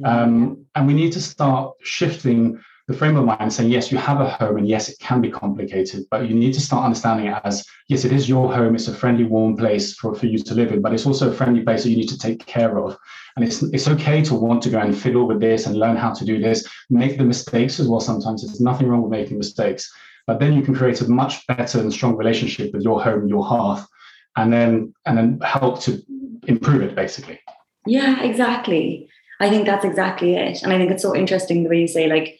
Um, 0.04 0.66
and 0.74 0.86
we 0.86 0.94
need 0.94 1.12
to 1.12 1.20
start 1.20 1.74
shifting 1.82 2.60
the 2.88 2.94
frame 2.94 3.16
of 3.18 3.24
mind 3.26 3.40
and 3.40 3.52
saying, 3.52 3.70
yes, 3.70 3.92
you 3.92 3.98
have 3.98 4.20
a 4.20 4.30
home, 4.30 4.56
and 4.56 4.66
yes, 4.66 4.88
it 4.88 4.98
can 4.98 5.20
be 5.20 5.30
complicated, 5.30 6.06
but 6.10 6.26
you 6.26 6.34
need 6.34 6.54
to 6.54 6.60
start 6.60 6.86
understanding 6.86 7.26
it 7.26 7.38
as 7.44 7.66
yes, 7.88 8.06
it 8.06 8.12
is 8.12 8.28
your 8.28 8.52
home. 8.52 8.74
It's 8.74 8.88
a 8.88 8.94
friendly, 8.94 9.24
warm 9.24 9.58
place 9.58 9.94
for, 9.94 10.14
for 10.14 10.24
you 10.24 10.38
to 10.38 10.54
live 10.54 10.72
in, 10.72 10.80
but 10.80 10.94
it's 10.94 11.04
also 11.04 11.30
a 11.30 11.34
friendly 11.34 11.60
place 11.60 11.82
that 11.82 11.90
you 11.90 11.98
need 11.98 12.08
to 12.08 12.18
take 12.18 12.44
care 12.46 12.78
of. 12.78 12.96
And 13.36 13.44
it's 13.44 13.62
it's 13.62 13.88
okay 13.88 14.22
to 14.24 14.34
want 14.34 14.62
to 14.62 14.70
go 14.70 14.78
and 14.78 14.96
fiddle 14.96 15.28
with 15.28 15.38
this 15.38 15.66
and 15.66 15.76
learn 15.76 15.96
how 15.96 16.14
to 16.14 16.24
do 16.24 16.40
this, 16.40 16.66
make 16.88 17.18
the 17.18 17.24
mistakes 17.24 17.78
as 17.78 17.88
well. 17.88 18.00
Sometimes 18.00 18.42
there's 18.42 18.60
nothing 18.60 18.88
wrong 18.88 19.02
with 19.02 19.12
making 19.12 19.36
mistakes 19.36 19.92
but 20.28 20.40
then 20.40 20.52
you 20.52 20.60
can 20.60 20.74
create 20.74 21.00
a 21.00 21.08
much 21.08 21.44
better 21.46 21.80
and 21.80 21.90
strong 21.90 22.14
relationship 22.14 22.74
with 22.74 22.82
your 22.82 23.02
home, 23.02 23.26
your 23.28 23.42
hearth, 23.42 23.88
and 24.36 24.52
then 24.52 24.92
and 25.06 25.16
then 25.16 25.40
help 25.42 25.80
to 25.80 26.02
improve 26.46 26.82
it 26.82 26.94
basically. 26.94 27.40
Yeah, 27.86 28.22
exactly. 28.22 29.08
I 29.40 29.48
think 29.48 29.64
that's 29.64 29.86
exactly 29.86 30.34
it. 30.34 30.62
And 30.62 30.70
I 30.70 30.76
think 30.76 30.90
it's 30.90 31.02
so 31.02 31.16
interesting 31.16 31.62
the 31.62 31.70
way 31.70 31.80
you 31.80 31.88
say 31.88 32.08
like 32.08 32.38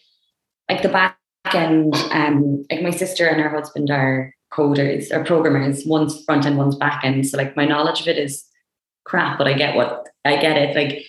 like 0.69 0.83
the 0.83 0.91
back 0.91 1.17
end, 1.55 1.95
um, 2.13 2.63
like 2.71 2.83
my 2.83 2.91
sister 2.91 3.27
and 3.27 3.41
her 3.41 3.49
husband 3.49 3.91
are 3.91 4.35
coders 4.53 5.11
or 5.11 5.25
programmers, 5.25 5.87
one's 5.87 6.23
front 6.27 6.45
end, 6.45 6.59
one's 6.59 6.77
back 6.77 7.03
end. 7.07 7.27
So 7.27 7.39
like 7.39 7.57
my 7.57 7.65
knowledge 7.65 8.03
of 8.03 8.09
it 8.09 8.19
is 8.19 8.45
crap, 9.05 9.39
but 9.39 9.49
I 9.49 9.55
get 9.55 9.75
what 9.75 10.07
I 10.27 10.37
get 10.37 10.59
it. 10.59 10.77
Like 10.77 11.07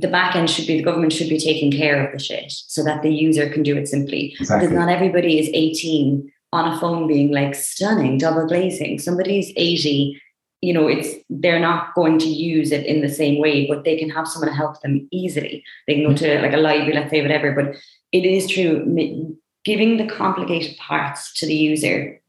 the 0.00 0.08
back 0.08 0.36
end 0.36 0.48
should 0.48 0.66
be 0.66 0.76
the 0.76 0.84
government 0.84 1.12
should 1.12 1.28
be 1.28 1.38
taking 1.38 1.72
care 1.72 2.04
of 2.04 2.12
the 2.12 2.22
shit 2.22 2.52
so 2.52 2.84
that 2.84 3.02
the 3.02 3.12
user 3.12 3.48
can 3.50 3.62
do 3.62 3.76
it 3.76 3.88
simply. 3.88 4.34
Exactly. 4.38 4.68
Because 4.68 4.78
not 4.78 4.92
everybody 4.92 5.38
is 5.38 5.50
18 5.52 6.30
on 6.52 6.72
a 6.72 6.80
phone 6.80 7.06
being 7.06 7.32
like 7.32 7.54
stunning, 7.54 8.18
double 8.18 8.46
glazing. 8.46 8.98
Somebody's 8.98 9.52
80, 9.56 10.20
you 10.60 10.72
know, 10.72 10.86
it's 10.86 11.08
they're 11.28 11.60
not 11.60 11.94
going 11.94 12.18
to 12.20 12.28
use 12.28 12.70
it 12.72 12.86
in 12.86 13.00
the 13.00 13.08
same 13.08 13.40
way, 13.40 13.66
but 13.66 13.84
they 13.84 13.98
can 13.98 14.10
have 14.10 14.28
someone 14.28 14.52
help 14.52 14.80
them 14.80 15.08
easily. 15.10 15.64
They 15.86 15.94
can 15.94 16.04
go 16.04 16.14
to 16.14 16.40
like 16.40 16.52
a 16.52 16.58
library, 16.58 16.94
let's 16.94 17.10
say, 17.10 17.22
whatever. 17.22 17.52
But 17.52 17.76
it 18.12 18.24
is 18.24 18.48
true, 18.48 19.36
giving 19.64 19.96
the 19.96 20.06
complicated 20.06 20.76
parts 20.78 21.32
to 21.40 21.46
the 21.46 21.54
user. 21.54 22.20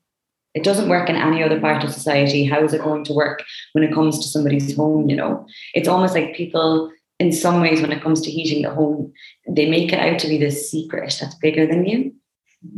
It 0.56 0.64
doesn't 0.64 0.90
work 0.90 1.10
in 1.10 1.16
any 1.16 1.44
other 1.44 1.60
part 1.60 1.84
of 1.84 1.94
society. 1.94 2.44
How 2.44 2.64
is 2.64 2.74
it 2.74 2.82
going 2.82 3.04
to 3.06 3.14
work 3.14 3.44
when 3.74 3.84
it 3.84 3.94
comes 3.94 4.18
to 4.18 4.28
somebody's 4.28 4.76
home? 4.76 5.08
You 5.08 5.16
know, 5.16 5.46
it's 5.76 5.88
almost 5.88 6.16
like 6.16 6.36
people 6.36 6.92
in 7.20 7.34
some 7.34 7.62
ways, 7.62 7.82
when 7.82 7.92
it 7.92 8.02
comes 8.02 8.22
to 8.22 8.32
heating 8.32 8.64
the 8.64 8.74
home, 8.74 9.12
they 9.48 9.70
make 9.70 9.92
it 9.92 10.00
out 10.00 10.20
to 10.20 10.28
be 10.28 10.38
this 10.38 10.72
secret 10.72 11.16
that's 11.20 11.36
bigger 11.36 11.68
than 11.68 11.86
you. 11.86 12.14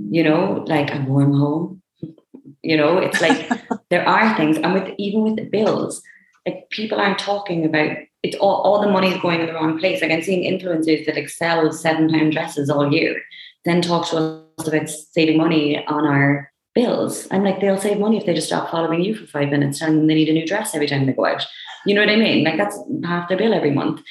You 0.09 0.23
know, 0.23 0.63
like 0.67 0.93
a 0.93 0.99
warm 1.07 1.33
home. 1.33 1.81
You 2.63 2.77
know, 2.77 2.97
it's 2.97 3.21
like 3.21 3.49
there 3.89 4.07
are 4.07 4.35
things, 4.35 4.57
and 4.57 4.73
with 4.73 4.93
even 4.97 5.21
with 5.21 5.35
the 5.35 5.45
bills, 5.45 6.01
like 6.45 6.69
people 6.71 6.99
aren't 6.99 7.19
talking 7.19 7.65
about 7.65 7.97
it's 8.23 8.37
all, 8.37 8.61
all 8.61 8.81
the 8.81 8.89
money 8.89 9.09
is 9.11 9.21
going 9.21 9.39
in 9.39 9.47
the 9.47 9.53
wrong 9.53 9.79
place. 9.79 10.01
Like 10.01 10.11
I'm 10.11 10.21
seeing 10.21 10.43
influencers 10.43 11.05
that 11.05 11.17
excel 11.17 11.71
seven 11.71 12.09
pound 12.09 12.33
dresses 12.33 12.69
all 12.69 12.91
year, 12.91 13.19
then 13.65 13.81
talk 13.81 14.07
to 14.09 14.17
us 14.57 14.67
about 14.67 14.89
saving 14.89 15.37
money 15.37 15.85
on 15.87 16.05
our 16.05 16.51
bills. 16.75 17.27
I'm 17.31 17.43
like, 17.43 17.59
they'll 17.59 17.79
save 17.79 17.99
money 17.99 18.17
if 18.17 18.25
they 18.25 18.33
just 18.33 18.47
stop 18.47 18.69
following 18.69 19.01
you 19.03 19.15
for 19.15 19.25
five 19.25 19.49
minutes 19.49 19.81
and 19.81 20.09
they 20.09 20.13
need 20.13 20.29
a 20.29 20.33
new 20.33 20.47
dress 20.47 20.73
every 20.75 20.87
time 20.87 21.05
they 21.05 21.13
go 21.13 21.25
out. 21.25 21.45
You 21.85 21.95
know 21.95 22.01
what 22.01 22.11
I 22.11 22.15
mean? 22.15 22.43
Like 22.43 22.57
that's 22.57 22.79
half 23.03 23.27
their 23.27 23.37
bill 23.37 23.53
every 23.53 23.71
month 23.71 24.01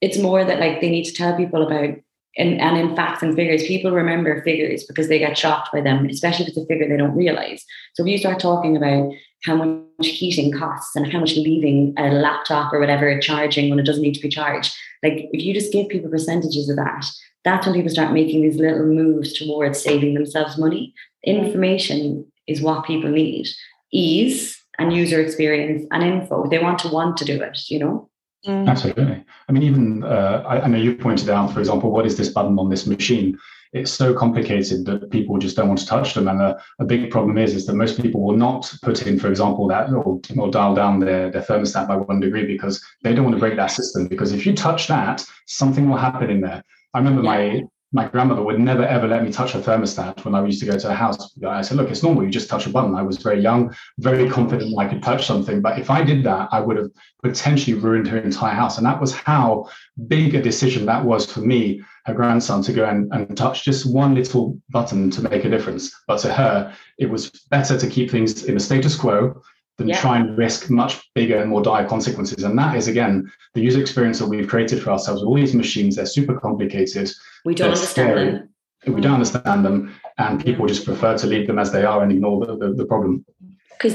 it's 0.00 0.18
more 0.18 0.44
that 0.44 0.60
like 0.60 0.80
they 0.80 0.90
need 0.90 1.04
to 1.04 1.14
tell 1.14 1.36
people 1.36 1.66
about 1.66 1.96
and, 2.38 2.60
and 2.60 2.76
in 2.76 2.94
facts 2.94 3.22
and 3.22 3.34
figures, 3.34 3.66
people 3.66 3.92
remember 3.92 4.42
figures 4.42 4.84
because 4.84 5.08
they 5.08 5.18
get 5.18 5.38
shocked 5.38 5.70
by 5.72 5.80
them, 5.80 6.04
especially 6.06 6.44
if 6.44 6.48
it's 6.50 6.58
a 6.58 6.66
figure 6.66 6.86
they 6.86 6.96
don't 6.96 7.16
realize. 7.16 7.64
So 7.94 8.02
if 8.02 8.10
you 8.10 8.18
start 8.18 8.40
talking 8.40 8.76
about 8.76 9.10
how 9.44 9.56
much 9.56 10.06
heating 10.06 10.52
costs 10.52 10.94
and 10.96 11.10
how 11.10 11.20
much 11.20 11.36
leaving 11.36 11.94
a 11.96 12.10
laptop 12.10 12.72
or 12.72 12.80
whatever 12.80 13.18
charging 13.20 13.70
when 13.70 13.78
it 13.78 13.86
doesn't 13.86 14.02
need 14.02 14.14
to 14.14 14.20
be 14.20 14.28
charged. 14.28 14.74
Like 15.02 15.28
if 15.32 15.42
you 15.42 15.54
just 15.54 15.72
give 15.72 15.88
people 15.88 16.10
percentages 16.10 16.68
of 16.68 16.76
that, 16.76 17.06
that's 17.44 17.66
when 17.66 17.74
people 17.74 17.90
start 17.90 18.12
making 18.12 18.42
these 18.42 18.56
little 18.56 18.86
moves 18.86 19.32
towards 19.32 19.80
saving 19.80 20.14
themselves 20.14 20.58
money. 20.58 20.92
Information 21.22 22.30
is 22.46 22.60
what 22.60 22.84
people 22.84 23.10
need. 23.10 23.46
Ease 23.92 24.60
and 24.78 24.92
user 24.92 25.20
experience 25.20 25.86
and 25.90 26.02
info. 26.02 26.48
They 26.48 26.58
want 26.58 26.80
to 26.80 26.88
want 26.88 27.16
to 27.18 27.24
do 27.24 27.40
it, 27.40 27.58
you 27.68 27.78
know? 27.78 28.10
Mm. 28.46 28.68
Absolutely. 28.68 29.24
I 29.48 29.52
mean, 29.52 29.62
even 29.64 30.04
uh, 30.04 30.44
I, 30.46 30.60
I, 30.60 30.66
know 30.68 30.78
you 30.78 30.94
pointed 30.94 31.28
out, 31.28 31.52
for 31.52 31.58
example, 31.58 31.90
what 31.90 32.06
is 32.06 32.16
this 32.16 32.28
button 32.28 32.58
on 32.58 32.68
this 32.68 32.86
machine? 32.86 33.36
It's 33.72 33.90
so 33.90 34.14
complicated 34.14 34.86
that 34.86 35.10
people 35.10 35.36
just 35.38 35.56
don't 35.56 35.66
want 35.66 35.80
to 35.80 35.86
touch 35.86 36.14
them. 36.14 36.28
And 36.28 36.40
a, 36.40 36.60
a 36.78 36.84
big 36.84 37.10
problem 37.10 37.38
is, 37.38 37.54
is 37.54 37.66
that 37.66 37.74
most 37.74 38.00
people 38.00 38.22
will 38.22 38.36
not 38.36 38.72
put 38.82 39.04
in, 39.06 39.18
for 39.18 39.28
example, 39.28 39.66
that 39.68 39.92
or, 39.92 40.20
or 40.38 40.50
dial 40.50 40.74
down 40.74 41.00
their, 41.00 41.30
their 41.30 41.42
thermostat 41.42 41.88
by 41.88 41.96
one 41.96 42.20
degree 42.20 42.46
because 42.46 42.82
they 43.02 43.12
don't 43.12 43.24
want 43.24 43.34
to 43.34 43.40
break 43.40 43.56
that 43.56 43.72
system. 43.72 44.06
Because 44.06 44.32
if 44.32 44.46
you 44.46 44.54
touch 44.54 44.86
that, 44.86 45.24
something 45.46 45.88
will 45.88 45.96
happen 45.98 46.30
in 46.30 46.40
there. 46.40 46.62
I 46.94 46.98
remember 46.98 47.22
yeah. 47.22 47.30
my 47.30 47.62
my 47.92 48.08
grandmother 48.08 48.42
would 48.42 48.58
never 48.58 48.84
ever 48.84 49.06
let 49.06 49.22
me 49.22 49.32
touch 49.32 49.54
a 49.54 49.58
thermostat 49.58 50.24
when 50.24 50.34
I 50.34 50.44
used 50.44 50.60
to 50.60 50.66
go 50.66 50.78
to 50.78 50.88
her 50.88 50.94
house. 50.94 51.36
I 51.46 51.62
said, 51.62 51.76
look, 51.76 51.90
it's 51.90 52.02
normal. 52.02 52.24
You 52.24 52.30
just 52.30 52.48
touch 52.48 52.66
a 52.66 52.70
button. 52.70 52.94
I 52.94 53.02
was 53.02 53.18
very 53.18 53.40
young, 53.40 53.74
very 53.98 54.28
confident 54.28 54.78
I 54.78 54.88
could 54.88 55.02
touch 55.02 55.26
something. 55.26 55.62
But 55.62 55.78
if 55.78 55.88
I 55.88 56.02
did 56.02 56.24
that, 56.24 56.48
I 56.50 56.60
would 56.60 56.76
have 56.76 56.90
potentially 57.22 57.78
ruined 57.78 58.08
her 58.08 58.18
entire 58.18 58.54
house. 58.54 58.78
And 58.78 58.86
that 58.86 59.00
was 59.00 59.14
how 59.14 59.68
big 60.08 60.34
a 60.34 60.42
decision 60.42 60.84
that 60.86 61.04
was 61.04 61.30
for 61.30 61.40
me, 61.40 61.80
her 62.06 62.14
grandson, 62.14 62.62
to 62.62 62.72
go 62.72 62.84
and, 62.84 63.12
and 63.12 63.36
touch 63.36 63.64
just 63.64 63.90
one 63.90 64.14
little 64.14 64.60
button 64.70 65.10
to 65.12 65.22
make 65.22 65.44
a 65.44 65.50
difference. 65.50 65.94
But 66.08 66.18
to 66.20 66.32
her, 66.32 66.74
it 66.98 67.08
was 67.08 67.30
better 67.50 67.78
to 67.78 67.86
keep 67.88 68.10
things 68.10 68.44
in 68.44 68.54
the 68.54 68.60
status 68.60 68.96
quo 68.96 69.40
than 69.78 69.88
yeah. 69.88 70.00
try 70.00 70.18
and 70.18 70.36
risk 70.38 70.70
much 70.70 71.02
bigger 71.14 71.38
and 71.38 71.50
more 71.50 71.62
dire 71.62 71.86
consequences. 71.86 72.44
And 72.44 72.58
that 72.58 72.76
is, 72.76 72.88
again, 72.88 73.30
the 73.54 73.60
user 73.60 73.80
experience 73.80 74.18
that 74.18 74.26
we've 74.26 74.48
created 74.48 74.82
for 74.82 74.90
ourselves 74.90 75.20
with 75.20 75.28
all 75.28 75.34
these 75.34 75.54
machines. 75.54 75.96
They're 75.96 76.06
super 76.06 76.38
complicated. 76.38 77.10
We 77.44 77.54
don't 77.54 77.72
understand 77.72 78.10
scary. 78.10 78.30
them. 78.32 78.48
We 78.86 79.00
don't 79.00 79.12
mm. 79.12 79.14
understand 79.14 79.64
them. 79.64 79.94
And 80.18 80.42
people 80.42 80.66
just 80.66 80.86
prefer 80.86 81.18
to 81.18 81.26
leave 81.26 81.46
them 81.46 81.58
as 81.58 81.72
they 81.72 81.84
are 81.84 82.02
and 82.02 82.10
ignore 82.10 82.46
the, 82.46 82.56
the, 82.56 82.72
the 82.72 82.86
problem. 82.86 83.24
Because 83.70 83.94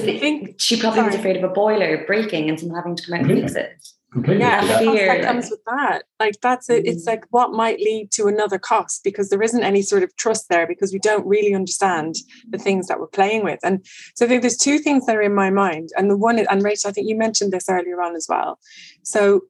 she 0.61 0.79
probably 0.79 0.99
sorry. 0.99 1.07
was 1.07 1.15
afraid 1.15 1.37
of 1.37 1.43
a 1.43 1.49
boiler 1.49 2.05
breaking 2.05 2.49
and 2.49 2.59
someone 2.59 2.77
having 2.77 2.95
to 2.95 3.03
come 3.03 3.15
out 3.15 3.25
and 3.25 3.41
fix 3.41 3.55
it. 3.55 3.87
Completely. 4.11 4.43
Yeah, 4.43 4.63
yeah. 4.63 4.79
Fear, 4.79 5.07
that 5.07 5.23
comes 5.25 5.49
with 5.49 5.61
that. 5.67 6.03
Like 6.19 6.35
that's 6.41 6.69
it. 6.69 6.85
It's 6.85 7.03
mm. 7.03 7.07
like 7.07 7.25
what 7.29 7.53
might 7.53 7.79
lead 7.79 8.11
to 8.11 8.27
another 8.27 8.59
cost 8.59 9.05
because 9.05 9.29
there 9.29 9.41
isn't 9.41 9.63
any 9.63 9.81
sort 9.81 10.03
of 10.03 10.13
trust 10.17 10.49
there 10.49 10.67
because 10.67 10.91
we 10.91 10.99
don't 10.99 11.25
really 11.25 11.53
understand 11.53 12.15
the 12.49 12.57
things 12.57 12.87
that 12.87 12.99
we're 12.99 13.07
playing 13.07 13.45
with. 13.45 13.59
And 13.63 13.85
so 14.15 14.25
I 14.25 14.27
think 14.27 14.41
there's 14.41 14.57
two 14.57 14.79
things 14.79 15.05
that 15.05 15.15
are 15.15 15.21
in 15.21 15.33
my 15.33 15.49
mind. 15.49 15.89
And 15.95 16.11
the 16.11 16.17
one 16.17 16.39
is, 16.39 16.47
and 16.49 16.61
Rachel, 16.61 16.89
I 16.89 16.91
think 16.91 17.07
you 17.07 17.15
mentioned 17.15 17.53
this 17.53 17.69
earlier 17.69 18.01
on 18.01 18.15
as 18.15 18.27
well. 18.27 18.59
So 19.03 19.43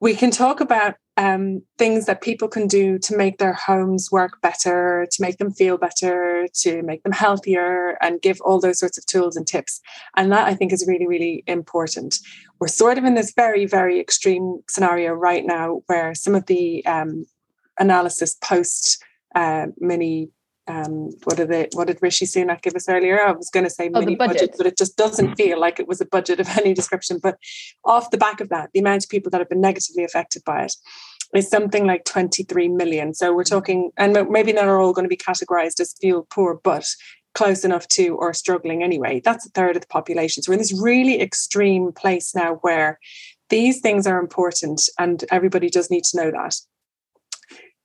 we 0.00 0.14
can 0.14 0.30
talk 0.30 0.60
about 0.60 0.94
um, 1.18 1.62
things 1.76 2.06
that 2.06 2.22
people 2.22 2.48
can 2.48 2.66
do 2.66 2.98
to 3.00 3.14
make 3.14 3.36
their 3.36 3.52
homes 3.52 4.10
work 4.10 4.40
better, 4.40 5.06
to 5.10 5.22
make 5.22 5.36
them 5.36 5.52
feel 5.52 5.76
better, 5.76 6.46
to 6.62 6.82
make 6.82 7.02
them 7.02 7.12
healthier, 7.12 7.98
and 8.00 8.22
give 8.22 8.40
all 8.40 8.58
those 8.58 8.78
sorts 8.78 8.96
of 8.96 9.04
tools 9.04 9.36
and 9.36 9.46
tips. 9.46 9.80
And 10.16 10.32
that 10.32 10.48
I 10.48 10.54
think 10.54 10.72
is 10.72 10.86
really, 10.88 11.06
really 11.06 11.44
important. 11.46 12.18
We're 12.58 12.68
sort 12.68 12.96
of 12.96 13.04
in 13.04 13.14
this 13.14 13.34
very, 13.34 13.66
very 13.66 14.00
extreme 14.00 14.60
scenario 14.70 15.12
right 15.12 15.44
now 15.44 15.82
where 15.86 16.14
some 16.14 16.34
of 16.34 16.46
the 16.46 16.84
um, 16.86 17.26
analysis 17.78 18.34
post 18.34 19.04
uh, 19.34 19.66
mini 19.78 20.30
um, 20.70 21.10
what 21.24 21.36
did 21.36 21.48
they, 21.48 21.68
what 21.72 21.88
did 21.88 21.98
Rishi 22.00 22.26
Sunak 22.26 22.62
give 22.62 22.76
us 22.76 22.88
earlier? 22.88 23.20
I 23.20 23.32
was 23.32 23.50
going 23.50 23.64
to 23.64 23.70
say 23.70 23.90
oh, 23.92 23.98
mini 23.98 24.14
budget. 24.14 24.36
budget. 24.36 24.54
but 24.56 24.66
it 24.66 24.78
just 24.78 24.96
doesn't 24.96 25.34
feel 25.34 25.58
like 25.58 25.80
it 25.80 25.88
was 25.88 26.00
a 26.00 26.06
budget 26.06 26.38
of 26.38 26.48
any 26.58 26.74
description. 26.74 27.18
But 27.20 27.38
off 27.84 28.10
the 28.10 28.18
back 28.18 28.40
of 28.40 28.50
that, 28.50 28.70
the 28.72 28.78
amount 28.78 29.04
of 29.04 29.10
people 29.10 29.30
that 29.30 29.40
have 29.40 29.48
been 29.48 29.60
negatively 29.60 30.04
affected 30.04 30.44
by 30.44 30.62
it 30.62 30.76
is 31.34 31.48
something 31.48 31.86
like 31.86 32.04
23 32.04 32.68
million. 32.68 33.14
So 33.14 33.34
we're 33.34 33.44
talking, 33.44 33.90
and 33.96 34.16
maybe 34.30 34.52
not 34.52 34.68
all 34.68 34.92
going 34.92 35.04
to 35.04 35.08
be 35.08 35.16
categorized 35.16 35.80
as 35.80 35.94
fuel 36.00 36.26
poor, 36.30 36.60
but 36.62 36.86
close 37.34 37.64
enough 37.64 37.88
to 37.88 38.16
or 38.16 38.32
struggling 38.32 38.82
anyway. 38.82 39.20
That's 39.24 39.46
a 39.46 39.50
third 39.50 39.76
of 39.76 39.82
the 39.82 39.88
population. 39.88 40.42
So 40.42 40.50
we're 40.50 40.54
in 40.54 40.60
this 40.60 40.80
really 40.80 41.20
extreme 41.20 41.92
place 41.92 42.34
now 42.34 42.54
where 42.62 42.98
these 43.48 43.80
things 43.80 44.06
are 44.06 44.20
important 44.20 44.82
and 44.98 45.24
everybody 45.30 45.68
does 45.68 45.90
need 45.90 46.04
to 46.04 46.16
know 46.16 46.30
that. 46.30 46.54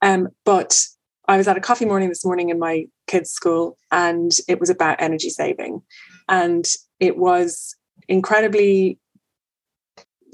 Um, 0.02 0.30
but 0.44 0.80
I 1.28 1.38
was 1.38 1.48
at 1.48 1.58
a 1.58 1.62
coffee 1.62 1.86
morning 1.86 2.10
this 2.10 2.26
morning 2.26 2.50
in 2.50 2.60
my 2.60 2.86
kids' 3.08 3.32
school 3.32 3.78
and 3.92 4.32
it 4.48 4.60
was 4.60 4.70
about 4.70 5.02
energy 5.02 5.30
saving. 5.30 5.82
And 6.30 6.66
it 7.00 7.18
was 7.18 7.76
incredibly 8.08 9.00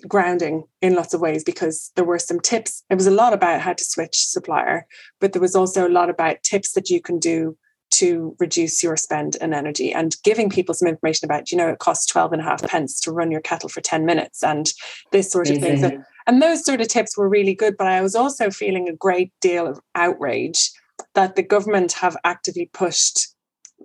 grounding 0.07 0.63
in 0.81 0.95
lots 0.95 1.13
of 1.13 1.21
ways 1.21 1.43
because 1.43 1.91
there 1.95 2.05
were 2.05 2.19
some 2.19 2.39
tips. 2.39 2.83
It 2.89 2.95
was 2.95 3.07
a 3.07 3.11
lot 3.11 3.33
about 3.33 3.61
how 3.61 3.73
to 3.73 3.83
switch 3.83 4.25
supplier, 4.25 4.85
but 5.19 5.33
there 5.33 5.41
was 5.41 5.55
also 5.55 5.87
a 5.87 5.89
lot 5.89 6.09
about 6.09 6.43
tips 6.43 6.73
that 6.73 6.89
you 6.89 7.01
can 7.01 7.19
do 7.19 7.57
to 7.91 8.35
reduce 8.39 8.81
your 8.81 8.95
spend 8.95 9.35
and 9.41 9.53
energy 9.53 9.93
and 9.93 10.15
giving 10.23 10.49
people 10.49 10.73
some 10.73 10.87
information 10.87 11.25
about, 11.25 11.51
you 11.51 11.57
know, 11.57 11.67
it 11.67 11.79
costs 11.79 12.05
12 12.07 12.31
and 12.31 12.41
a 12.41 12.45
half 12.45 12.63
pence 12.63 12.99
to 13.01 13.11
run 13.11 13.31
your 13.31 13.41
kettle 13.41 13.69
for 13.69 13.81
10 13.81 14.05
minutes 14.05 14.41
and 14.43 14.67
this 15.11 15.29
sort 15.29 15.49
of 15.49 15.57
thing. 15.57 15.77
So, 15.81 16.01
and 16.25 16.41
those 16.41 16.63
sort 16.63 16.79
of 16.79 16.87
tips 16.87 17.17
were 17.17 17.27
really 17.27 17.53
good, 17.53 17.75
but 17.77 17.87
I 17.87 18.01
was 18.01 18.15
also 18.15 18.49
feeling 18.49 18.87
a 18.87 18.95
great 18.95 19.33
deal 19.41 19.67
of 19.67 19.79
outrage 19.93 20.71
that 21.15 21.35
the 21.35 21.43
government 21.43 21.93
have 21.93 22.17
actively 22.23 22.69
pushed 22.73 23.35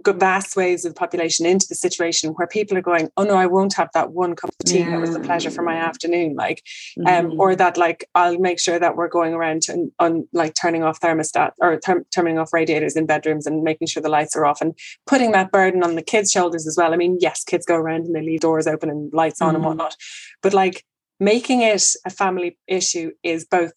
vast 0.04 0.56
waves 0.56 0.84
of 0.84 0.94
the 0.94 0.98
population 0.98 1.46
into 1.46 1.66
the 1.68 1.74
situation 1.74 2.30
where 2.32 2.46
people 2.46 2.76
are 2.76 2.82
going, 2.82 3.08
oh 3.16 3.24
no, 3.24 3.34
I 3.34 3.46
won't 3.46 3.74
have 3.74 3.88
that 3.94 4.12
one 4.12 4.36
cup 4.36 4.50
of 4.50 4.66
tea 4.66 4.80
yeah. 4.80 4.90
that 4.90 5.00
was 5.00 5.14
the 5.14 5.20
pleasure 5.20 5.50
for 5.50 5.62
my 5.62 5.74
afternoon, 5.74 6.34
like, 6.34 6.62
um, 6.98 7.04
mm-hmm. 7.04 7.26
um, 7.32 7.40
or 7.40 7.56
that 7.56 7.76
like 7.76 8.08
I'll 8.14 8.38
make 8.38 8.60
sure 8.60 8.78
that 8.78 8.96
we're 8.96 9.08
going 9.08 9.34
around 9.34 9.62
and 9.68 9.90
on 9.98 10.28
like 10.32 10.54
turning 10.54 10.82
off 10.82 11.00
thermostat 11.00 11.52
or 11.60 11.80
turning 12.14 12.38
off 12.38 12.52
radiators 12.52 12.96
in 12.96 13.06
bedrooms 13.06 13.46
and 13.46 13.62
making 13.62 13.88
sure 13.88 14.02
the 14.02 14.08
lights 14.08 14.36
are 14.36 14.46
off 14.46 14.60
and 14.60 14.74
putting 15.06 15.32
that 15.32 15.52
burden 15.52 15.82
on 15.82 15.96
the 15.96 16.02
kids' 16.02 16.30
shoulders 16.30 16.66
as 16.66 16.76
well. 16.76 16.92
I 16.92 16.96
mean, 16.96 17.18
yes, 17.20 17.44
kids 17.44 17.66
go 17.66 17.76
around 17.76 18.06
and 18.06 18.14
they 18.14 18.22
leave 18.22 18.40
doors 18.40 18.66
open 18.66 18.90
and 18.90 19.12
lights 19.12 19.40
on 19.40 19.48
mm-hmm. 19.48 19.56
and 19.56 19.64
whatnot, 19.64 19.96
but 20.42 20.54
like 20.54 20.84
making 21.18 21.62
it 21.62 21.82
a 22.04 22.10
family 22.10 22.58
issue 22.66 23.10
is 23.22 23.46
both 23.46 23.72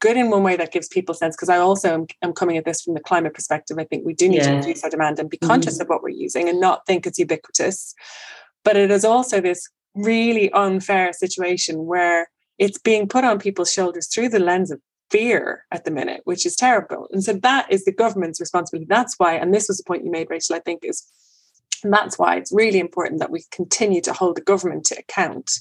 good 0.00 0.16
in 0.16 0.30
one 0.30 0.42
way 0.42 0.56
that 0.56 0.72
gives 0.72 0.88
people 0.88 1.14
sense 1.14 1.36
because 1.36 1.48
I 1.48 1.58
also 1.58 1.92
am, 1.92 2.06
am, 2.22 2.32
coming 2.32 2.56
at 2.56 2.64
this 2.64 2.82
from 2.82 2.94
the 2.94 3.00
climate 3.00 3.34
perspective. 3.34 3.78
I 3.78 3.84
think 3.84 4.04
we 4.04 4.14
do 4.14 4.28
need 4.28 4.38
yeah. 4.38 4.50
to 4.50 4.56
reduce 4.56 4.82
our 4.82 4.90
demand 4.90 5.18
and 5.18 5.28
be 5.28 5.36
mm-hmm. 5.36 5.48
conscious 5.48 5.80
of 5.80 5.88
what 5.88 6.02
we're 6.02 6.10
using 6.10 6.48
and 6.48 6.60
not 6.60 6.86
think 6.86 7.06
it's 7.06 7.18
ubiquitous. 7.18 7.94
But 8.64 8.76
it 8.76 8.90
is 8.90 9.04
also 9.04 9.40
this 9.40 9.68
really 9.94 10.50
unfair 10.52 11.12
situation 11.12 11.86
where 11.86 12.30
it's 12.58 12.78
being 12.78 13.06
put 13.06 13.24
on 13.24 13.38
people's 13.38 13.72
shoulders 13.72 14.06
through 14.06 14.30
the 14.30 14.38
lens 14.38 14.70
of 14.70 14.80
fear 15.10 15.64
at 15.70 15.84
the 15.84 15.90
minute, 15.90 16.22
which 16.24 16.46
is 16.46 16.56
terrible. 16.56 17.06
And 17.12 17.22
so 17.22 17.34
that 17.34 17.70
is 17.70 17.84
the 17.84 17.92
government's 17.92 18.40
responsibility. 18.40 18.86
That's 18.88 19.14
why, 19.18 19.34
and 19.34 19.54
this 19.54 19.68
was 19.68 19.78
the 19.78 19.84
point 19.84 20.04
you 20.04 20.10
made, 20.10 20.28
Rachel, 20.30 20.56
I 20.56 20.60
think 20.60 20.80
is 20.84 21.06
and 21.84 21.92
that's 21.92 22.18
why 22.18 22.36
it's 22.36 22.52
really 22.52 22.80
important 22.80 23.20
that 23.20 23.30
we 23.30 23.44
continue 23.50 24.00
to 24.02 24.12
hold 24.12 24.36
the 24.36 24.42
government 24.42 24.84
to 24.86 24.98
account 24.98 25.52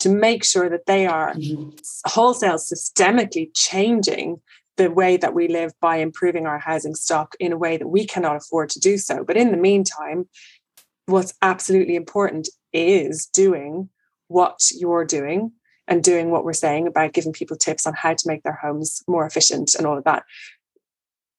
to 0.00 0.08
make 0.08 0.44
sure 0.44 0.68
that 0.68 0.86
they 0.86 1.06
are 1.06 1.34
mm-hmm. 1.34 1.70
wholesale 2.06 2.56
systemically 2.56 3.50
changing 3.54 4.40
the 4.76 4.90
way 4.90 5.16
that 5.16 5.34
we 5.34 5.48
live 5.48 5.72
by 5.80 5.96
improving 5.96 6.46
our 6.46 6.58
housing 6.58 6.94
stock 6.94 7.34
in 7.40 7.52
a 7.52 7.56
way 7.56 7.76
that 7.76 7.88
we 7.88 8.06
cannot 8.06 8.36
afford 8.36 8.68
to 8.70 8.80
do 8.80 8.98
so. 8.98 9.24
But 9.24 9.36
in 9.36 9.50
the 9.50 9.56
meantime, 9.56 10.28
what's 11.06 11.34
absolutely 11.40 11.96
important 11.96 12.48
is 12.72 13.26
doing 13.26 13.88
what 14.28 14.60
you're 14.74 15.04
doing 15.04 15.52
and 15.88 16.02
doing 16.02 16.30
what 16.30 16.44
we're 16.44 16.52
saying 16.52 16.86
about 16.86 17.12
giving 17.12 17.32
people 17.32 17.56
tips 17.56 17.86
on 17.86 17.94
how 17.94 18.12
to 18.12 18.28
make 18.28 18.42
their 18.42 18.58
homes 18.60 19.02
more 19.06 19.24
efficient 19.24 19.74
and 19.74 19.86
all 19.86 19.96
of 19.96 20.04
that, 20.04 20.24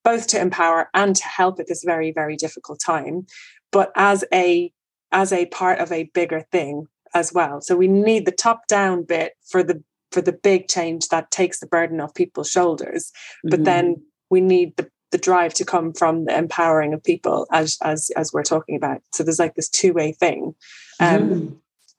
both 0.04 0.28
to 0.28 0.40
empower 0.40 0.90
and 0.94 1.16
to 1.16 1.26
help 1.26 1.60
at 1.60 1.68
this 1.68 1.84
very, 1.84 2.12
very 2.12 2.36
difficult 2.36 2.80
time. 2.84 3.28
But 3.72 3.92
as 3.96 4.24
a 4.34 4.72
as 5.12 5.32
a 5.32 5.46
part 5.48 5.80
of 5.80 5.92
a 5.92 6.10
bigger 6.14 6.42
thing 6.52 6.88
as 7.18 7.34
well. 7.34 7.62
So 7.62 7.76
we 7.76 7.88
need 7.88 8.26
the 8.26 8.32
top 8.32 8.68
down 8.68 9.04
bit 9.04 9.34
for 9.44 9.64
the 9.64 9.84
for 10.12 10.22
the 10.22 10.32
big 10.32 10.68
change 10.68 11.10
that 11.10 11.32
takes 11.32 11.60
the 11.60 11.68
burden 11.68 12.00
off 12.00 12.14
people's 12.14 12.50
shoulders. 12.50 13.12
Mm-hmm. 13.12 13.50
But 13.50 13.64
then 13.66 14.02
we 14.30 14.40
need 14.40 14.78
the 14.78 14.90
the 15.12 15.18
drive 15.18 15.54
to 15.54 15.66
come 15.66 15.94
from 15.94 16.26
the 16.26 16.38
empowering 16.38 16.94
of 16.94 17.04
people 17.04 17.48
as 17.52 17.78
as 17.84 18.12
as 18.16 18.32
we're 18.34 18.44
talking 18.44 18.76
about. 18.76 19.02
So 19.14 19.24
there's 19.24 19.40
like 19.40 19.56
this 19.56 19.70
two 19.70 19.94
way 19.94 20.12
thing. 20.12 20.56
Um, 21.00 21.22
mm-hmm. 21.22 21.54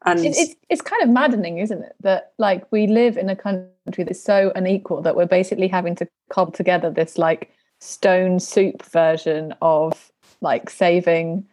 And 0.05 0.25
it's 0.25 0.55
it's 0.69 0.81
kind 0.81 1.03
of 1.03 1.09
maddening, 1.09 1.59
isn't 1.59 1.83
it? 1.83 1.97
That 2.01 2.33
like 2.39 2.71
we 2.71 2.87
live 2.87 3.17
in 3.17 3.29
a 3.29 3.37
country 3.37 4.05
that's 4.05 4.23
so 4.23 4.53
unequal 4.55 5.03
that 5.03 5.17
we're 5.17 5.27
basically 5.27 5.69
having 5.69 5.97
to 5.97 6.09
cobble 6.31 6.53
together 6.53 6.91
this 6.91 7.19
like 7.19 7.51
stone 7.81 8.39
soup 8.39 8.83
version 8.85 9.55
of 9.61 10.13
like 10.41 10.71
saving 10.71 11.47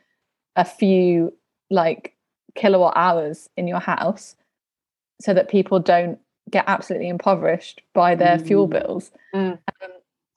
a 0.55 0.65
few 0.65 1.33
like 1.69 2.14
kilowatt 2.55 2.93
hours 2.95 3.49
in 3.57 3.67
your 3.67 3.79
house 3.79 4.35
so 5.21 5.33
that 5.33 5.49
people 5.49 5.79
don't 5.79 6.19
get 6.49 6.65
absolutely 6.67 7.09
impoverished 7.09 7.81
by 7.93 8.15
their 8.15 8.37
mm. 8.37 8.47
fuel 8.47 8.67
bills. 8.67 9.11
Mm. 9.33 9.53
Um, 9.53 9.91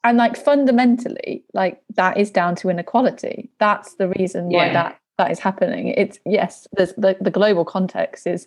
and 0.04 0.16
like 0.16 0.36
fundamentally, 0.36 1.44
like 1.54 1.82
that 1.96 2.16
is 2.16 2.30
down 2.30 2.54
to 2.56 2.70
inequality. 2.70 3.50
That's 3.58 3.94
the 3.94 4.08
reason 4.08 4.50
yeah. 4.50 4.58
why 4.58 4.72
that 4.72 5.00
that 5.18 5.30
is 5.30 5.40
happening. 5.40 5.88
It's 5.88 6.18
yes, 6.24 6.68
there's 6.72 6.92
the, 6.94 7.16
the 7.20 7.30
global 7.30 7.64
context 7.64 8.26
is 8.26 8.46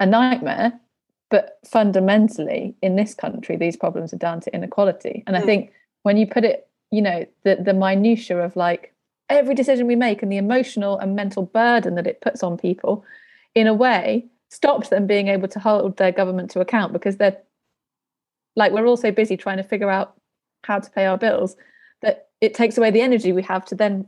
a 0.00 0.06
nightmare, 0.06 0.72
but 1.30 1.58
fundamentally 1.66 2.74
in 2.82 2.96
this 2.96 3.14
country, 3.14 3.56
these 3.56 3.76
problems 3.76 4.12
are 4.12 4.18
down 4.18 4.40
to 4.40 4.54
inequality. 4.54 5.22
And 5.26 5.36
mm. 5.36 5.40
I 5.40 5.42
think 5.42 5.72
when 6.02 6.16
you 6.16 6.26
put 6.26 6.44
it, 6.44 6.66
you 6.90 7.02
know, 7.02 7.26
the 7.44 7.56
the 7.56 7.74
minutia 7.74 8.38
of 8.38 8.56
like 8.56 8.93
every 9.28 9.54
decision 9.54 9.86
we 9.86 9.96
make 9.96 10.22
and 10.22 10.30
the 10.30 10.36
emotional 10.36 10.98
and 10.98 11.16
mental 11.16 11.44
burden 11.44 11.94
that 11.94 12.06
it 12.06 12.20
puts 12.20 12.42
on 12.42 12.56
people, 12.56 13.04
in 13.54 13.66
a 13.66 13.74
way, 13.74 14.26
stops 14.50 14.88
them 14.88 15.06
being 15.06 15.28
able 15.28 15.48
to 15.48 15.58
hold 15.58 15.96
their 15.96 16.12
government 16.12 16.50
to 16.50 16.60
account 16.60 16.92
because 16.92 17.16
they're 17.16 17.36
like 18.56 18.72
we're 18.72 18.86
all 18.86 18.96
so 18.96 19.10
busy 19.10 19.36
trying 19.36 19.56
to 19.56 19.64
figure 19.64 19.90
out 19.90 20.14
how 20.62 20.78
to 20.78 20.90
pay 20.90 21.06
our 21.06 21.18
bills 21.18 21.56
that 22.02 22.28
it 22.40 22.54
takes 22.54 22.78
away 22.78 22.90
the 22.90 23.00
energy 23.00 23.32
we 23.32 23.42
have 23.42 23.64
to 23.64 23.74
then 23.74 24.06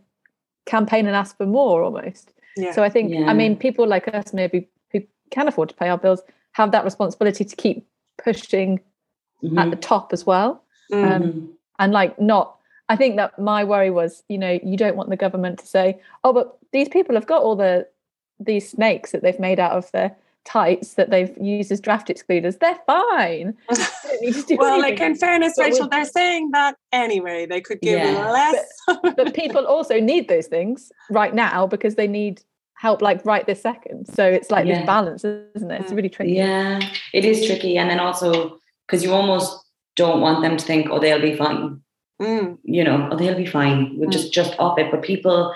campaign 0.66 1.06
and 1.06 1.16
ask 1.16 1.36
for 1.36 1.46
more 1.46 1.82
almost. 1.82 2.32
Yeah. 2.56 2.72
So 2.72 2.82
I 2.82 2.88
think, 2.88 3.12
yeah. 3.12 3.26
I 3.26 3.34
mean, 3.34 3.56
people 3.56 3.86
like 3.86 4.08
us 4.08 4.32
maybe 4.32 4.68
who 4.92 5.02
can 5.30 5.48
afford 5.48 5.70
to 5.70 5.74
pay 5.74 5.88
our 5.88 5.98
bills 5.98 6.22
have 6.52 6.72
that 6.72 6.84
responsibility 6.84 7.44
to 7.44 7.56
keep 7.56 7.86
pushing 8.22 8.80
mm-hmm. 9.42 9.58
at 9.58 9.70
the 9.70 9.76
top 9.76 10.12
as 10.12 10.24
well. 10.26 10.62
Mm-hmm. 10.92 11.12
Um, 11.12 11.50
and 11.78 11.92
like 11.92 12.18
not, 12.20 12.55
I 12.88 12.96
think 12.96 13.16
that 13.16 13.38
my 13.38 13.64
worry 13.64 13.90
was, 13.90 14.22
you 14.28 14.38
know, 14.38 14.58
you 14.62 14.76
don't 14.76 14.96
want 14.96 15.10
the 15.10 15.16
government 15.16 15.58
to 15.58 15.66
say, 15.66 16.00
oh, 16.24 16.32
but 16.32 16.56
these 16.72 16.88
people 16.88 17.14
have 17.14 17.26
got 17.26 17.42
all 17.42 17.56
the 17.56 17.86
these 18.38 18.68
snakes 18.70 19.12
that 19.12 19.22
they've 19.22 19.40
made 19.40 19.58
out 19.58 19.72
of 19.72 19.90
their 19.92 20.14
tights 20.46 20.94
that 20.94 21.10
they've 21.10 21.36
used 21.38 21.72
as 21.72 21.80
draft 21.80 22.08
excluders, 22.08 22.58
they're 22.58 22.78
fine. 22.86 23.56
well, 24.50 24.80
like 24.80 25.00
in 25.00 25.16
fairness, 25.16 25.54
but 25.56 25.64
Rachel, 25.64 25.88
they're 25.88 26.04
saying 26.04 26.50
that 26.52 26.76
anyway. 26.92 27.46
They 27.46 27.60
could 27.60 27.80
give 27.80 27.98
yeah. 27.98 28.30
less. 28.30 28.66
but, 28.86 29.16
but 29.16 29.34
people 29.34 29.66
also 29.66 30.00
need 30.00 30.28
those 30.28 30.46
things 30.46 30.92
right 31.10 31.34
now 31.34 31.66
because 31.66 31.96
they 31.96 32.06
need 32.06 32.42
help 32.74 33.02
like 33.02 33.24
right 33.24 33.46
this 33.46 33.60
second. 33.60 34.06
So 34.06 34.24
it's 34.24 34.50
like 34.50 34.66
yeah. 34.66 34.78
this 34.78 34.86
balance, 34.86 35.24
isn't 35.24 35.70
it? 35.70 35.80
It's 35.80 35.92
really 35.92 36.08
tricky. 36.08 36.32
Yeah, 36.32 36.80
it 37.12 37.24
is 37.24 37.46
tricky. 37.46 37.76
And 37.76 37.90
then 37.90 38.00
also 38.00 38.58
because 38.86 39.02
you 39.02 39.12
almost 39.12 39.64
don't 39.96 40.20
want 40.20 40.42
them 40.42 40.56
to 40.56 40.64
think, 40.64 40.88
oh, 40.90 41.00
they'll 41.00 41.20
be 41.20 41.34
fine. 41.34 41.80
Mm. 42.20 42.58
You 42.62 42.84
know, 42.84 43.08
oh, 43.10 43.16
they'll 43.16 43.36
be 43.36 43.46
fine. 43.46 43.98
We'll 43.98 44.08
mm. 44.08 44.12
just 44.12 44.32
just 44.32 44.54
up 44.58 44.78
it. 44.78 44.90
But 44.90 45.02
people, 45.02 45.54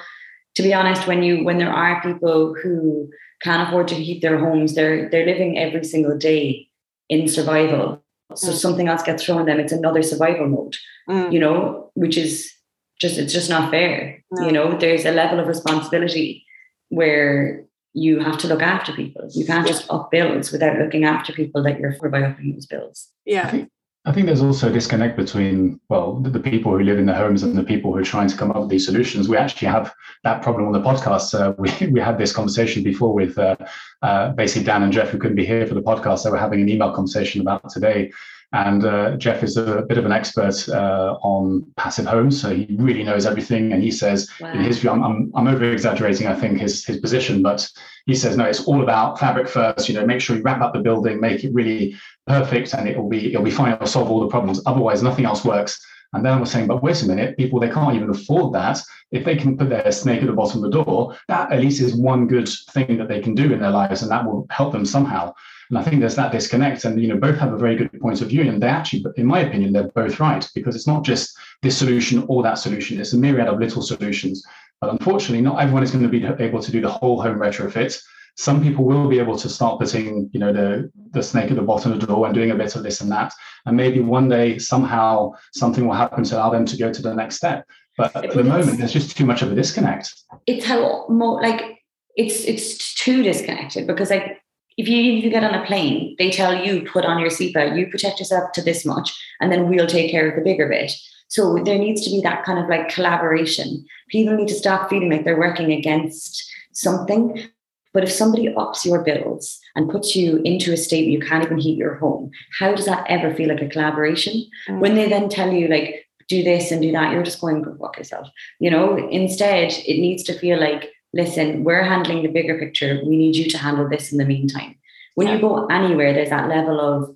to 0.56 0.62
be 0.62 0.74
honest, 0.74 1.06
when 1.06 1.22
you 1.22 1.44
when 1.44 1.58
there 1.58 1.72
are 1.72 2.02
people 2.02 2.54
who 2.62 3.10
can't 3.40 3.66
afford 3.66 3.88
to 3.88 3.94
heat 3.94 4.20
their 4.22 4.38
homes. 4.38 4.74
They're 4.74 5.08
they're 5.08 5.26
living 5.26 5.58
every 5.58 5.84
single 5.84 6.16
day 6.16 6.68
in 7.08 7.28
survival. 7.28 8.02
So 8.34 8.52
mm. 8.52 8.54
something 8.54 8.88
else 8.88 9.02
gets 9.02 9.24
thrown 9.24 9.40
at 9.40 9.46
them. 9.46 9.58
It's 9.60 9.72
another 9.72 10.02
survival 10.02 10.46
mode. 10.46 10.76
Mm. 11.08 11.32
You 11.32 11.40
know, 11.40 11.90
which 11.94 12.16
is 12.16 12.52
just 13.00 13.18
it's 13.18 13.32
just 13.32 13.50
not 13.50 13.70
fair. 13.70 14.22
No. 14.30 14.46
You 14.46 14.52
know, 14.52 14.78
there's 14.78 15.04
a 15.04 15.12
level 15.12 15.40
of 15.40 15.46
responsibility 15.46 16.44
where 16.88 17.64
you 17.92 18.20
have 18.20 18.38
to 18.38 18.46
look 18.46 18.62
after 18.62 18.92
people. 18.92 19.28
You 19.32 19.44
can't 19.44 19.66
just 19.66 19.90
up 19.90 20.10
bills 20.10 20.52
without 20.52 20.78
looking 20.78 21.04
after 21.04 21.32
people 21.32 21.62
that 21.64 21.80
you're 21.80 21.94
for 21.94 22.08
by 22.08 22.22
upping 22.22 22.52
those 22.52 22.66
bills. 22.66 23.08
Yeah. 23.24 23.64
I 24.06 24.12
think 24.12 24.26
there's 24.26 24.40
also 24.40 24.70
a 24.70 24.72
disconnect 24.72 25.18
between, 25.18 25.78
well, 25.90 26.14
the, 26.14 26.30
the, 26.30 26.40
people 26.40 26.72
who 26.72 26.82
live 26.82 26.98
in 26.98 27.04
the 27.04 27.14
homes 27.14 27.42
and 27.42 27.54
the 27.54 27.62
people 27.62 27.92
who 27.92 27.98
are 27.98 28.02
trying 28.02 28.28
to 28.28 28.36
come 28.36 28.50
up 28.50 28.60
with 28.60 28.70
these 28.70 28.86
solutions. 28.86 29.28
We 29.28 29.36
actually 29.36 29.68
have 29.68 29.92
that 30.24 30.40
problem 30.40 30.66
on 30.66 30.72
the 30.72 30.80
podcast. 30.80 31.38
Uh, 31.38 31.52
we, 31.58 31.86
we 31.88 32.00
had 32.00 32.16
this 32.16 32.32
conversation 32.32 32.82
before 32.82 33.12
with 33.12 33.36
uh, 33.36 33.56
uh, 34.00 34.30
basically 34.30 34.64
Dan 34.64 34.82
and 34.82 34.92
Jeff, 34.92 35.10
who 35.10 35.18
couldn't 35.18 35.36
be 35.36 35.44
here 35.44 35.66
for 35.66 35.74
the 35.74 35.82
podcast. 35.82 36.24
They 36.24 36.30
were 36.30 36.38
having 36.38 36.62
an 36.62 36.70
email 36.70 36.94
conversation 36.94 37.42
about 37.42 37.68
today. 37.68 38.10
And 38.52 38.84
uh, 38.84 39.16
Jeff 39.16 39.44
is 39.44 39.56
a 39.56 39.82
bit 39.82 39.96
of 39.96 40.04
an 40.04 40.12
expert 40.12 40.68
uh, 40.68 41.18
on 41.22 41.64
passive 41.76 42.06
homes, 42.06 42.40
so 42.40 42.54
he 42.54 42.66
really 42.78 43.04
knows 43.04 43.24
everything. 43.24 43.72
And 43.72 43.82
he 43.82 43.92
says, 43.92 44.28
wow. 44.40 44.52
in 44.52 44.60
his 44.60 44.78
view, 44.78 44.90
I'm, 44.90 45.04
I'm, 45.04 45.32
I'm 45.36 45.46
over 45.46 45.70
exaggerating, 45.70 46.26
I 46.26 46.34
think, 46.34 46.58
his, 46.58 46.84
his 46.84 46.98
position, 46.98 47.42
but 47.42 47.68
he 48.06 48.14
says, 48.16 48.36
no, 48.36 48.44
it's 48.44 48.64
all 48.64 48.82
about 48.82 49.20
fabric 49.20 49.48
first. 49.48 49.88
You 49.88 49.94
know, 49.94 50.04
make 50.04 50.20
sure 50.20 50.36
you 50.36 50.42
wrap 50.42 50.60
up 50.62 50.72
the 50.72 50.80
building, 50.80 51.20
make 51.20 51.44
it 51.44 51.54
really 51.54 51.94
perfect 52.26 52.74
and 52.74 52.88
it'll 52.88 53.08
be 53.08 53.32
it'll 53.32 53.42
be 53.42 53.50
fine 53.50 53.72
it'll 53.72 53.86
solve 53.86 54.08
all 54.08 54.20
the 54.20 54.28
problems 54.28 54.60
otherwise 54.64 55.02
nothing 55.02 55.24
else 55.24 55.44
works 55.44 55.84
and 56.12 56.24
then 56.24 56.32
I 56.32 56.40
was 56.40 56.50
saying, 56.50 56.66
but 56.66 56.82
wait 56.82 57.02
a 57.02 57.06
minute, 57.06 57.36
people, 57.36 57.60
they 57.60 57.68
can't 57.68 57.94
even 57.94 58.10
afford 58.10 58.52
that. 58.54 58.80
If 59.12 59.24
they 59.24 59.36
can 59.36 59.56
put 59.56 59.68
their 59.68 59.92
snake 59.92 60.20
at 60.22 60.26
the 60.26 60.32
bottom 60.32 60.62
of 60.64 60.70
the 60.70 60.84
door, 60.84 61.16
that 61.28 61.52
at 61.52 61.60
least 61.60 61.80
is 61.80 61.94
one 61.94 62.26
good 62.26 62.48
thing 62.70 62.98
that 62.98 63.08
they 63.08 63.20
can 63.20 63.34
do 63.34 63.52
in 63.52 63.60
their 63.60 63.70
lives, 63.70 64.02
and 64.02 64.10
that 64.10 64.24
will 64.24 64.46
help 64.50 64.72
them 64.72 64.84
somehow. 64.84 65.32
And 65.70 65.78
I 65.78 65.82
think 65.82 66.00
there's 66.00 66.16
that 66.16 66.32
disconnect. 66.32 66.84
And 66.84 67.00
you 67.00 67.08
know, 67.08 67.16
both 67.16 67.38
have 67.38 67.52
a 67.52 67.58
very 67.58 67.76
good 67.76 67.98
point 68.00 68.20
of 68.20 68.28
view. 68.28 68.42
And 68.42 68.62
they 68.62 68.68
actually, 68.68 69.04
in 69.16 69.26
my 69.26 69.40
opinion, 69.40 69.72
they're 69.72 69.88
both 69.88 70.20
right, 70.20 70.46
because 70.54 70.76
it's 70.76 70.86
not 70.86 71.04
just 71.04 71.36
this 71.62 71.78
solution 71.78 72.24
or 72.28 72.42
that 72.42 72.58
solution, 72.58 73.00
it's 73.00 73.12
a 73.12 73.18
myriad 73.18 73.48
of 73.48 73.60
little 73.60 73.82
solutions. 73.82 74.44
But 74.80 74.90
unfortunately, 74.90 75.42
not 75.42 75.60
everyone 75.60 75.82
is 75.82 75.90
going 75.90 76.02
to 76.02 76.08
be 76.08 76.24
able 76.24 76.60
to 76.60 76.72
do 76.72 76.80
the 76.80 76.90
whole 76.90 77.22
home 77.22 77.38
retrofit 77.38 78.00
some 78.36 78.62
people 78.62 78.84
will 78.84 79.08
be 79.08 79.18
able 79.18 79.36
to 79.36 79.48
start 79.48 79.78
putting, 79.78 80.30
you 80.32 80.40
know, 80.40 80.52
the 80.52 80.90
the 81.10 81.22
snake 81.22 81.50
at 81.50 81.56
the 81.56 81.62
bottom 81.62 81.92
of 81.92 82.00
the 82.00 82.06
door 82.06 82.24
and 82.24 82.34
doing 82.34 82.50
a 82.50 82.54
bit 82.54 82.74
of 82.74 82.82
this 82.82 83.00
and 83.00 83.10
that. 83.10 83.32
And 83.66 83.76
maybe 83.76 84.00
one 84.00 84.28
day 84.28 84.58
somehow 84.58 85.32
something 85.52 85.86
will 85.86 85.94
happen 85.94 86.24
to 86.24 86.36
allow 86.36 86.50
them 86.50 86.64
to 86.66 86.76
go 86.76 86.92
to 86.92 87.02
the 87.02 87.14
next 87.14 87.36
step. 87.36 87.66
But 87.98 88.16
at 88.16 88.32
the 88.32 88.44
moment, 88.44 88.78
there's 88.78 88.92
just 88.92 89.16
too 89.16 89.26
much 89.26 89.42
of 89.42 89.52
a 89.52 89.54
disconnect. 89.54 90.14
It's 90.46 90.64
how 90.64 91.06
more 91.08 91.42
like 91.42 91.82
it's 92.16 92.44
it's 92.44 92.94
too 92.94 93.22
disconnected 93.22 93.86
because 93.86 94.10
like 94.10 94.39
if 94.76 94.88
you 94.88 95.18
if 95.18 95.24
you 95.24 95.30
get 95.30 95.44
on 95.44 95.54
a 95.54 95.64
plane, 95.66 96.16
they 96.18 96.30
tell 96.30 96.54
you 96.54 96.82
put 96.82 97.04
on 97.04 97.18
your 97.18 97.30
seatbelt, 97.30 97.78
you 97.78 97.90
protect 97.90 98.18
yourself 98.18 98.52
to 98.52 98.62
this 98.62 98.84
much, 98.84 99.16
and 99.40 99.50
then 99.50 99.68
we'll 99.68 99.86
take 99.86 100.10
care 100.10 100.28
of 100.28 100.36
the 100.36 100.42
bigger 100.42 100.68
bit. 100.68 100.92
So 101.28 101.62
there 101.64 101.78
needs 101.78 102.04
to 102.04 102.10
be 102.10 102.20
that 102.22 102.44
kind 102.44 102.58
of 102.58 102.68
like 102.68 102.88
collaboration. 102.88 103.84
People 104.08 104.36
need 104.36 104.48
to 104.48 104.54
stop 104.54 104.90
feeling 104.90 105.10
like 105.10 105.24
they're 105.24 105.38
working 105.38 105.72
against 105.72 106.50
something 106.72 107.50
but 107.92 108.04
if 108.04 108.12
somebody 108.12 108.54
ups 108.54 108.86
your 108.86 109.02
bills 109.02 109.58
and 109.74 109.90
puts 109.90 110.14
you 110.14 110.40
into 110.44 110.72
a 110.72 110.76
state 110.76 111.06
where 111.06 111.12
you 111.12 111.20
can't 111.20 111.44
even 111.44 111.58
heat 111.58 111.76
your 111.76 111.96
home, 111.96 112.30
how 112.58 112.74
does 112.74 112.86
that 112.86 113.06
ever 113.08 113.34
feel 113.34 113.48
like 113.48 113.62
a 113.62 113.68
collaboration? 113.68 114.44
Mm. 114.68 114.80
When 114.80 114.94
they 114.94 115.08
then 115.08 115.28
tell 115.28 115.52
you, 115.52 115.68
like, 115.68 116.06
do 116.28 116.44
this 116.44 116.70
and 116.70 116.80
do 116.80 116.92
that, 116.92 117.12
you're 117.12 117.24
just 117.24 117.40
going, 117.40 117.62
go 117.62 117.76
fuck 117.80 117.98
yourself. 117.98 118.28
You 118.60 118.70
know, 118.70 119.08
instead, 119.08 119.72
it 119.72 120.00
needs 120.00 120.22
to 120.24 120.38
feel 120.38 120.60
like, 120.60 120.90
listen, 121.12 121.64
we're 121.64 121.82
handling 121.82 122.22
the 122.22 122.28
bigger 122.28 122.58
picture. 122.58 123.00
We 123.04 123.16
need 123.16 123.36
you 123.36 123.50
to 123.50 123.58
handle 123.58 123.88
this 123.88 124.12
in 124.12 124.18
the 124.18 124.24
meantime. 124.24 124.76
When 125.14 125.28
yeah. 125.28 125.34
you 125.34 125.40
go 125.40 125.66
anywhere, 125.66 126.12
there's 126.12 126.30
that 126.30 126.48
level 126.48 126.80
of 126.80 127.14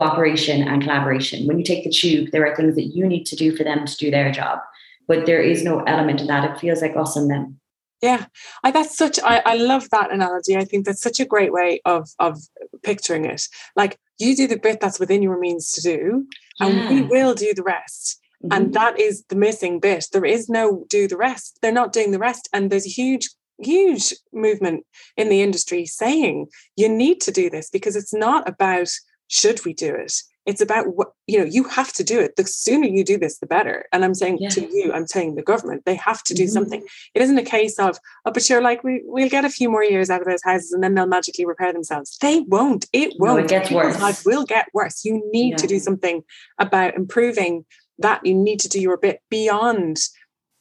cooperation 0.00 0.62
and 0.62 0.82
collaboration. 0.82 1.46
When 1.46 1.58
you 1.58 1.64
take 1.64 1.84
the 1.84 1.90
tube, 1.90 2.30
there 2.30 2.46
are 2.46 2.54
things 2.54 2.74
that 2.76 2.94
you 2.94 3.06
need 3.06 3.24
to 3.26 3.36
do 3.36 3.56
for 3.56 3.64
them 3.64 3.86
to 3.86 3.96
do 3.96 4.10
their 4.10 4.30
job. 4.30 4.60
But 5.08 5.26
there 5.26 5.40
is 5.40 5.62
no 5.62 5.80
element 5.82 6.20
of 6.20 6.26
that. 6.28 6.50
It 6.50 6.60
feels 6.60 6.82
like 6.82 6.96
us 6.96 7.16
and 7.16 7.30
them. 7.30 7.60
Yeah, 8.02 8.26
I, 8.62 8.70
that's 8.72 8.96
such. 8.96 9.18
I, 9.24 9.42
I 9.46 9.56
love 9.56 9.88
that 9.90 10.12
analogy. 10.12 10.56
I 10.56 10.64
think 10.64 10.84
that's 10.84 11.00
such 11.00 11.18
a 11.18 11.24
great 11.24 11.52
way 11.52 11.80
of 11.86 12.10
of 12.18 12.38
picturing 12.82 13.24
it. 13.24 13.48
Like 13.74 13.98
you 14.18 14.36
do 14.36 14.46
the 14.46 14.58
bit 14.58 14.80
that's 14.80 15.00
within 15.00 15.22
your 15.22 15.38
means 15.38 15.72
to 15.72 15.80
do, 15.80 16.26
yeah. 16.60 16.66
and 16.66 16.90
we 16.90 17.02
will 17.02 17.34
do 17.34 17.54
the 17.54 17.62
rest. 17.62 18.20
Mm-hmm. 18.48 18.64
And 18.64 18.74
that 18.74 18.98
is 18.98 19.24
the 19.28 19.36
missing 19.36 19.80
bit. 19.80 20.06
There 20.12 20.24
is 20.24 20.48
no 20.48 20.84
do 20.88 21.08
the 21.08 21.16
rest. 21.16 21.58
They're 21.62 21.72
not 21.72 21.92
doing 21.92 22.10
the 22.12 22.18
rest, 22.18 22.48
and 22.52 22.70
there's 22.70 22.86
a 22.86 22.90
huge 22.90 23.28
huge 23.58 24.12
movement 24.34 24.84
in 25.16 25.30
the 25.30 25.40
industry 25.40 25.86
saying 25.86 26.46
you 26.76 26.90
need 26.90 27.22
to 27.22 27.32
do 27.32 27.48
this 27.48 27.70
because 27.70 27.96
it's 27.96 28.12
not 28.12 28.46
about 28.46 28.90
should 29.28 29.64
we 29.64 29.72
do 29.72 29.94
it 29.94 30.12
it's 30.46 30.60
about 30.60 30.94
what 30.94 31.08
you 31.26 31.38
know 31.38 31.44
you 31.44 31.64
have 31.64 31.92
to 31.92 32.04
do 32.04 32.20
it 32.20 32.36
the 32.36 32.44
sooner 32.44 32.86
you 32.86 33.04
do 33.04 33.18
this 33.18 33.38
the 33.38 33.46
better 33.46 33.84
and 33.92 34.04
i'm 34.04 34.14
saying 34.14 34.38
yeah. 34.40 34.48
to 34.48 34.60
you 34.72 34.92
i'm 34.92 35.06
saying 35.06 35.34
the 35.34 35.42
government 35.42 35.82
they 35.84 35.96
have 35.96 36.22
to 36.22 36.32
do 36.32 36.44
mm-hmm. 36.44 36.52
something 36.52 36.86
it 37.14 37.22
isn't 37.22 37.38
a 37.38 37.42
case 37.42 37.78
of 37.78 37.98
oh 38.24 38.30
but 38.30 38.48
you're 38.48 38.62
like 38.62 38.82
we, 38.84 39.02
we'll 39.04 39.28
get 39.28 39.44
a 39.44 39.50
few 39.50 39.68
more 39.68 39.84
years 39.84 40.08
out 40.08 40.20
of 40.20 40.26
those 40.26 40.42
houses 40.44 40.72
and 40.72 40.82
then 40.82 40.94
they'll 40.94 41.06
magically 41.06 41.44
repair 41.44 41.72
themselves 41.72 42.16
they 42.20 42.40
won't 42.40 42.86
it 42.92 43.14
won't 43.18 43.38
no, 43.38 43.44
it 43.44 43.48
gets 43.48 43.70
worse 43.70 44.00
life 44.00 44.24
will 44.24 44.44
get 44.44 44.68
worse 44.72 45.04
you 45.04 45.22
need 45.32 45.50
yeah. 45.50 45.56
to 45.56 45.66
do 45.66 45.78
something 45.78 46.22
about 46.58 46.94
improving 46.94 47.64
that 47.98 48.24
you 48.24 48.34
need 48.34 48.60
to 48.60 48.68
do 48.68 48.80
your 48.80 48.96
bit 48.96 49.20
beyond 49.30 49.98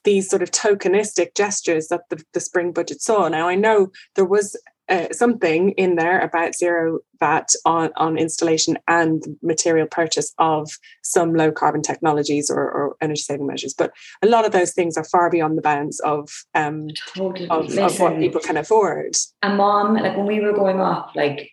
these 0.03 0.29
sort 0.29 0.43
of 0.43 0.51
tokenistic 0.51 1.36
gestures 1.36 1.88
that 1.88 2.01
the, 2.09 2.23
the 2.33 2.39
spring 2.39 2.71
budget 2.71 3.01
saw 3.01 3.27
now 3.27 3.47
i 3.47 3.55
know 3.55 3.91
there 4.15 4.25
was 4.25 4.55
uh, 4.88 5.07
something 5.11 5.71
in 5.71 5.95
there 5.95 6.19
about 6.19 6.53
zero 6.53 6.99
VAT 7.19 7.49
on, 7.65 7.91
on 7.95 8.17
installation 8.17 8.77
and 8.88 9.23
material 9.41 9.88
purchase 9.88 10.33
of 10.38 10.69
some 11.03 11.33
low 11.33 11.51
carbon 11.51 11.81
technologies 11.81 12.51
or, 12.51 12.59
or, 12.59 12.95
energy 13.01 13.21
saving 13.21 13.47
measures. 13.47 13.73
But 13.73 13.91
a 14.21 14.27
lot 14.27 14.45
of 14.45 14.51
those 14.51 14.73
things 14.73 14.95
are 14.95 15.03
far 15.03 15.29
beyond 15.29 15.57
the 15.57 15.63
bounds 15.63 15.99
of 16.01 16.29
um, 16.53 16.89
totally. 17.15 17.49
of, 17.49 17.75
of, 17.77 17.99
what 17.99 18.19
people 18.19 18.41
can 18.41 18.57
afford. 18.57 19.15
And 19.41 19.57
mom, 19.57 19.95
like 19.95 20.15
when 20.15 20.27
we 20.27 20.39
were 20.39 20.53
going 20.53 20.79
up, 20.79 21.11
like 21.15 21.49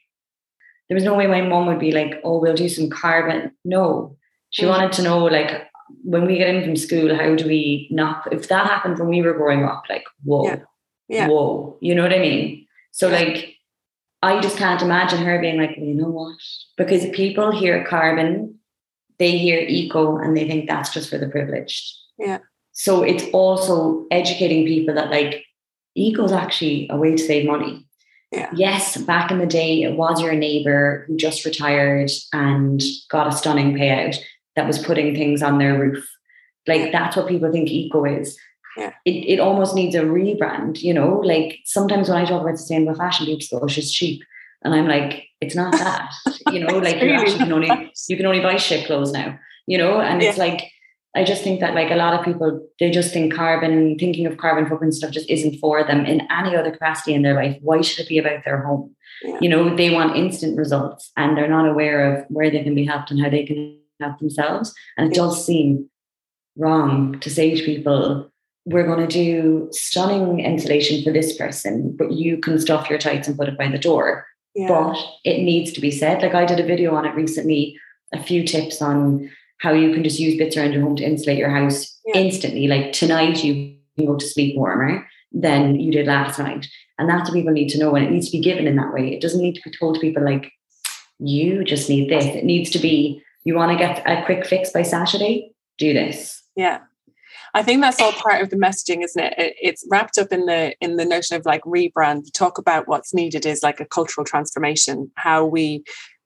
there 0.88 0.94
was 0.94 1.04
no 1.04 1.14
way 1.14 1.26
my 1.26 1.40
mom 1.40 1.66
would 1.66 1.78
be 1.78 1.92
like, 1.92 2.20
"Oh, 2.24 2.38
we'll 2.38 2.54
do 2.54 2.68
some 2.68 2.90
carbon." 2.90 3.52
No, 3.64 4.16
she 4.50 4.64
mm. 4.64 4.68
wanted 4.68 4.92
to 4.92 5.02
know 5.02 5.24
like 5.24 5.68
when 6.04 6.26
we 6.26 6.38
get 6.38 6.54
in 6.54 6.64
from 6.64 6.76
school, 6.76 7.14
how 7.14 7.34
do 7.34 7.46
we 7.46 7.88
not? 7.90 8.32
If 8.32 8.48
that 8.48 8.66
happened 8.66 8.98
when 8.98 9.08
we 9.08 9.22
were 9.22 9.34
growing 9.34 9.64
up, 9.64 9.84
like 9.88 10.04
whoa, 10.24 10.44
yeah. 10.44 10.56
Yeah. 11.08 11.28
whoa, 11.28 11.78
you 11.80 11.94
know 11.94 12.02
what 12.02 12.12
I 12.12 12.18
mean? 12.18 12.66
So 12.92 13.08
like 13.08 13.56
I 14.22 14.40
just 14.40 14.56
can't 14.56 14.82
imagine 14.82 15.24
her 15.24 15.40
being 15.40 15.58
like, 15.58 15.76
well, 15.76 15.86
you 15.86 15.94
know 15.94 16.08
what? 16.08 16.38
Because 16.76 17.08
people 17.10 17.50
hear 17.50 17.84
carbon, 17.84 18.58
they 19.18 19.36
hear 19.36 19.58
eco, 19.58 20.16
and 20.16 20.36
they 20.36 20.46
think 20.46 20.68
that's 20.68 20.92
just 20.92 21.10
for 21.10 21.18
the 21.18 21.28
privileged. 21.28 21.92
Yeah. 22.18 22.38
So 22.72 23.02
it's 23.02 23.24
also 23.32 24.06
educating 24.10 24.64
people 24.64 24.94
that 24.94 25.10
like 25.10 25.44
eco 25.94 26.24
is 26.24 26.32
actually 26.32 26.88
a 26.90 26.96
way 26.96 27.10
to 27.10 27.18
save 27.18 27.46
money. 27.46 27.86
Yeah. 28.30 28.48
Yes, 28.54 28.96
back 28.96 29.30
in 29.30 29.38
the 29.38 29.46
day, 29.46 29.82
it 29.82 29.96
was 29.96 30.22
your 30.22 30.32
neighbor 30.32 31.04
who 31.06 31.16
just 31.16 31.44
retired 31.44 32.10
and 32.32 32.82
got 33.10 33.26
a 33.26 33.32
stunning 33.32 33.74
payout 33.74 34.16
that 34.56 34.66
was 34.66 34.78
putting 34.78 35.14
things 35.14 35.42
on 35.42 35.58
their 35.58 35.78
roof. 35.78 36.08
Like 36.66 36.92
that's 36.92 37.16
what 37.16 37.28
people 37.28 37.50
think 37.50 37.70
eco 37.70 38.04
is. 38.04 38.38
Yeah. 38.76 38.92
It, 39.04 39.10
it 39.10 39.40
almost 39.40 39.74
needs 39.74 39.94
a 39.94 40.02
rebrand, 40.02 40.82
you 40.82 40.94
know. 40.94 41.20
Like 41.20 41.58
sometimes 41.64 42.08
when 42.08 42.18
I 42.18 42.24
talk 42.24 42.42
about 42.42 42.58
sustainable 42.58 42.94
fashion, 42.94 43.26
people 43.26 43.58
go, 43.58 43.64
oh, 43.64 43.68
she's 43.68 43.92
cheap. 43.92 44.22
And 44.62 44.74
I'm 44.74 44.86
like, 44.86 45.24
it's 45.40 45.54
not 45.54 45.72
that. 45.72 46.10
you 46.50 46.60
know, 46.60 46.78
like 46.78 47.02
you 47.02 47.10
actually 47.10 47.38
can 47.38 47.52
only 47.52 47.92
you 48.08 48.16
can 48.16 48.26
only 48.26 48.40
buy 48.40 48.56
shit 48.56 48.86
clothes 48.86 49.12
now, 49.12 49.38
you 49.66 49.76
know, 49.76 50.00
and 50.00 50.22
it's 50.22 50.38
like 50.38 50.70
I 51.14 51.24
just 51.24 51.42
think 51.42 51.60
that 51.60 51.74
like 51.74 51.90
a 51.90 51.96
lot 51.96 52.14
of 52.14 52.24
people, 52.24 52.66
they 52.80 52.90
just 52.90 53.12
think 53.12 53.34
carbon, 53.34 53.98
thinking 53.98 54.26
of 54.26 54.38
carbon 54.38 54.66
footprint 54.66 54.94
stuff 54.94 55.10
just 55.10 55.28
isn't 55.28 55.58
for 55.58 55.84
them 55.84 56.06
in 56.06 56.26
any 56.30 56.56
other 56.56 56.70
capacity 56.70 57.12
in 57.12 57.20
their 57.20 57.34
life. 57.34 57.58
Why 57.60 57.82
should 57.82 58.04
it 58.04 58.08
be 58.08 58.18
about 58.18 58.44
their 58.44 58.62
home? 58.62 58.94
Yeah. 59.22 59.38
You 59.42 59.48
know, 59.50 59.76
they 59.76 59.90
want 59.90 60.16
instant 60.16 60.56
results 60.56 61.12
and 61.18 61.36
they're 61.36 61.50
not 61.50 61.68
aware 61.68 62.14
of 62.14 62.24
where 62.28 62.50
they 62.50 62.62
can 62.62 62.74
be 62.74 62.86
helped 62.86 63.10
and 63.10 63.20
how 63.20 63.28
they 63.28 63.44
can 63.44 63.78
help 64.02 64.18
themselves. 64.18 64.74
And 64.96 65.10
it 65.10 65.14
does 65.14 65.44
seem 65.44 65.88
wrong 66.56 67.18
to 67.20 67.30
say 67.30 67.54
to 67.54 67.64
people, 67.64 68.30
we're 68.64 68.86
going 68.86 69.06
to 69.06 69.12
do 69.12 69.68
stunning 69.72 70.40
insulation 70.40 71.02
for 71.02 71.12
this 71.12 71.36
person, 71.36 71.94
but 71.96 72.12
you 72.12 72.38
can 72.38 72.58
stuff 72.60 72.88
your 72.88 72.98
tights 72.98 73.26
and 73.26 73.36
put 73.36 73.48
it 73.48 73.58
by 73.58 73.68
the 73.68 73.78
door. 73.78 74.26
Yeah. 74.54 74.68
But 74.68 74.96
it 75.24 75.42
needs 75.42 75.72
to 75.72 75.80
be 75.80 75.90
said. 75.90 76.22
Like 76.22 76.34
I 76.34 76.44
did 76.44 76.60
a 76.60 76.66
video 76.66 76.94
on 76.94 77.04
it 77.04 77.14
recently, 77.14 77.76
a 78.12 78.22
few 78.22 78.46
tips 78.46 78.80
on 78.82 79.30
how 79.58 79.72
you 79.72 79.92
can 79.92 80.04
just 80.04 80.20
use 80.20 80.36
bits 80.36 80.56
around 80.56 80.72
your 80.72 80.82
home 80.82 80.96
to 80.96 81.04
insulate 81.04 81.38
your 81.38 81.50
house 81.50 81.98
Yeah. 82.04 82.20
instantly. 82.20 82.68
Like 82.68 82.92
tonight, 82.92 83.42
you 83.42 83.76
can 83.96 84.06
go 84.06 84.16
to 84.16 84.26
sleep 84.26 84.56
warmer 84.56 85.06
than 85.32 85.80
you 85.80 85.90
did 85.90 86.06
last 86.06 86.38
night. 86.38 86.66
And 86.98 87.08
that's 87.08 87.30
what 87.30 87.36
people 87.36 87.52
need 87.52 87.70
to 87.70 87.78
know. 87.78 87.94
And 87.94 88.04
it 88.04 88.10
needs 88.10 88.30
to 88.30 88.36
be 88.36 88.42
given 88.42 88.66
in 88.66 88.76
that 88.76 88.92
way. 88.92 89.12
It 89.12 89.20
doesn't 89.20 89.40
need 89.40 89.54
to 89.54 89.62
be 89.64 89.76
told 89.76 89.94
to 89.94 90.00
people 90.00 90.24
like, 90.24 90.52
you 91.18 91.64
just 91.64 91.88
need 91.88 92.10
this. 92.10 92.24
It 92.24 92.44
needs 92.44 92.70
to 92.70 92.78
be, 92.78 93.22
you 93.44 93.54
want 93.54 93.72
to 93.72 93.78
get 93.78 94.02
a 94.06 94.24
quick 94.24 94.46
fix 94.46 94.70
by 94.70 94.82
Saturday? 94.82 95.52
Do 95.78 95.92
this. 95.92 96.42
Yeah. 96.56 96.80
I 97.54 97.62
think 97.62 97.82
that's 97.82 98.00
all 98.00 98.12
part 98.12 98.42
of 98.42 98.50
the 98.50 98.56
messaging, 98.56 99.04
isn't 99.04 99.22
it? 99.22 99.34
it? 99.36 99.56
It's 99.60 99.86
wrapped 99.90 100.16
up 100.16 100.32
in 100.32 100.46
the 100.46 100.74
in 100.80 100.96
the 100.96 101.04
notion 101.04 101.36
of 101.36 101.44
like 101.44 101.62
rebrand. 101.62 102.32
Talk 102.32 102.56
about 102.56 102.88
what's 102.88 103.12
needed 103.12 103.44
is 103.44 103.62
like 103.62 103.78
a 103.78 103.84
cultural 103.84 104.24
transformation, 104.24 105.10
how 105.16 105.44
we 105.44 105.84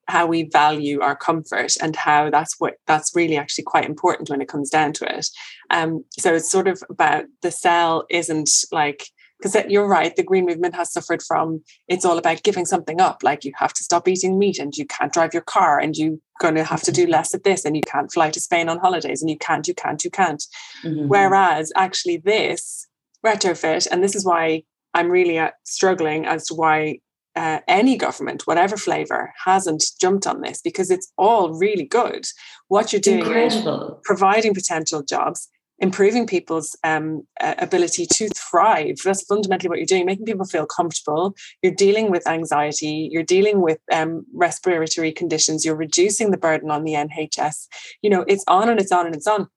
how 0.09 0.27
we 0.27 0.45
value 0.45 1.01
our 1.01 1.17
comfort 1.17 1.75
and 1.83 1.97
how 1.97 2.31
that's 2.31 2.55
what 2.59 2.75
that's 2.87 3.15
really 3.17 3.37
actually 3.37 3.65
quite 3.65 3.85
important 3.85 4.31
when 4.31 4.41
it 4.41 4.49
comes 4.49 4.71
down 4.71 4.93
to 4.93 5.19
it. 5.19 5.29
Um, 5.71 6.05
so 6.11 6.35
it's 6.35 6.51
sort 6.51 6.69
of 6.69 6.83
about 6.89 7.25
the 7.43 7.51
sell 7.51 8.05
isn't 8.09 8.51
like 8.71 9.09
because 9.39 9.57
you're 9.69 9.87
right, 9.89 10.15
the 10.17 10.23
green 10.23 10.47
movement 10.47 10.75
has 10.75 10.93
suffered 10.93 11.23
from 11.23 11.63
it's 11.89 12.05
all 12.05 12.19
about 12.19 12.43
giving 12.43 12.65
something 12.65 13.01
up. 13.01 13.23
Like 13.23 13.45
you 13.45 13.53
have 13.57 13.73
to 13.75 13.85
stop 13.85 14.09
eating 14.09 14.39
meat 14.39 14.59
and 14.59 14.75
you 14.77 14.87
can't 14.87 15.13
drive 15.13 15.35
your 15.35 15.43
car 15.43 15.79
and 15.79 15.95
you're 15.97 16.17
going 16.41 16.55
to 16.55 16.65
have 16.65 16.83
to 16.83 16.93
do 16.93 17.07
less 17.07 17.35
of 17.35 17.43
this 17.43 17.65
and 17.65 17.77
you 17.77 17.83
can't 17.83 18.13
fly 18.13 18.31
to 18.31 18.41
Spain 18.41 18.69
on 18.69 18.79
holidays 18.79 19.21
and 19.23 19.31
you 19.31 19.39
can't, 19.39 19.67
you 19.69 19.75
can't, 19.75 20.05
you 20.05 20.11
can't. 20.11 20.43
Mhm. 20.85 21.09
Whereas 21.09 21.73
actually 21.77 22.19
this 22.19 22.87
retrofit, 23.25 23.87
and 23.91 24.03
this 24.03 24.15
is 24.15 24.25
why 24.25 24.63
I'm 24.95 25.11
really 25.11 25.39
uh, 25.39 25.51
struggling 25.65 26.25
as 26.27 26.47
to 26.47 26.55
why 26.55 27.01
uh, 27.35 27.61
any 27.69 27.99
government, 27.99 28.47
whatever 28.47 28.79
flavor, 28.79 29.33
hasn't 29.45 29.85
jumped 30.01 30.27
on 30.27 30.41
this 30.41 30.63
because 30.63 30.91
it's 30.91 31.13
all 31.19 31.53
really 31.53 31.85
good. 31.85 32.25
What 32.69 32.93
you're 32.93 33.01
doing 33.01 33.21
is 33.27 33.55
Incredible. 33.57 34.01
providing 34.05 34.55
potential 34.55 35.03
jobs, 35.03 35.49
improving 35.79 36.27
people's 36.27 36.77
um, 36.85 37.27
ability 37.41 38.07
to 38.15 38.29
thrive. 38.31 38.97
That's 39.05 39.25
fundamentally 39.25 39.69
what 39.69 39.79
you're 39.79 39.87
doing, 39.87 40.07
making 40.07 40.25
people 40.27 40.47
feel 40.47 40.67
comfortable. 40.67 41.35
You're 41.63 41.75
dealing 41.75 42.11
with 42.11 42.27
anxiety, 42.27 43.09
you're 43.13 43.23
dealing 43.23 43.61
with 43.61 43.79
um, 43.93 44.25
respiratory 44.35 45.13
conditions, 45.13 45.65
you're 45.65 45.77
reducing 45.77 46.31
the 46.31 46.39
burden 46.39 46.71
on 46.71 46.85
the 46.85 46.93
NHS. 46.95 47.67
You 48.03 48.11
know, 48.11 48.25
it's 48.27 48.45
on 48.49 48.69
and 48.69 48.81
it's 48.81 48.93
on 48.93 49.07
and 49.07 49.15
it's 49.15 49.27
on. 49.27 49.49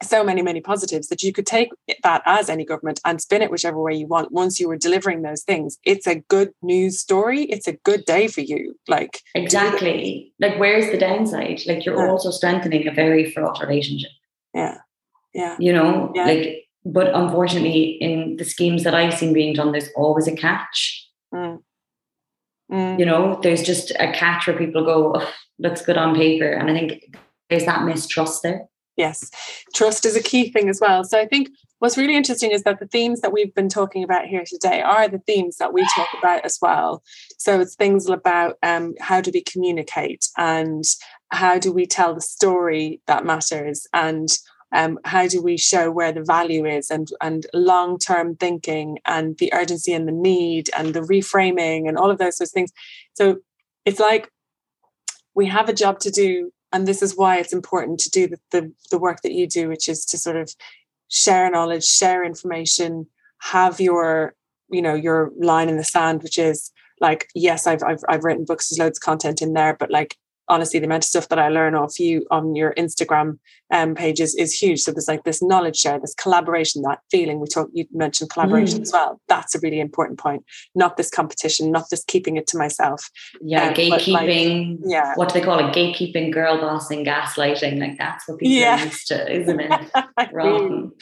So 0.00 0.22
many, 0.22 0.42
many 0.42 0.60
positives 0.60 1.08
that 1.08 1.24
you 1.24 1.32
could 1.32 1.44
take 1.46 1.70
that 2.04 2.22
as 2.24 2.48
any 2.48 2.64
government 2.64 3.00
and 3.04 3.20
spin 3.20 3.42
it 3.42 3.50
whichever 3.50 3.82
way 3.82 3.94
you 3.94 4.06
want. 4.06 4.30
Once 4.30 4.60
you 4.60 4.68
were 4.68 4.76
delivering 4.76 5.22
those 5.22 5.42
things, 5.42 5.76
it's 5.82 6.06
a 6.06 6.20
good 6.28 6.52
news 6.62 7.00
story. 7.00 7.42
It's 7.42 7.66
a 7.66 7.72
good 7.72 8.04
day 8.04 8.28
for 8.28 8.42
you. 8.42 8.76
Like, 8.86 9.18
Exactly. 9.34 10.32
Like, 10.38 10.56
where's 10.60 10.92
the 10.92 10.98
downside? 10.98 11.62
Like, 11.66 11.84
you're 11.84 11.96
Yeah. 12.00 12.12
also 12.12 12.30
strengthening 12.30 12.86
a 12.86 12.92
very 12.92 13.28
fraught 13.32 13.60
relationship, 13.60 14.12
yeah, 14.54 14.78
yeah, 15.34 15.56
you 15.58 15.72
know? 15.72 16.12
Yeah. 16.14 16.26
Like, 16.26 16.68
but 16.84 17.14
unfortunately, 17.14 17.98
in 18.00 18.36
the 18.36 18.44
schemes 18.44 18.84
that 18.84 18.94
I've 18.94 19.14
seen 19.14 19.32
being 19.32 19.54
done, 19.54 19.72
there's 19.72 19.90
always 19.96 20.26
a 20.26 20.34
catch. 20.34 21.06
Mm. 21.34 21.58
Mm. 22.72 22.98
You 22.98 23.06
know, 23.06 23.38
there's 23.42 23.62
just 23.62 23.90
a 23.98 24.12
catch 24.12 24.46
where 24.46 24.56
people 24.56 24.84
go, 24.84 25.12
oh, 25.16 25.32
looks 25.58 25.82
good 25.82 25.96
on 25.96 26.14
paper. 26.14 26.50
And 26.50 26.70
I 26.70 26.74
think 26.74 27.16
there's 27.48 27.64
that 27.64 27.84
mistrust 27.84 28.42
there. 28.42 28.66
Yes, 28.96 29.30
trust 29.74 30.04
is 30.04 30.16
a 30.16 30.22
key 30.22 30.50
thing 30.50 30.68
as 30.68 30.80
well. 30.80 31.04
So 31.04 31.20
I 31.20 31.26
think 31.26 31.50
what's 31.78 31.96
really 31.96 32.16
interesting 32.16 32.50
is 32.50 32.64
that 32.64 32.80
the 32.80 32.88
themes 32.88 33.20
that 33.20 33.32
we've 33.32 33.54
been 33.54 33.68
talking 33.68 34.02
about 34.02 34.26
here 34.26 34.42
today 34.44 34.82
are 34.82 35.08
the 35.08 35.20
themes 35.20 35.58
that 35.58 35.72
we 35.72 35.86
talk 35.94 36.08
about 36.18 36.44
as 36.44 36.58
well. 36.60 37.04
So 37.38 37.60
it's 37.60 37.76
things 37.76 38.08
about 38.08 38.56
um, 38.64 38.94
how 38.98 39.20
do 39.20 39.30
we 39.32 39.42
communicate 39.42 40.26
and 40.36 40.82
how 41.30 41.58
do 41.58 41.72
we 41.72 41.86
tell 41.86 42.12
the 42.12 42.20
story 42.20 43.00
that 43.06 43.24
matters 43.24 43.86
and 43.92 44.28
um, 44.72 44.98
how 45.04 45.26
do 45.26 45.42
we 45.42 45.56
show 45.56 45.90
where 45.90 46.12
the 46.12 46.22
value 46.22 46.66
is 46.66 46.90
and 46.90 47.08
and 47.20 47.46
long 47.54 47.98
term 47.98 48.36
thinking 48.36 48.98
and 49.06 49.38
the 49.38 49.52
urgency 49.54 49.92
and 49.92 50.06
the 50.06 50.12
need 50.12 50.68
and 50.76 50.94
the 50.94 51.00
reframing 51.00 51.88
and 51.88 51.96
all 51.96 52.10
of 52.10 52.18
those 52.18 52.36
sorts 52.36 52.50
of 52.50 52.54
things. 52.54 52.72
So 53.14 53.38
it's 53.84 54.00
like 54.00 54.30
we 55.34 55.46
have 55.46 55.68
a 55.68 55.72
job 55.72 56.00
to 56.00 56.10
do 56.10 56.52
and 56.72 56.86
this 56.86 57.02
is 57.02 57.16
why 57.16 57.38
it's 57.38 57.52
important 57.52 57.98
to 58.00 58.10
do 58.10 58.28
the, 58.28 58.38
the, 58.50 58.72
the 58.90 58.98
work 58.98 59.22
that 59.22 59.32
you 59.32 59.46
do 59.46 59.68
which 59.68 59.88
is 59.88 60.04
to 60.04 60.18
sort 60.18 60.36
of 60.36 60.54
share 61.08 61.50
knowledge 61.50 61.84
share 61.84 62.22
information 62.24 63.06
have 63.38 63.80
your 63.80 64.34
you 64.70 64.82
know 64.82 64.94
your 64.94 65.30
line 65.38 65.68
in 65.68 65.76
the 65.76 65.84
sand 65.84 66.22
which 66.22 66.38
is 66.38 66.70
like 67.00 67.28
yes 67.34 67.66
i've 67.66 67.82
i've, 67.82 68.02
I've 68.08 68.24
written 68.24 68.44
books 68.44 68.68
there's 68.68 68.78
loads 68.78 68.98
of 68.98 69.02
content 69.02 69.40
in 69.40 69.54
there 69.54 69.74
but 69.74 69.90
like 69.90 70.16
honestly 70.48 70.78
the 70.80 70.86
amount 70.86 71.04
of 71.04 71.08
stuff 71.08 71.28
that 71.28 71.38
i 71.38 71.48
learn 71.48 71.74
off 71.74 71.98
you 72.00 72.26
on 72.30 72.54
your 72.56 72.72
instagram 72.74 73.38
um, 73.70 73.94
pages 73.94 74.34
is 74.34 74.54
huge 74.54 74.80
so 74.80 74.90
there's 74.92 75.08
like 75.08 75.24
this 75.24 75.42
knowledge 75.42 75.76
share 75.76 76.00
this 76.00 76.14
collaboration 76.14 76.80
that 76.82 77.00
feeling 77.10 77.38
we 77.38 77.46
talked 77.46 77.70
you 77.74 77.84
mentioned 77.92 78.30
collaboration 78.30 78.78
Mm. 78.78 78.82
as 78.82 78.92
well 78.92 79.20
that's 79.28 79.54
a 79.54 79.60
really 79.60 79.78
important 79.80 80.18
point 80.18 80.42
not 80.74 80.96
this 80.96 81.10
competition 81.10 81.70
not 81.70 81.84
just 81.90 82.06
keeping 82.06 82.36
it 82.38 82.46
to 82.48 82.56
myself 82.58 83.10
Yeah, 83.42 83.68
Um, 83.68 83.74
but, 83.74 83.88
like, 83.88 84.00
gatekeeping. 84.02 84.78
yeah 84.86 85.12
What 85.16 85.28
do 85.28 85.38
they 85.38 85.44
call 85.44 85.58
it? 85.58 85.74
Gatekeeping, 85.74 86.32
girl 86.32 86.58
bossing, 86.60 87.04
gaslighting. 87.04 87.78
Like, 87.78 87.98
that's 87.98 88.26
what 88.26 88.38
people 88.38 88.56
Yeah. 88.56 88.80
are 88.80 88.84
used 88.86 89.06
to, 89.08 89.18
isn't 89.40 89.60
it? 89.60 89.90
Wrong. 90.32 90.92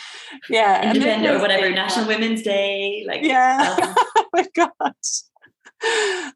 yeah 0.51 0.81
and 0.83 1.01
then 1.01 1.21
Independent 1.21 1.37
or 1.37 1.41
whatever, 1.41 1.71
National 1.83 2.07
Women's 2.09 2.43
Day. 2.43 3.05
Like, 3.07 3.23
yeah 3.23 3.77
um, 3.81 3.95
oh 4.17 4.25
my 4.33 4.47
gosh 4.55 5.13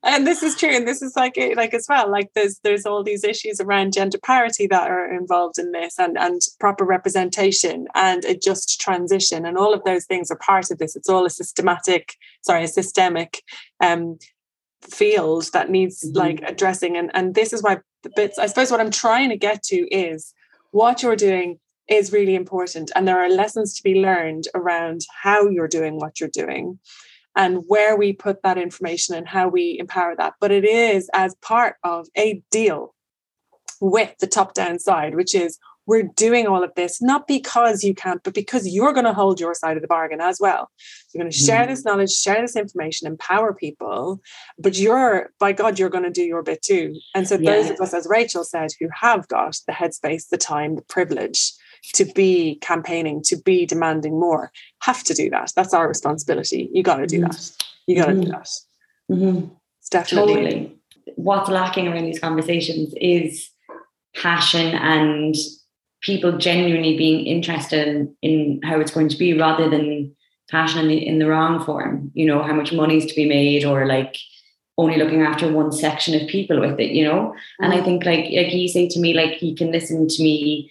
and 0.02 0.26
this 0.26 0.42
is 0.42 0.56
true 0.56 0.68
and 0.68 0.86
this 0.86 1.00
is 1.02 1.16
like 1.16 1.36
it 1.38 1.56
like 1.56 1.72
as 1.72 1.86
well 1.88 2.10
like 2.10 2.30
there's 2.34 2.58
there's 2.62 2.84
all 2.84 3.02
these 3.02 3.24
issues 3.24 3.60
around 3.60 3.92
gender 3.92 4.18
parity 4.18 4.66
that 4.66 4.90
are 4.90 5.12
involved 5.12 5.58
in 5.58 5.72
this 5.72 5.98
and 5.98 6.18
and 6.18 6.42
proper 6.58 6.84
representation 6.84 7.86
and 7.94 8.24
a 8.24 8.36
just 8.36 8.80
transition 8.80 9.46
and 9.46 9.56
all 9.56 9.72
of 9.72 9.82
those 9.84 10.04
things 10.04 10.30
are 10.30 10.36
part 10.36 10.70
of 10.70 10.78
this 10.78 10.94
it's 10.94 11.08
all 11.08 11.24
a 11.24 11.30
systematic 11.30 12.16
sorry 12.42 12.64
a 12.64 12.68
systemic 12.68 13.42
um 13.80 14.18
field 14.82 15.50
that 15.52 15.70
needs 15.70 16.04
Mhm. 16.04 16.16
like 16.16 16.42
addressing 16.46 16.96
and 16.96 17.10
and 17.14 17.34
this 17.34 17.52
is 17.52 17.62
why 17.62 17.78
the 18.02 18.10
bits 18.16 18.38
i 18.38 18.46
suppose 18.46 18.70
what 18.70 18.80
i'm 18.80 18.90
trying 18.90 19.30
to 19.30 19.36
get 19.36 19.62
to 19.64 19.88
is 19.94 20.34
what 20.70 21.02
you're 21.02 21.16
doing 21.16 21.58
is 21.88 22.12
really 22.12 22.34
important 22.34 22.90
and 22.94 23.08
there 23.08 23.18
are 23.18 23.28
lessons 23.28 23.74
to 23.76 23.82
be 23.82 23.94
learned 24.00 24.44
around 24.54 25.00
how 25.22 25.48
you're 25.48 25.68
doing 25.68 25.96
what 25.96 26.20
you're 26.20 26.28
doing 26.28 26.78
and 27.36 27.62
where 27.68 27.96
we 27.96 28.12
put 28.12 28.42
that 28.42 28.58
information 28.58 29.14
and 29.14 29.28
how 29.28 29.48
we 29.48 29.78
empower 29.78 30.14
that. 30.16 30.34
But 30.40 30.50
it 30.50 30.64
is 30.64 31.08
as 31.14 31.34
part 31.36 31.76
of 31.84 32.08
a 32.16 32.42
deal 32.50 32.94
with 33.80 34.14
the 34.18 34.26
top 34.26 34.52
down 34.52 34.78
side 34.78 35.14
which 35.14 35.34
is 35.34 35.58
we're 35.86 36.02
doing 36.14 36.46
all 36.46 36.62
of 36.62 36.70
this 36.74 37.00
not 37.00 37.26
because 37.26 37.82
you 37.82 37.94
can't 37.94 38.22
but 38.22 38.34
because 38.34 38.68
you're 38.68 38.92
going 38.92 39.06
to 39.06 39.12
hold 39.14 39.40
your 39.40 39.54
side 39.54 39.74
of 39.76 39.80
the 39.80 39.88
bargain 39.88 40.20
as 40.20 40.38
well. 40.38 40.68
You're 41.14 41.22
going 41.22 41.32
to 41.32 41.36
share 41.38 41.64
Mhm. 41.64 41.68
this 41.68 41.84
knowledge 41.86 42.10
share 42.10 42.42
this 42.42 42.56
information 42.56 43.06
empower 43.06 43.54
people 43.54 44.20
but 44.58 44.76
you're 44.76 45.30
by 45.38 45.52
god 45.52 45.78
you're 45.78 45.88
going 45.88 46.04
to 46.04 46.10
do 46.10 46.22
your 46.22 46.42
bit 46.42 46.60
too. 46.60 46.94
And 47.14 47.26
so 47.26 47.38
those 47.38 47.70
of 47.70 47.80
us 47.80 47.94
as 47.94 48.06
rachel 48.06 48.44
said 48.44 48.68
who 48.78 48.88
have 49.00 49.26
got 49.28 49.56
the 49.66 49.72
headspace 49.72 50.28
the 50.28 50.36
time 50.36 50.76
the 50.76 50.82
privilege 50.82 51.52
to 51.94 52.04
be 52.04 52.56
campaigning 52.60 53.22
to 53.22 53.36
be 53.36 53.66
demanding 53.66 54.18
more 54.18 54.50
have 54.82 55.02
to 55.02 55.14
do 55.14 55.30
that 55.30 55.52
that's 55.56 55.74
our 55.74 55.88
responsibility 55.88 56.68
you 56.72 56.82
got 56.82 56.96
to 56.96 57.06
do 57.06 57.20
Mhm. 57.20 57.28
that 57.30 57.64
you 57.86 57.96
got 57.96 58.06
to 58.06 58.14
do 58.14 58.20
Mhm. 58.22 58.30
that 58.30 58.48
mhm. 59.10 59.50
it's 59.78 59.88
definitely 59.88 60.34
Totally. 60.34 60.76
What's 61.16 61.50
lacking 61.50 61.88
around 61.88 62.04
these 62.04 62.20
conversations 62.20 62.94
is 63.00 63.50
passion 64.14 64.74
and 64.74 65.34
people 66.02 66.38
genuinely 66.38 66.96
being 66.96 67.26
interested 67.26 67.88
in, 67.88 68.14
in 68.22 68.60
how 68.64 68.80
it's 68.80 68.92
going 68.92 69.08
to 69.08 69.18
be 69.18 69.38
rather 69.38 69.68
than 69.68 70.14
passion 70.50 70.80
in 70.80 70.88
the, 70.88 71.06
in 71.06 71.18
the 71.18 71.26
wrong 71.26 71.64
form, 71.64 72.10
you 72.14 72.26
know, 72.26 72.42
how 72.42 72.52
much 72.52 72.72
money 72.72 72.96
is 72.96 73.06
to 73.06 73.14
be 73.14 73.28
made 73.28 73.64
or 73.64 73.86
like 73.86 74.16
only 74.78 74.96
looking 74.96 75.22
after 75.22 75.52
one 75.52 75.70
section 75.70 76.18
of 76.20 76.26
people 76.28 76.58
with 76.58 76.80
it, 76.80 76.90
you 76.92 77.04
know? 77.04 77.34
Mm. 77.60 77.64
And 77.64 77.72
I 77.72 77.78
mm. 77.78 77.84
think 77.84 78.04
like 78.04 78.24
like 78.24 78.52
you 78.52 78.68
say 78.68 78.88
to 78.88 78.98
me, 78.98 79.14
like 79.14 79.42
you 79.42 79.54
can 79.54 79.70
listen 79.70 80.08
to 80.08 80.22
me 80.22 80.70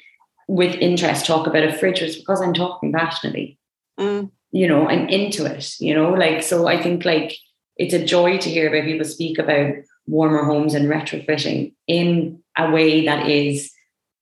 with 0.50 0.74
interest 0.82 1.28
talk 1.28 1.46
about 1.46 1.64
a 1.64 1.72
fridge, 1.72 2.02
it's 2.02 2.16
because 2.16 2.42
I'm 2.42 2.56
talking 2.56 2.92
passionately. 2.92 3.60
Mm. 4.00 4.32
You 4.52 4.68
know, 4.68 4.88
I'm 4.88 5.08
into 5.08 5.46
it, 5.46 5.76
you 5.80 5.94
know, 5.94 6.10
like 6.10 6.42
so 6.42 6.68
I 6.68 6.82
think 6.82 7.06
like 7.06 7.38
it's 7.78 7.94
a 7.94 8.04
joy 8.04 8.40
to 8.40 8.50
hear 8.50 8.68
about 8.68 8.88
people 8.88 9.06
speak 9.06 9.38
about 9.38 9.76
warmer 10.08 10.44
homes 10.44 10.74
and 10.74 10.88
retrofitting 10.88 11.74
in 11.86 12.42
a 12.58 12.72
way 12.72 13.06
that 13.06 13.30
is 13.30 13.72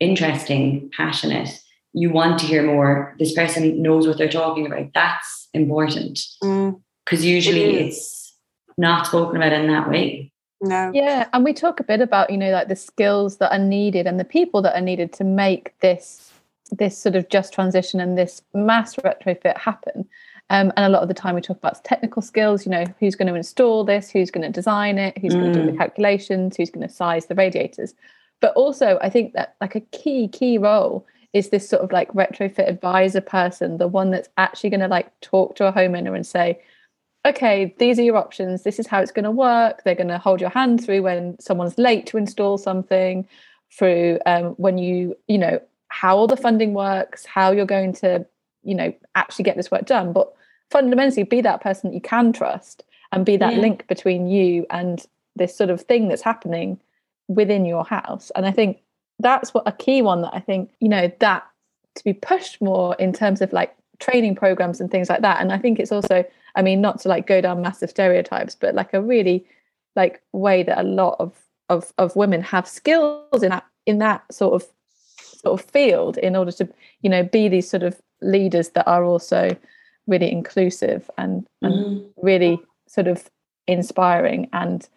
interesting, 0.01 0.91
passionate. 0.97 1.49
You 1.93 2.09
want 2.11 2.39
to 2.39 2.45
hear 2.45 2.61
more. 2.61 3.15
This 3.19 3.33
person 3.33 3.81
knows 3.81 4.05
what 4.05 4.17
they're 4.17 4.27
talking 4.27 4.67
about. 4.67 4.89
That's 4.93 5.47
important. 5.53 6.19
Because 6.41 7.21
mm. 7.21 7.23
usually 7.23 7.63
it 7.63 7.85
it's 7.85 8.35
not 8.77 9.07
spoken 9.07 9.37
about 9.37 9.53
in 9.53 9.67
that 9.67 9.89
way. 9.89 10.33
No. 10.61 10.91
Yeah. 10.93 11.27
And 11.33 11.43
we 11.43 11.53
talk 11.53 11.79
a 11.79 11.83
bit 11.83 12.01
about, 12.01 12.29
you 12.29 12.37
know, 12.37 12.51
like 12.51 12.67
the 12.67 12.75
skills 12.75 13.37
that 13.37 13.51
are 13.51 13.63
needed 13.63 14.07
and 14.07 14.19
the 14.19 14.25
people 14.25 14.61
that 14.63 14.75
are 14.75 14.81
needed 14.81 15.13
to 15.13 15.23
make 15.23 15.77
this 15.79 16.31
this 16.71 16.97
sort 16.97 17.15
of 17.15 17.29
just 17.29 17.53
transition 17.53 17.99
and 18.01 18.17
this 18.17 18.41
mass 18.53 18.95
retrofit 18.95 19.57
happen. 19.57 20.05
Um, 20.49 20.71
and 20.75 20.85
a 20.85 20.89
lot 20.89 21.01
of 21.01 21.07
the 21.07 21.13
time 21.13 21.35
we 21.35 21.41
talk 21.41 21.57
about 21.57 21.83
technical 21.83 22.21
skills, 22.21 22.65
you 22.65 22.71
know, 22.71 22.85
who's 22.99 23.15
going 23.15 23.27
to 23.27 23.35
install 23.35 23.83
this, 23.83 24.09
who's 24.09 24.31
going 24.31 24.45
to 24.45 24.51
design 24.51 24.97
it, 24.97 25.17
who's 25.17 25.33
mm. 25.33 25.41
going 25.41 25.53
to 25.53 25.59
do 25.59 25.65
the 25.65 25.71
mm. 25.73 25.77
calculations, 25.77 26.55
who's 26.55 26.69
going 26.69 26.87
to 26.87 26.93
size 26.93 27.25
the 27.25 27.35
radiators. 27.35 27.93
But 28.39 28.53
also, 28.55 28.97
I 29.01 29.09
think 29.09 29.33
that 29.33 29.55
like 29.59 29.75
a 29.75 29.81
key, 29.81 30.27
key 30.27 30.57
role 30.57 31.05
is 31.33 31.49
this 31.49 31.67
sort 31.67 31.81
of 31.81 31.91
like 31.91 32.11
retrofit 32.13 32.67
advisor 32.67 33.21
person, 33.21 33.77
the 33.77 33.87
one 33.87 34.11
that's 34.11 34.29
actually 34.37 34.69
going 34.69 34.79
to 34.79 34.87
like 34.87 35.17
talk 35.21 35.55
to 35.57 35.67
a 35.67 35.73
homeowner 35.73 36.15
and 36.15 36.25
say, 36.25 36.59
okay, 37.25 37.75
these 37.77 37.99
are 37.99 38.03
your 38.03 38.17
options. 38.17 38.63
This 38.63 38.79
is 38.79 38.87
how 38.87 39.01
it's 39.01 39.11
going 39.11 39.25
to 39.25 39.31
work. 39.31 39.83
They're 39.83 39.95
going 39.95 40.07
to 40.07 40.17
hold 40.17 40.39
your 40.41 40.49
hand 40.49 40.83
through 40.83 41.03
when 41.03 41.37
someone's 41.39 41.77
late 41.77 42.05
to 42.07 42.17
install 42.17 42.57
something, 42.57 43.27
through 43.71 44.19
um, 44.25 44.55
when 44.57 44.77
you, 44.77 45.17
you 45.27 45.37
know, 45.37 45.59
how 45.89 46.17
all 46.17 46.27
the 46.27 46.37
funding 46.37 46.73
works, 46.73 47.25
how 47.25 47.51
you're 47.51 47.65
going 47.65 47.93
to, 47.93 48.25
you 48.63 48.75
know, 48.75 48.93
actually 49.15 49.43
get 49.43 49.57
this 49.57 49.71
work 49.71 49.85
done. 49.85 50.13
But 50.13 50.33
fundamentally, 50.69 51.23
be 51.23 51.41
that 51.41 51.61
person 51.61 51.89
that 51.89 51.95
you 51.95 52.01
can 52.01 52.33
trust 52.33 52.83
and 53.11 53.25
be 53.25 53.37
that 53.37 53.55
yeah. 53.55 53.59
link 53.59 53.87
between 53.87 54.27
you 54.27 54.65
and 54.69 55.05
this 55.35 55.55
sort 55.55 55.69
of 55.69 55.81
thing 55.81 56.07
that's 56.07 56.21
happening 56.21 56.79
within 57.27 57.65
your 57.65 57.85
house. 57.85 58.31
And 58.35 58.45
I 58.45 58.51
think 58.51 58.81
that's 59.19 59.53
what 59.53 59.67
a 59.67 59.71
key 59.71 60.01
one 60.01 60.21
that 60.21 60.33
I 60.33 60.39
think, 60.39 60.71
you 60.79 60.89
know, 60.89 61.11
that 61.19 61.45
to 61.95 62.03
be 62.03 62.13
pushed 62.13 62.61
more 62.61 62.95
in 62.95 63.11
terms 63.11 63.41
of 63.41 63.51
like 63.51 63.75
training 63.99 64.35
programs 64.35 64.79
and 64.79 64.91
things 64.91 65.09
like 65.09 65.21
that. 65.21 65.41
And 65.41 65.51
I 65.51 65.57
think 65.57 65.79
it's 65.79 65.91
also, 65.91 66.23
I 66.57 66.61
mean, 66.61 66.81
not 66.81 66.99
to 67.01 67.09
like 67.09 67.27
go 67.27 67.39
down 67.39 67.61
massive 67.61 67.89
stereotypes, 67.91 68.55
but 68.55 68.75
like 68.75 68.93
a 68.93 69.01
really 69.01 69.45
like 69.95 70.21
way 70.33 70.63
that 70.63 70.79
a 70.79 70.83
lot 70.83 71.15
of 71.19 71.37
of 71.69 71.93
of 71.97 72.15
women 72.15 72.41
have 72.41 72.67
skills 72.67 73.43
in 73.43 73.49
that 73.49 73.65
in 73.85 73.99
that 73.99 74.23
sort 74.33 74.53
of 74.53 74.67
sort 75.37 75.59
of 75.59 75.65
field 75.69 76.17
in 76.17 76.35
order 76.35 76.51
to, 76.51 76.67
you 77.01 77.09
know, 77.09 77.23
be 77.23 77.47
these 77.47 77.69
sort 77.69 77.83
of 77.83 78.01
leaders 78.21 78.69
that 78.69 78.87
are 78.87 79.03
also 79.03 79.55
really 80.07 80.31
inclusive 80.31 81.09
and, 81.17 81.45
and 81.61 81.73
mm. 81.73 82.09
really 82.17 82.59
sort 82.87 83.07
of 83.07 83.29
inspiring 83.67 84.49
and 84.53 84.87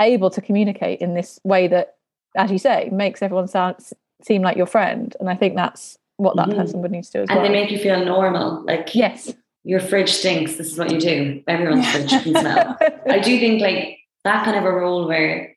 able 0.00 0.30
to 0.30 0.40
communicate 0.40 1.00
in 1.00 1.14
this 1.14 1.40
way 1.44 1.66
that, 1.68 1.96
as 2.36 2.50
you 2.50 2.58
say, 2.58 2.88
makes 2.92 3.22
everyone 3.22 3.48
sound 3.48 3.76
seem 4.22 4.42
like 4.42 4.56
your 4.56 4.66
friend. 4.66 5.16
And 5.20 5.30
I 5.30 5.34
think 5.34 5.54
that's 5.54 5.98
what 6.16 6.36
that 6.36 6.48
mm-hmm. 6.48 6.58
person 6.58 6.82
would 6.82 6.90
need 6.90 7.04
to 7.04 7.12
do 7.12 7.22
as 7.22 7.28
and 7.28 7.36
well. 7.36 7.46
And 7.46 7.54
they 7.54 7.60
make 7.60 7.70
you 7.70 7.78
feel 7.78 8.04
normal. 8.04 8.64
Like 8.64 8.94
yes, 8.94 9.32
your 9.68 9.80
fridge 9.80 10.10
stinks. 10.10 10.56
This 10.56 10.72
is 10.72 10.78
what 10.78 10.90
you 10.90 10.98
do. 10.98 11.42
Everyone's 11.46 11.86
fridge 11.90 12.08
can 12.08 12.34
smell. 12.34 12.78
I 13.10 13.18
do 13.18 13.38
think 13.38 13.60
like 13.60 13.98
that 14.24 14.42
kind 14.46 14.56
of 14.56 14.64
a 14.64 14.72
role 14.72 15.06
where 15.06 15.54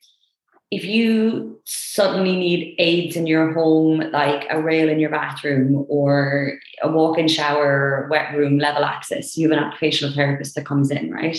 if 0.70 0.84
you 0.84 1.58
suddenly 1.64 2.36
need 2.36 2.74
aids 2.78 3.16
in 3.16 3.26
your 3.26 3.54
home, 3.54 4.00
like 4.12 4.46
a 4.50 4.60
rail 4.60 4.90
in 4.90 5.00
your 5.00 5.08
bathroom 5.08 5.86
or 5.88 6.58
a 6.82 6.90
walk-in 6.90 7.26
shower, 7.26 8.06
wet 8.10 8.36
room, 8.36 8.58
level 8.58 8.84
access, 8.84 9.38
you 9.38 9.48
have 9.48 9.58
an 9.58 9.64
occupational 9.64 10.14
therapist 10.14 10.56
that 10.56 10.66
comes 10.66 10.90
in, 10.90 11.10
right? 11.10 11.38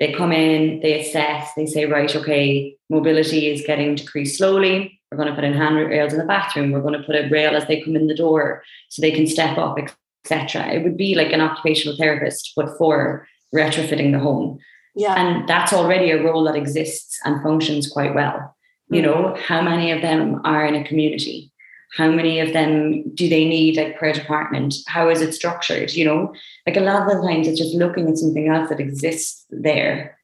They 0.00 0.12
come 0.12 0.32
in, 0.32 0.80
they 0.80 0.98
assess, 0.98 1.50
they 1.54 1.66
say, 1.66 1.84
right, 1.84 2.14
okay, 2.16 2.76
mobility 2.90 3.46
is 3.46 3.62
getting 3.64 3.94
decreased 3.94 4.38
slowly. 4.38 5.00
We're 5.12 5.18
going 5.18 5.28
to 5.28 5.36
put 5.36 5.44
in 5.44 5.54
handrails 5.54 6.12
in 6.12 6.18
the 6.18 6.24
bathroom. 6.24 6.72
We're 6.72 6.80
going 6.80 6.98
to 6.98 7.06
put 7.06 7.14
a 7.14 7.28
rail 7.28 7.54
as 7.54 7.68
they 7.68 7.80
come 7.80 7.94
in 7.94 8.08
the 8.08 8.16
door 8.16 8.64
so 8.88 9.00
they 9.00 9.12
can 9.12 9.28
step 9.28 9.56
up, 9.56 9.78
etc. 10.24 10.68
It 10.72 10.82
would 10.84 10.96
be 10.96 11.14
like 11.14 11.32
an 11.32 11.40
occupational 11.40 11.96
therapist, 11.96 12.52
but 12.56 12.76
for 12.78 13.26
retrofitting 13.54 14.12
the 14.12 14.18
home. 14.18 14.58
Yeah. 14.94 15.14
And 15.14 15.48
that's 15.48 15.72
already 15.72 16.10
a 16.10 16.22
role 16.22 16.44
that 16.44 16.56
exists 16.56 17.18
and 17.24 17.42
functions 17.42 17.88
quite 17.90 18.14
well. 18.14 18.54
You 18.88 19.00
mm. 19.00 19.04
know, 19.04 19.36
how 19.40 19.62
many 19.62 19.90
of 19.90 20.02
them 20.02 20.40
are 20.44 20.66
in 20.66 20.74
a 20.74 20.84
community? 20.84 21.50
How 21.96 22.10
many 22.10 22.40
of 22.40 22.54
them 22.54 23.14
do 23.14 23.28
they 23.28 23.44
need 23.44 23.76
like 23.76 23.98
per 23.98 24.12
department? 24.12 24.74
How 24.86 25.10
is 25.10 25.20
it 25.20 25.34
structured? 25.34 25.92
You 25.92 26.06
know, 26.06 26.34
like 26.66 26.76
a 26.76 26.80
lot 26.80 27.02
of 27.02 27.08
the 27.08 27.26
times 27.26 27.46
it's 27.46 27.58
just 27.58 27.74
looking 27.74 28.08
at 28.08 28.16
something 28.16 28.48
else 28.48 28.70
that 28.70 28.80
exists 28.80 29.44
there 29.50 30.18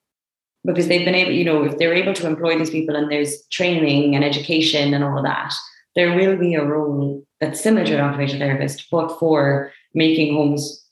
because 0.65 0.89
they've 0.89 1.05
been 1.05 1.15
able, 1.15 1.33
you 1.33 1.45
know, 1.45 1.65
if 1.65 1.79
they're 1.79 1.95
able 1.95 2.15
to 2.15 2.27
employ 2.27 2.59
these 2.59 2.71
people 2.71 2.97
and 2.97 3.11
there's 3.11 3.47
training 3.49 4.15
and 4.15 4.25
education 4.25 4.95
and 4.95 5.05
all 5.05 5.19
of 5.19 5.25
that, 5.25 5.55
there 5.95 6.15
will 6.15 6.37
be 6.37 6.55
a 6.55 6.65
role 6.65 7.23
that's 7.41 7.61
similar 7.61 7.87
to 7.87 7.95
an 7.95 8.01
occupational 8.01 8.47
therapist, 8.47 8.87
but 8.91 9.19
for 9.19 9.73
making 9.99 10.35
homes 10.35 10.87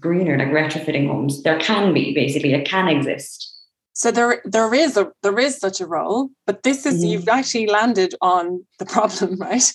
greener, 0.00 0.38
like 0.38 0.48
retrofitting 0.48 1.06
homes. 1.06 1.42
There 1.42 1.58
can 1.58 1.92
be 1.92 2.14
basically, 2.14 2.54
it 2.54 2.64
can 2.64 2.88
exist. 2.88 3.48
So 3.94 4.10
there, 4.10 4.40
there 4.44 4.72
is 4.72 4.96
a 4.96 5.12
there 5.22 5.38
is 5.38 5.58
such 5.58 5.80
a 5.80 5.86
role, 5.86 6.30
but 6.46 6.62
this 6.62 6.86
is 6.86 7.04
mm. 7.04 7.10
you've 7.10 7.28
actually 7.28 7.66
landed 7.66 8.14
on 8.22 8.64
the 8.78 8.86
problem, 8.86 9.36
right? 9.48 9.70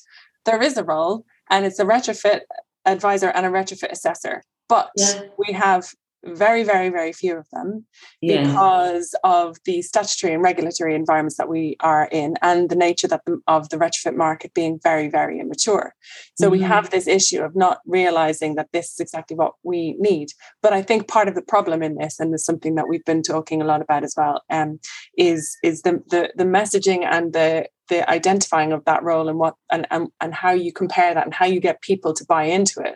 There 0.46 0.62
is 0.62 0.76
a 0.78 0.84
role, 0.84 1.26
and 1.50 1.66
it's 1.66 1.80
a 1.80 1.86
retrofit 1.86 2.42
advisor 2.86 3.30
and 3.30 3.46
a 3.46 3.50
retrofit 3.50 3.92
assessor. 3.92 4.44
But 4.68 4.90
yeah. 4.96 5.22
we 5.38 5.54
have 5.54 5.94
very, 6.24 6.64
very, 6.64 6.90
very 6.90 7.14
few 7.14 7.38
of 7.38 7.48
them 7.52 7.86
yeah. 8.22 8.44
because 8.44 9.16
of 9.24 9.58
the 9.66 9.82
statutory 9.82 10.34
and 10.34 10.44
regulatory 10.44 10.96
environments 10.96 11.38
that 11.38 11.50
we 11.50 11.76
are 11.80 12.08
in 12.12 12.36
and 12.42 12.70
the 12.70 12.76
nature 12.76 13.08
that 13.08 13.22
the, 13.26 13.40
of 13.48 13.70
the 13.70 13.78
retrofit 13.78 14.16
market 14.16 14.54
being 14.54 14.80
very, 14.84 15.10
very 15.10 15.40
immature. 15.40 15.94
So 16.36 16.46
mm-hmm. 16.46 16.52
we 16.54 16.62
have 16.62 16.90
this 16.90 17.08
issue 17.08 17.42
of 17.42 17.56
not 17.56 17.80
realizing 17.86 18.56
that 18.56 18.70
this 18.74 18.94
is 18.94 19.00
exactly 19.00 19.36
what 19.36 19.54
we 19.64 19.96
need. 20.00 20.30
But 20.62 20.74
I 20.74 20.82
think 20.82 21.08
part 21.08 21.28
of 21.28 21.36
the 21.36 21.42
problem 21.42 21.82
in 21.84 21.96
this, 21.96 22.20
and 22.20 22.32
there's 22.32 22.46
something 22.46 22.76
that 22.76 22.88
we've 22.88 23.06
been 23.06 23.24
talking 23.24 23.62
a 23.62 23.66
lot 23.66 23.82
about 23.82 24.04
as 24.04 24.14
well, 24.18 24.42
um, 24.50 24.80
is 25.18 25.58
is 25.64 25.82
the, 25.82 26.04
the 26.10 26.32
the 26.36 26.44
messaging 26.44 27.06
and 27.06 27.34
the 27.34 27.68
the 27.90 28.10
identifying 28.10 28.74
of 28.74 28.84
that 28.86 29.04
role 29.04 29.30
and 29.30 29.40
what 29.40 29.56
and, 29.72 29.88
and 29.92 30.10
and 30.22 30.34
how 30.34 30.52
you 30.52 30.72
compare 30.72 31.14
that 31.14 31.26
and 31.26 31.34
how 31.34 31.46
you 31.46 31.60
get 31.60 31.82
people 31.82 32.14
to 32.14 32.26
buy 32.26 32.44
into 32.44 32.80
it. 32.82 32.96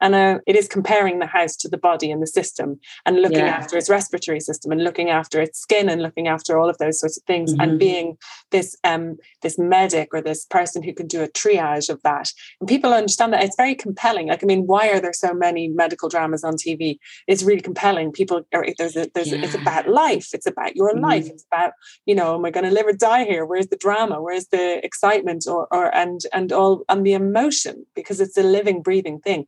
And 0.00 0.14
uh, 0.14 0.38
it 0.46 0.56
is 0.56 0.68
comparing 0.68 1.18
the 1.18 1.26
house 1.26 1.56
to 1.56 1.68
the 1.68 1.78
body 1.78 2.10
and 2.10 2.22
the 2.22 2.26
system 2.26 2.78
and 3.06 3.22
looking 3.22 3.38
yeah. 3.38 3.56
after 3.56 3.76
its 3.76 3.88
respiratory 3.88 4.40
system 4.40 4.72
and 4.72 4.84
looking 4.84 5.10
after 5.10 5.40
its 5.40 5.58
skin 5.58 5.88
and 5.88 6.02
looking 6.02 6.28
after 6.28 6.58
all 6.58 6.68
of 6.68 6.78
those 6.78 7.00
sorts 7.00 7.16
of 7.16 7.24
things 7.24 7.52
mm-hmm. 7.52 7.60
and 7.62 7.78
being 7.78 8.18
this 8.50 8.76
um 8.84 9.16
this 9.42 9.58
medic 9.58 10.08
or 10.12 10.20
this 10.20 10.44
person 10.44 10.82
who 10.82 10.92
can 10.92 11.06
do 11.06 11.22
a 11.22 11.28
triage 11.28 11.88
of 11.88 12.00
that. 12.02 12.32
And 12.60 12.68
people 12.68 12.92
understand 12.92 13.32
that 13.32 13.42
it's 13.42 13.56
very 13.56 13.74
compelling. 13.74 14.28
Like 14.28 14.42
i 14.42 14.46
mean 14.46 14.66
why 14.66 14.88
are 14.90 15.00
there 15.00 15.12
so 15.12 15.32
many 15.32 15.68
medical 15.68 16.08
dramas 16.08 16.44
on 16.44 16.54
tv 16.54 16.98
it's 17.26 17.42
really 17.42 17.60
compelling. 17.60 18.12
People 18.12 18.42
are 18.54 18.66
there's 18.78 18.96
a 18.96 19.08
there's 19.14 19.32
yeah. 19.32 19.38
a, 19.38 19.42
it's 19.42 19.54
about 19.54 19.88
life. 19.88 20.28
It's 20.32 20.46
about 20.46 20.76
your 20.76 20.92
mm-hmm. 20.92 21.04
life 21.04 21.26
it's 21.26 21.46
about 21.52 21.72
you 22.04 22.14
know 22.14 22.34
am 22.34 22.44
i 22.44 22.50
going 22.50 22.64
to 22.64 22.70
live 22.70 22.86
or 22.86 22.92
die 22.92 23.24
here? 23.24 23.44
Where's 23.44 23.68
the 23.68 23.76
drama 23.76 24.15
where's 24.22 24.48
the 24.48 24.84
excitement 24.84 25.46
or 25.46 25.66
or 25.70 25.94
and 25.94 26.20
and 26.32 26.52
all 26.52 26.84
and 26.88 27.06
the 27.06 27.14
emotion 27.14 27.86
because 27.94 28.20
it's 28.20 28.36
a 28.36 28.42
living 28.42 28.82
breathing 28.82 29.20
thing 29.20 29.46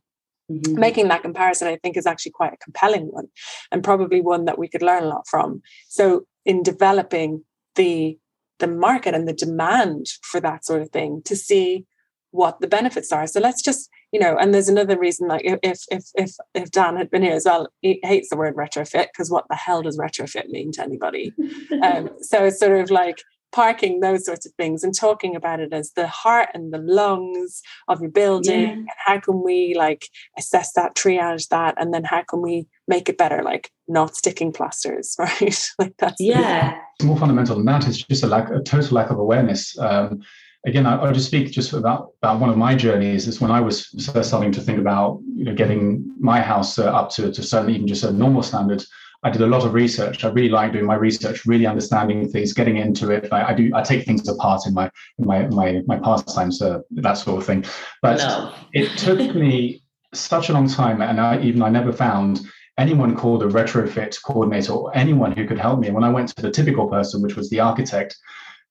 Mm-hmm. 0.51 0.79
Making 0.79 1.07
that 1.09 1.21
comparison, 1.21 1.67
I 1.67 1.77
think, 1.77 1.95
is 1.95 2.07
actually 2.07 2.31
quite 2.31 2.53
a 2.53 2.57
compelling 2.57 3.07
one 3.11 3.27
and 3.71 3.83
probably 3.83 4.19
one 4.21 4.45
that 4.45 4.57
we 4.57 4.67
could 4.67 4.81
learn 4.81 5.03
a 5.03 5.07
lot 5.07 5.27
from. 5.27 5.61
So, 5.87 6.25
in 6.45 6.63
developing 6.63 7.43
the 7.75 8.17
the 8.57 8.67
market 8.67 9.13
and 9.13 9.27
the 9.27 9.33
demand 9.33 10.07
for 10.21 10.41
that 10.41 10.65
sort 10.65 10.81
of 10.81 10.89
thing 10.89 11.21
to 11.23 11.35
see 11.35 11.85
what 12.31 12.59
the 12.59 12.67
benefits 12.67 13.11
are. 13.11 13.25
So 13.25 13.39
let's 13.39 13.61
just, 13.61 13.89
you 14.11 14.19
know, 14.19 14.37
and 14.37 14.53
there's 14.53 14.67
another 14.67 14.99
reason, 14.99 15.27
like 15.27 15.43
if 15.45 15.83
if 15.91 16.05
if 16.15 16.31
if 16.53 16.71
Dan 16.71 16.97
had 16.97 17.09
been 17.09 17.21
here 17.21 17.35
as 17.35 17.45
well, 17.45 17.69
he 17.81 17.99
hates 18.03 18.29
the 18.29 18.37
word 18.37 18.55
retrofit 18.55 19.07
because 19.13 19.31
what 19.31 19.45
the 19.49 19.55
hell 19.55 19.81
does 19.83 19.97
retrofit 19.97 20.47
mean 20.49 20.71
to 20.73 20.83
anybody? 20.83 21.31
um, 21.83 22.09
so 22.21 22.45
it's 22.45 22.59
sort 22.59 22.79
of 22.79 22.91
like 22.91 23.21
parking 23.51 23.99
those 23.99 24.25
sorts 24.25 24.45
of 24.45 24.53
things 24.53 24.83
and 24.83 24.93
talking 24.93 25.35
about 25.35 25.59
it 25.59 25.73
as 25.73 25.91
the 25.93 26.07
heart 26.07 26.49
and 26.53 26.73
the 26.73 26.77
lungs 26.77 27.61
of 27.87 28.01
your 28.01 28.11
building 28.11 28.61
yeah. 28.61 28.69
and 28.69 28.87
how 29.05 29.19
can 29.19 29.43
we 29.43 29.73
like 29.75 30.07
assess 30.37 30.73
that 30.73 30.95
triage 30.95 31.47
that 31.49 31.75
and 31.77 31.93
then 31.93 32.03
how 32.03 32.21
can 32.23 32.41
we 32.41 32.67
make 32.87 33.09
it 33.09 33.17
better 33.17 33.41
like 33.43 33.71
not 33.87 34.15
sticking 34.15 34.51
plasters 34.51 35.15
right 35.19 35.69
like 35.79 35.93
that's 35.97 36.19
yeah 36.19 36.77
more 37.01 37.17
fundamental 37.17 37.55
than 37.55 37.65
that 37.65 37.87
it's 37.87 37.97
just 37.97 38.23
a 38.23 38.27
lack 38.27 38.49
a 38.49 38.61
total 38.61 38.95
lack 38.95 39.09
of 39.09 39.19
awareness 39.19 39.77
um, 39.79 40.21
again, 40.65 40.85
I, 40.85 41.01
will 41.01 41.13
just 41.13 41.27
speak 41.27 41.51
just 41.51 41.73
about, 41.73 42.11
about 42.21 42.39
one 42.39 42.49
of 42.49 42.57
my 42.57 42.75
journeys. 42.75 43.27
Is 43.27 43.41
when 43.41 43.51
I 43.51 43.61
was 43.61 43.87
starting 43.97 44.51
to 44.51 44.61
think 44.61 44.79
about 44.79 45.19
you 45.35 45.45
know 45.45 45.53
getting 45.53 46.13
my 46.19 46.41
house 46.41 46.77
uh, 46.79 46.91
up 46.91 47.09
to 47.11 47.31
to 47.31 47.43
certainly 47.43 47.75
even 47.75 47.87
just 47.87 48.03
a 48.03 48.11
normal 48.11 48.43
standard. 48.43 48.83
I 49.23 49.29
did 49.29 49.41
a 49.41 49.47
lot 49.47 49.65
of 49.65 49.73
research. 49.73 50.23
I 50.23 50.29
really 50.29 50.49
like 50.49 50.71
doing 50.71 50.85
my 50.85 50.95
research, 50.95 51.45
really 51.45 51.65
understanding 51.65 52.29
things, 52.29 52.53
getting 52.53 52.77
into 52.77 53.11
it. 53.11 53.27
I, 53.31 53.49
I 53.49 53.53
do. 53.53 53.71
I 53.75 53.81
take 53.81 54.05
things 54.05 54.27
apart 54.27 54.65
in 54.65 54.73
my 54.73 54.89
in 55.17 55.25
my 55.25 55.47
my 55.47 55.81
my 55.85 55.99
pastimes, 55.99 56.61
uh, 56.61 56.79
that 56.91 57.13
sort 57.13 57.39
of 57.39 57.45
thing. 57.45 57.65
But 58.01 58.19
no. 58.19 58.53
it 58.73 58.97
took 58.97 59.35
me 59.35 59.83
such 60.13 60.49
a 60.49 60.53
long 60.53 60.69
time, 60.69 61.01
and 61.01 61.19
I 61.19 61.41
even 61.41 61.61
I 61.61 61.69
never 61.69 61.91
found 61.91 62.39
anyone 62.77 63.15
called 63.15 63.43
a 63.43 63.47
retrofit 63.47 64.21
coordinator 64.23 64.71
or 64.71 64.95
anyone 64.95 65.33
who 65.33 65.45
could 65.45 65.59
help 65.59 65.79
me. 65.81 65.87
And 65.87 65.95
when 65.95 66.05
I 66.05 66.09
went 66.09 66.29
to 66.29 66.41
the 66.41 66.51
typical 66.51 66.87
person, 66.87 67.21
which 67.21 67.35
was 67.35 67.49
the 67.49 67.59
architect, 67.59 68.15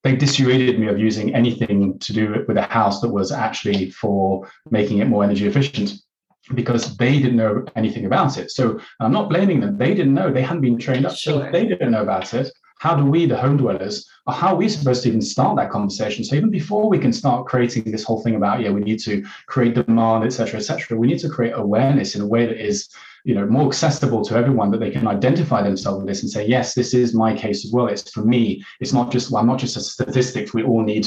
they 0.03 0.17
dissuaded 0.17 0.81
me 0.81 0.87
of 0.87 0.99
using 0.99 1.35
anything 1.35 1.99
to 1.99 2.13
do 2.15 2.45
with 2.49 2.57
a 2.57 2.63
house 2.63 3.03
that 3.03 3.11
was 3.11 3.31
actually 3.33 3.91
for 3.91 4.51
making 4.71 4.99
it 4.99 5.09
more 5.09 5.25
energy 5.25 5.47
efficient 5.47 5.93
because 6.55 6.97
they 6.97 7.19
didn't 7.19 7.37
know 7.37 7.65
anything 7.77 8.07
about 8.07 8.39
it. 8.39 8.51
So 8.51 8.81
I'm 9.01 9.13
not 9.13 9.29
blaming 9.29 9.61
them. 9.61 9.77
They 9.77 9.95
didn't 9.95 10.15
know. 10.15 10.33
They 10.33 10.43
hadn't 10.43 10.63
been 10.63 10.79
trained 10.79 11.07
up. 11.07 11.17
Sure. 11.17 11.45
So 11.45 11.51
they 11.51 11.67
didn't 11.67 11.91
know 11.91 12.03
about 12.03 12.33
it. 12.35 12.51
How 12.81 12.95
do 12.95 13.05
we, 13.05 13.27
the 13.27 13.37
home 13.37 13.57
dwellers, 13.57 14.09
or 14.29 14.35
how 14.35 14.49
are 14.51 14.57
we 14.57 14.69
supposed 14.69 15.03
to 15.03 15.09
even 15.09 15.21
start 15.21 15.57
that 15.57 15.71
conversation? 15.71 16.25
So 16.25 16.37
even 16.37 16.51
before 16.51 16.89
we 16.89 16.99
can 16.99 17.13
start 17.13 17.47
creating 17.47 17.91
this 17.91 18.05
whole 18.05 18.23
thing 18.23 18.37
about, 18.37 18.61
yeah, 18.61 18.71
we 18.71 18.81
need 18.81 19.01
to 19.01 19.25
create 19.47 19.75
demand, 19.75 20.25
et 20.25 20.31
cetera, 20.31 20.61
et 20.61 20.63
cetera, 20.63 20.97
we 20.97 21.09
need 21.09 21.19
to 21.19 21.29
create 21.29 21.55
awareness 21.57 22.15
in 22.15 22.21
a 22.21 22.27
way 22.27 22.47
that 22.47 22.65
is 22.65 22.89
you 23.25 23.35
know 23.35 23.47
more 23.47 23.67
accessible 23.67 24.25
to 24.25 24.37
everyone 24.37 24.71
that 24.71 24.79
they 24.79 24.91
can 24.91 25.07
identify 25.07 25.61
themselves 25.61 25.99
with 25.99 26.07
this 26.07 26.23
and 26.23 26.31
say 26.31 26.47
yes 26.47 26.75
this 26.75 26.95
is 26.95 27.15
my 27.15 27.35
case 27.35 27.65
as 27.65 27.73
well 27.73 27.87
it's 27.87 28.11
for 28.11 28.23
me 28.23 28.65
it's 28.81 28.93
not 28.93 29.11
just 29.11 29.31
well, 29.31 29.41
i'm 29.41 29.47
not 29.47 29.59
just 29.59 29.77
a 29.77 29.81
statistic 29.81 30.55
we 30.55 30.63
all 30.63 30.83
need 30.83 31.07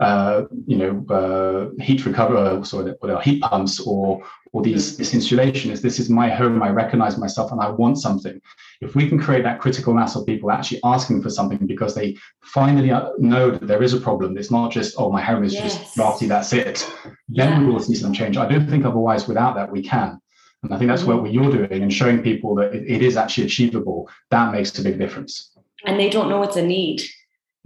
uh, 0.00 0.44
you 0.66 0.76
know 0.76 1.04
uh, 1.14 1.82
heat 1.82 2.04
recover 2.06 2.64
sorry 2.64 2.94
what 3.00 3.22
heat 3.24 3.42
pumps 3.42 3.80
or 3.80 4.22
or 4.52 4.62
these 4.62 4.92
mm-hmm. 4.92 4.98
this 4.98 5.14
insulation 5.14 5.70
is 5.70 5.82
this 5.82 5.98
is 5.98 6.08
my 6.08 6.28
home 6.28 6.62
i 6.62 6.70
recognize 6.70 7.18
myself 7.18 7.50
and 7.50 7.60
i 7.60 7.68
want 7.68 7.98
something 7.98 8.40
if 8.80 8.94
we 8.94 9.08
can 9.08 9.18
create 9.18 9.42
that 9.42 9.60
critical 9.60 9.92
mass 9.92 10.14
of 10.14 10.24
people 10.24 10.50
actually 10.50 10.80
asking 10.84 11.20
for 11.20 11.30
something 11.30 11.66
because 11.66 11.94
they 11.94 12.16
finally 12.42 12.92
uh, 12.92 13.10
know 13.18 13.50
that 13.50 13.66
there 13.66 13.82
is 13.82 13.92
a 13.92 14.00
problem 14.00 14.38
it's 14.38 14.50
not 14.50 14.70
just 14.70 14.94
oh 14.98 15.10
my 15.10 15.20
home 15.20 15.42
is 15.42 15.52
yes. 15.52 15.76
just 15.76 15.96
drafty 15.96 16.26
that's 16.26 16.52
it 16.52 16.88
then 17.28 17.50
yeah. 17.50 17.58
we 17.58 17.66
will 17.66 17.80
see 17.80 17.94
some 17.94 18.12
change 18.12 18.36
i 18.36 18.46
don't 18.48 18.70
think 18.70 18.84
otherwise 18.84 19.26
without 19.26 19.54
that 19.56 19.70
we 19.70 19.82
can 19.82 20.20
and 20.62 20.74
I 20.74 20.78
think 20.78 20.88
that's 20.88 21.02
mm-hmm. 21.02 21.22
what 21.22 21.32
you're 21.32 21.52
doing 21.52 21.82
and 21.82 21.92
showing 21.92 22.20
people 22.20 22.56
that 22.56 22.74
it, 22.74 22.84
it 22.88 23.00
is 23.00 23.16
actually 23.16 23.44
achievable. 23.44 24.10
That 24.30 24.52
makes 24.52 24.76
a 24.76 24.82
big 24.82 24.98
difference. 24.98 25.56
And 25.84 26.00
they 26.00 26.10
don't 26.10 26.28
know 26.28 26.42
it's 26.42 26.56
a 26.56 26.62
need. 26.62 27.02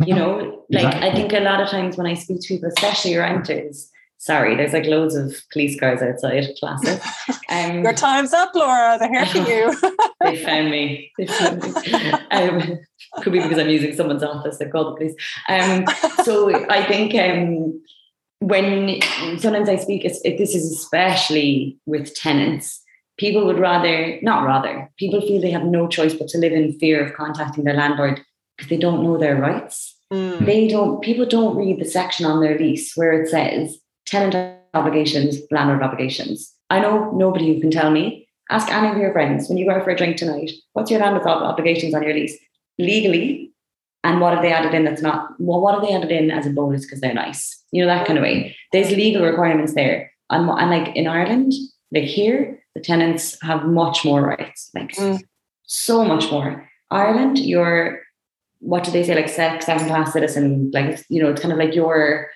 You 0.06 0.14
know, 0.14 0.64
like 0.70 0.84
exactly. 0.84 1.10
I 1.10 1.14
think 1.14 1.32
a 1.32 1.40
lot 1.40 1.60
of 1.60 1.68
times 1.68 1.96
when 1.96 2.06
I 2.06 2.14
speak 2.14 2.40
to 2.40 2.48
people, 2.48 2.68
especially 2.68 3.16
renters, 3.16 3.90
sorry, 4.18 4.56
there's 4.56 4.72
like 4.72 4.86
loads 4.86 5.14
of 5.14 5.34
police 5.52 5.78
cars 5.78 6.02
outside 6.02 6.48
classes. 6.58 7.00
Um, 7.48 7.82
Your 7.82 7.92
time's 7.92 8.32
up, 8.32 8.54
Laura. 8.54 8.96
They're 8.98 9.10
here 9.10 9.26
for 9.26 9.38
you. 9.38 10.08
they 10.22 10.42
found 10.42 10.70
me. 10.70 11.12
They 11.18 11.26
found 11.26 11.62
me. 11.62 12.12
Um, 12.30 12.78
could 13.20 13.34
be 13.34 13.42
because 13.42 13.58
I'm 13.58 13.68
using 13.68 13.94
someone's 13.94 14.22
office. 14.22 14.56
They 14.56 14.70
called 14.70 14.94
the 14.94 14.96
police. 14.96 15.14
Um, 15.50 15.84
so 16.24 16.66
I 16.70 16.82
think 16.82 17.14
um, 17.14 17.78
when 18.38 19.02
sometimes 19.38 19.68
I 19.68 19.76
speak, 19.76 20.06
it's, 20.06 20.18
it, 20.24 20.38
this 20.38 20.54
is 20.54 20.72
especially 20.72 21.76
with 21.84 22.14
tenants 22.14 22.82
people 23.18 23.44
would 23.46 23.58
rather, 23.58 24.18
not 24.22 24.44
rather, 24.44 24.90
people 24.98 25.20
feel 25.20 25.40
they 25.40 25.50
have 25.50 25.64
no 25.64 25.86
choice 25.86 26.14
but 26.14 26.28
to 26.28 26.38
live 26.38 26.52
in 26.52 26.78
fear 26.78 27.04
of 27.04 27.14
contacting 27.14 27.64
their 27.64 27.74
landlord 27.74 28.20
because 28.56 28.68
they 28.68 28.76
don't 28.76 29.02
know 29.02 29.18
their 29.18 29.36
rights. 29.36 29.91
Mm. 30.12 30.44
They 30.44 30.68
don't, 30.68 31.00
people 31.02 31.26
don't 31.26 31.56
read 31.56 31.80
the 31.80 31.84
section 31.84 32.26
on 32.26 32.40
their 32.40 32.58
lease 32.58 32.92
where 32.96 33.12
it 33.12 33.28
says 33.28 33.78
tenant 34.06 34.58
obligations, 34.74 35.38
landlord 35.50 35.82
obligations. 35.82 36.52
I 36.70 36.80
know 36.80 37.10
nobody 37.12 37.54
who 37.54 37.60
can 37.60 37.70
tell 37.70 37.90
me. 37.90 38.28
Ask 38.50 38.70
any 38.70 38.88
of 38.88 38.98
your 38.98 39.12
friends 39.12 39.48
when 39.48 39.56
you 39.56 39.66
go 39.66 39.72
out 39.72 39.84
for 39.84 39.90
a 39.90 39.96
drink 39.96 40.16
tonight, 40.16 40.50
what's 40.74 40.90
your 40.90 41.00
landlord 41.00 41.26
obligations 41.26 41.94
on 41.94 42.02
your 42.02 42.12
lease? 42.12 42.36
Legally, 42.78 43.52
and 44.04 44.20
what 44.20 44.34
have 44.34 44.42
they 44.42 44.52
added 44.52 44.74
in 44.74 44.84
that's 44.84 45.02
not, 45.02 45.30
well, 45.38 45.60
what 45.60 45.74
have 45.74 45.82
they 45.82 45.94
added 45.94 46.10
in 46.10 46.30
as 46.30 46.46
a 46.46 46.50
bonus 46.50 46.84
because 46.84 47.00
they're 47.00 47.14
nice? 47.14 47.62
You 47.70 47.82
know, 47.82 47.88
that 47.88 48.06
kind 48.06 48.18
of 48.18 48.22
way. 48.22 48.56
There's 48.72 48.90
legal 48.90 49.22
requirements 49.22 49.74
there. 49.74 50.10
And, 50.28 50.50
and 50.50 50.70
like 50.70 50.94
in 50.96 51.06
Ireland, 51.06 51.52
like 51.92 52.04
here, 52.04 52.62
the 52.74 52.80
tenants 52.80 53.38
have 53.42 53.64
much 53.64 54.04
more 54.04 54.22
rights, 54.22 54.70
like 54.74 54.92
mm. 54.92 55.22
so 55.64 56.04
much 56.04 56.30
more. 56.32 56.68
Ireland, 56.90 57.38
you're 57.38 58.01
what 58.62 58.84
do 58.84 58.90
they 58.90 59.02
say, 59.02 59.14
like 59.14 59.28
second 59.28 59.88
class 59.88 60.12
citizen, 60.12 60.70
like 60.72 61.04
you 61.08 61.22
know, 61.22 61.30
it's 61.30 61.42
kind 61.42 61.52
of 61.52 61.58
like 61.58 61.74
you're 61.74 62.30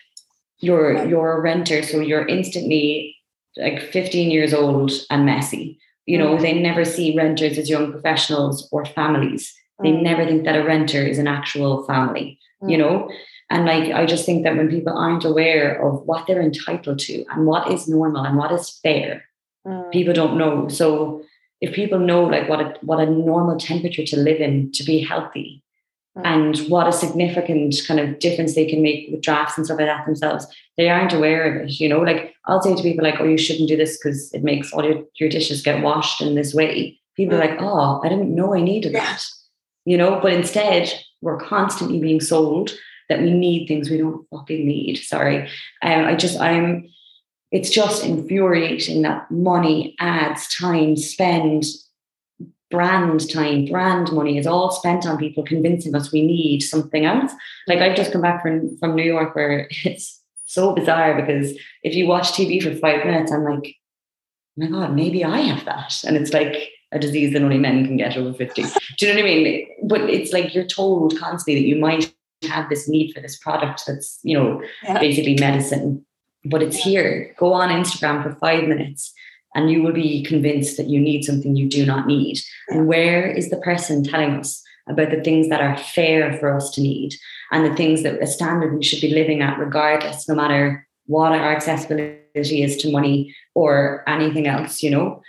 you're 0.59 1.07
you're 1.07 1.39
a 1.39 1.41
renter, 1.41 1.83
so 1.83 2.01
you're 2.01 2.27
instantly 2.27 3.17
like 3.57 3.81
15 3.81 4.31
years 4.31 4.53
old 4.53 4.93
and 5.11 5.25
messy. 5.25 5.79
You 6.05 6.19
know, 6.19 6.37
mm. 6.37 6.41
they 6.41 6.53
never 6.53 6.85
see 6.85 7.17
renters 7.17 7.59
as 7.59 7.71
young 7.71 7.91
professionals 7.91 8.69
or 8.71 8.85
families. 8.85 9.53
They 9.83 9.91
mm. 9.91 10.03
never 10.03 10.25
think 10.25 10.45
that 10.45 10.57
a 10.57 10.65
renter 10.65 11.03
is 11.03 11.19
an 11.19 11.27
actual 11.27 11.85
family, 11.85 12.39
you 12.63 12.77
mm. 12.77 12.79
know? 12.79 13.11
And 13.51 13.65
like, 13.65 13.93
I 13.93 14.07
just 14.07 14.25
think 14.25 14.45
that 14.45 14.57
when 14.57 14.69
people 14.69 14.97
aren't 14.97 15.25
aware 15.25 15.85
of 15.85 16.03
what 16.03 16.27
they're 16.27 16.41
entitled 16.41 17.01
to 17.01 17.25
and 17.31 17.47
what 17.47 17.73
is 17.73 17.89
normal 17.89 18.25
and 18.25 18.37
what 18.37 18.53
is 18.53 18.79
fair, 18.83 19.25
Mm. 19.67 19.91
People 19.91 20.15
don't 20.15 20.39
know. 20.39 20.69
So 20.69 21.23
if 21.61 21.75
people 21.75 21.99
know 21.99 22.25
like 22.25 22.49
what 22.49 22.61
a 22.61 22.75
what 22.83 23.01
a 23.01 23.07
normal 23.07 23.59
temperature 23.59 24.05
to 24.05 24.17
live 24.17 24.41
in 24.41 24.71
to 24.73 24.85
be 24.85 25.01
healthy. 25.01 25.63
And 26.25 26.59
what 26.69 26.89
a 26.89 26.93
significant 26.93 27.77
kind 27.87 28.01
of 28.01 28.19
difference 28.19 28.55
they 28.55 28.67
can 28.67 28.83
make 28.83 29.09
with 29.11 29.21
drafts 29.21 29.57
and 29.57 29.67
stuff 29.67 29.79
like 29.79 29.87
that 29.87 30.07
themselves, 30.07 30.47
they 30.77 30.89
aren't 30.89 31.13
aware 31.13 31.45
of 31.45 31.63
it. 31.63 31.81
You 31.81 31.89
know, 31.89 32.01
like 32.01 32.35
I'll 32.47 32.63
say 32.63 32.75
to 32.75 32.83
people 32.83 33.05
like, 33.05 33.21
oh, 33.21 33.25
you 33.25 33.37
shouldn't 33.37 33.69
do 33.69 33.77
this 33.77 33.99
because 33.99 34.33
it 34.33 34.43
makes 34.43 34.73
all 34.73 34.85
your, 34.85 35.05
your 35.21 35.29
dishes 35.29 35.63
get 35.63 35.83
washed 35.83 36.23
in 36.23 36.35
this 36.35 36.55
way. 36.55 36.99
People 37.17 37.37
mm. 37.37 37.43
are 37.43 37.47
like, 37.47 37.61
oh, 37.61 38.01
I 38.03 38.09
didn't 38.09 38.35
know 38.35 38.55
I 38.55 38.63
needed 38.63 38.95
that. 38.95 39.23
You 39.85 39.99
know, 39.99 40.19
but 40.21 40.33
instead 40.33 40.93
we're 41.21 41.39
constantly 41.39 42.01
being 42.01 42.21
sold 42.21 42.73
that 43.09 43.21
we 43.21 43.31
need 43.31 43.67
things 43.67 43.91
we 43.91 43.99
don't 43.99 44.27
fucking 44.31 44.67
need. 44.67 44.97
Sorry. 44.97 45.49
Um, 45.83 46.05
I 46.07 46.17
just 46.17 46.41
I'm 46.41 46.89
it's 47.53 47.71
just 47.71 48.05
infuriating 48.05 49.03
that 49.03 49.31
money, 49.31 49.95
ads, 50.01 50.53
time, 50.55 50.97
spend, 50.97 51.65
brand 52.71 53.31
time, 53.31 53.67
brand 53.67 54.13
money 54.13 54.39
is 54.39 54.47
all 54.47 54.71
spent 54.71 55.07
on 55.07 55.19
people 55.19 55.45
convincing 55.45 55.95
us 55.95 56.13
we 56.13 56.27
need 56.27 56.61
something 56.61 57.05
else. 57.05 57.33
Like 57.67 57.79
I've 57.79 57.97
just 57.97 58.13
come 58.13 58.23
back 58.23 58.43
from, 58.43 58.77
from 58.79 58.95
New 58.95 59.05
York 59.05 59.35
where 59.35 59.69
it's 59.85 60.21
so 60.45 60.75
bizarre 60.75 61.21
because 61.21 61.57
if 61.83 61.95
you 61.95 62.07
watch 62.07 62.33
TV 62.33 62.63
for 62.63 62.75
five 62.77 63.05
minutes, 63.05 63.33
I'm 63.33 63.45
like, 63.45 63.67
oh 63.67 63.73
my 64.57 64.67
God, 64.67 64.95
maybe 64.95 65.25
I 65.25 65.41
have 65.41 65.65
that. 65.65 66.03
And 66.05 66.17
it's 66.17 66.33
like 66.33 66.71
a 66.93 66.99
disease 66.99 67.33
that 67.33 67.43
only 67.43 67.59
men 67.59 67.85
can 67.85 67.97
get 67.97 68.17
over 68.17 68.33
50. 68.33 68.63
Do 68.63 68.69
you 69.07 69.13
know 69.13 69.21
what 69.21 69.31
I 69.31 69.35
mean? 69.35 69.69
But 69.85 70.01
it's 70.03 70.33
like 70.33 70.55
you're 70.55 70.65
told 70.65 71.19
constantly 71.19 71.61
that 71.61 71.69
you 71.69 71.77
might 71.77 72.13
have 72.43 72.69
this 72.69 72.89
need 72.89 73.13
for 73.13 73.21
this 73.21 73.39
product 73.39 73.83
that's, 73.87 74.21
you 74.23 74.39
know, 74.39 74.63
yeah. 74.83 74.99
basically 74.99 75.37
medicine 75.39 76.05
but 76.51 76.63
it's 76.63 76.77
here. 76.77 77.35
Go 77.39 77.53
on 77.53 77.69
Instagram 77.69 78.23
for 78.23 78.35
five 78.37 78.65
minutes 78.69 79.13
and 79.57 79.71
you 79.71 79.83
will 79.83 79.93
be 79.93 80.23
convinced 80.23 80.77
that 80.77 80.89
you 80.89 81.01
need 81.01 81.25
something 81.25 81.57
you 81.57 81.69
do 81.69 81.87
not 81.87 82.07
need. 82.07 82.39
And 82.69 82.87
where 82.87 83.27
is 83.27 83.49
the 83.49 83.57
person 83.57 84.05
telling 84.05 84.35
us 84.35 84.63
about 84.87 85.11
the 85.11 85.23
things 85.23 85.49
that 85.49 85.63
are 85.63 85.79
fair 85.79 86.39
for 86.39 86.55
us 86.55 86.71
to 86.73 86.83
need 86.83 87.15
and 87.51 87.65
the 87.65 87.75
things 87.75 88.03
that 88.03 88.23
a 88.23 88.27
standard 88.27 88.77
we 88.77 88.85
should 88.85 89.01
be 89.01 89.15
living 89.15 89.41
at, 89.41 89.59
regardless, 89.59 90.29
no 90.29 90.35
matter 90.35 90.87
what 91.07 91.33
our 91.33 91.53
accessibility 91.53 92.63
is 92.63 92.77
to 92.77 92.93
money 92.93 93.35
or 93.55 94.05
anything 94.07 94.47
else, 94.47 94.83
you 94.83 94.91
know? 94.91 95.23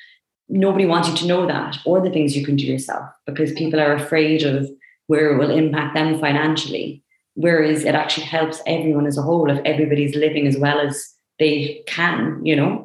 Nobody 0.50 0.86
wants 0.86 1.08
you 1.10 1.16
to 1.18 1.28
know 1.28 1.48
that 1.48 1.78
or 1.86 2.02
the 2.02 2.12
things 2.12 2.36
you 2.36 2.46
can 2.46 2.58
do 2.58 2.66
yourself 2.66 3.10
because 3.26 3.54
people 3.54 3.80
are 3.80 3.94
afraid 3.94 4.44
of 4.44 4.70
where 5.08 5.32
it 5.32 5.38
will 5.38 5.52
impact 5.52 5.96
them 5.96 6.20
financially 6.20 7.02
whereas 7.38 7.86
it 7.86 7.94
actually 7.94 8.26
helps 8.26 8.62
everyone 8.66 9.06
as 9.06 9.18
a 9.18 9.22
whole 9.22 9.50
if 9.52 9.64
everybody's 9.64 10.16
living 10.16 10.48
as 10.48 10.58
well 10.58 10.80
as 10.80 11.14
they 11.38 11.84
can 11.86 12.42
you 12.44 12.56
know 12.56 12.84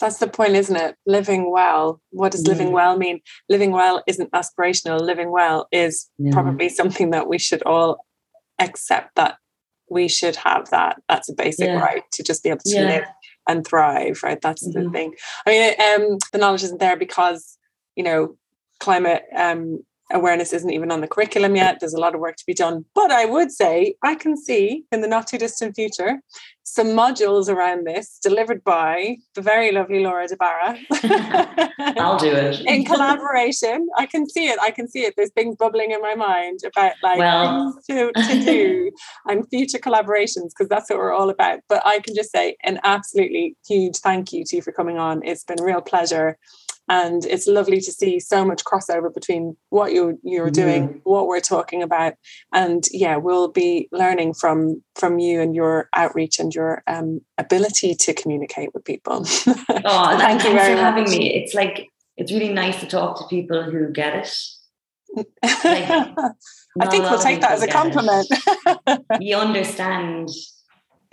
that's 0.00 0.18
the 0.18 0.26
point 0.26 0.54
isn't 0.54 0.76
it? 0.76 0.96
Living 1.06 1.52
well. 1.52 2.00
What 2.10 2.32
does 2.32 2.46
living 2.46 2.72
well 2.72 2.96
mean? 2.96 3.20
Living 3.48 3.70
well 3.70 4.02
isn't 4.06 4.32
aspirational. 4.32 5.00
Living 5.00 5.30
well 5.30 5.68
is 5.70 6.08
probably 6.32 6.68
something 6.68 7.10
that 7.10 7.28
we 7.28 7.38
should 7.38 7.62
all 7.64 8.04
accept 8.58 9.14
that 9.16 9.36
we 9.90 10.08
should 10.08 10.36
have 10.36 10.70
that. 10.70 11.02
That's 11.08 11.28
a 11.28 11.34
basic 11.34 11.68
yeah. 11.68 11.78
right 11.78 12.02
to 12.12 12.22
just 12.22 12.42
be 12.42 12.48
able 12.48 12.60
to 12.64 12.74
yeah. 12.74 12.86
live 12.86 13.04
and 13.48 13.66
thrive 13.66 14.22
right? 14.22 14.40
That's 14.40 14.66
mm-hmm. 14.66 14.84
the 14.84 14.90
thing. 14.90 15.14
I 15.46 15.50
mean 15.50 16.12
um, 16.12 16.18
the 16.32 16.38
knowledge 16.38 16.62
isn't 16.62 16.80
there 16.80 16.96
because 16.96 17.58
you 17.96 18.04
know 18.04 18.36
climate 18.78 19.24
um, 19.36 19.84
awareness 20.12 20.52
isn't 20.52 20.70
even 20.70 20.90
on 20.90 21.00
the 21.00 21.08
curriculum 21.08 21.56
yet. 21.56 21.78
There's 21.80 21.94
a 21.94 22.00
lot 22.00 22.14
of 22.14 22.20
work 22.20 22.36
to 22.36 22.46
be 22.46 22.54
done. 22.54 22.84
But 22.94 23.10
I 23.10 23.24
would 23.24 23.52
say 23.52 23.94
I 24.02 24.14
can 24.14 24.36
see 24.36 24.84
in 24.92 25.00
the 25.00 25.08
not 25.08 25.26
too 25.26 25.38
distant 25.38 25.74
future 25.74 26.20
some 26.70 26.88
modules 26.88 27.48
around 27.48 27.84
this 27.84 28.18
delivered 28.22 28.62
by 28.62 29.16
the 29.34 29.42
very 29.42 29.72
lovely 29.72 30.00
Laura 30.00 30.28
De 30.28 30.36
Barra. 30.36 30.78
I'll 31.98 32.18
do 32.18 32.30
it. 32.30 32.60
in 32.66 32.84
collaboration. 32.84 33.88
I 33.96 34.06
can 34.06 34.28
see 34.28 34.48
it. 34.48 34.58
I 34.62 34.70
can 34.70 34.86
see 34.86 35.00
it. 35.00 35.14
There's 35.16 35.32
things 35.32 35.56
bubbling 35.56 35.90
in 35.90 36.00
my 36.00 36.14
mind 36.14 36.60
about 36.64 36.92
like 37.02 37.18
well, 37.18 37.72
things 37.86 38.12
to, 38.14 38.22
to 38.22 38.44
do 38.44 38.90
and 39.26 39.48
future 39.50 39.78
collaborations 39.78 40.50
because 40.50 40.68
that's 40.68 40.90
what 40.90 40.98
we're 40.98 41.12
all 41.12 41.30
about. 41.30 41.60
But 41.68 41.84
I 41.84 41.98
can 42.00 42.14
just 42.14 42.30
say 42.30 42.56
an 42.62 42.78
absolutely 42.84 43.56
huge 43.66 43.96
thank 43.96 44.32
you 44.32 44.44
to 44.44 44.56
you 44.56 44.62
for 44.62 44.72
coming 44.72 44.98
on. 44.98 45.22
It's 45.24 45.44
been 45.44 45.60
a 45.60 45.64
real 45.64 45.80
pleasure 45.80 46.38
and 46.90 47.24
it's 47.26 47.46
lovely 47.46 47.80
to 47.80 47.92
see 47.92 48.18
so 48.20 48.44
much 48.44 48.64
crossover 48.64 49.14
between 49.14 49.56
what 49.70 49.92
you 49.92 50.18
you're 50.22 50.50
doing 50.50 50.88
mm. 50.88 51.00
what 51.04 51.26
we're 51.26 51.40
talking 51.40 51.82
about 51.82 52.14
and 52.52 52.84
yeah 52.92 53.16
we'll 53.16 53.48
be 53.48 53.88
learning 53.92 54.34
from 54.34 54.82
from 54.96 55.18
you 55.18 55.40
and 55.40 55.54
your 55.54 55.88
outreach 55.94 56.38
and 56.38 56.54
your 56.54 56.82
um, 56.86 57.20
ability 57.38 57.94
to 57.94 58.12
communicate 58.12 58.74
with 58.74 58.84
people 58.84 59.24
oh 59.84 60.18
thank 60.18 60.44
you 60.44 60.52
very 60.52 60.74
for 60.74 60.82
much. 60.82 60.94
having 60.94 61.10
me 61.10 61.34
it's 61.34 61.54
like 61.54 61.88
it's 62.18 62.32
really 62.32 62.52
nice 62.52 62.78
to 62.80 62.86
talk 62.86 63.18
to 63.18 63.26
people 63.28 63.62
who 63.62 63.90
get 63.90 64.14
it 64.14 64.36
like, 65.16 65.26
I 66.80 66.86
think 66.88 67.04
we'll 67.04 67.18
take 67.18 67.40
that 67.40 67.50
as 67.50 67.64
a 67.64 67.66
compliment. 67.66 68.28
you 69.20 69.36
understand 69.36 70.28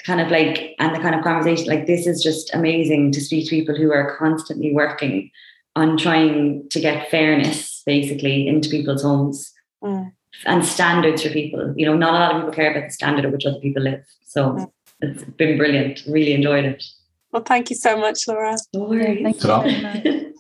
kind 0.05 0.21
of 0.21 0.29
like 0.29 0.75
and 0.79 0.95
the 0.95 0.99
kind 0.99 1.15
of 1.15 1.23
conversation 1.23 1.65
like 1.65 1.87
this 1.87 2.05
is 2.05 2.21
just 2.21 2.53
amazing 2.53 3.11
to 3.11 3.19
speak 3.19 3.45
to 3.45 3.49
people 3.49 3.75
who 3.75 3.91
are 3.91 4.15
constantly 4.17 4.71
working 4.71 5.31
on 5.77 5.97
trying 5.97 6.67
to 6.69 6.79
get 6.79 7.09
fairness 7.09 7.83
basically 7.85 8.47
into 8.47 8.69
people's 8.69 9.03
homes 9.03 9.53
mm. 9.83 10.11
and 10.45 10.65
standards 10.65 11.23
for 11.23 11.29
people. 11.29 11.73
You 11.77 11.85
know, 11.85 11.95
not 11.95 12.13
a 12.13 12.19
lot 12.19 12.35
of 12.35 12.41
people 12.41 12.53
care 12.53 12.71
about 12.71 12.87
the 12.87 12.93
standard 12.93 13.25
at 13.25 13.31
which 13.31 13.45
other 13.45 13.59
people 13.59 13.83
live. 13.83 14.03
So 14.25 14.51
mm. 14.53 14.71
it's 15.01 15.23
been 15.23 15.57
brilliant. 15.57 16.03
Really 16.07 16.33
enjoyed 16.33 16.65
it. 16.65 16.83
Well, 17.31 17.43
thank 17.43 17.69
you 17.69 17.75
so 17.75 17.97
much, 17.97 18.27
Laura. 18.27 18.57
No 18.73 18.85
worries. 18.85 19.37
Thank 19.39 20.03
you. 20.03 20.33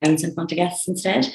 Bounce 0.00 0.22
in 0.22 0.32
front 0.32 0.52
of 0.52 0.56
guests 0.56 0.86
instead. 0.86 1.26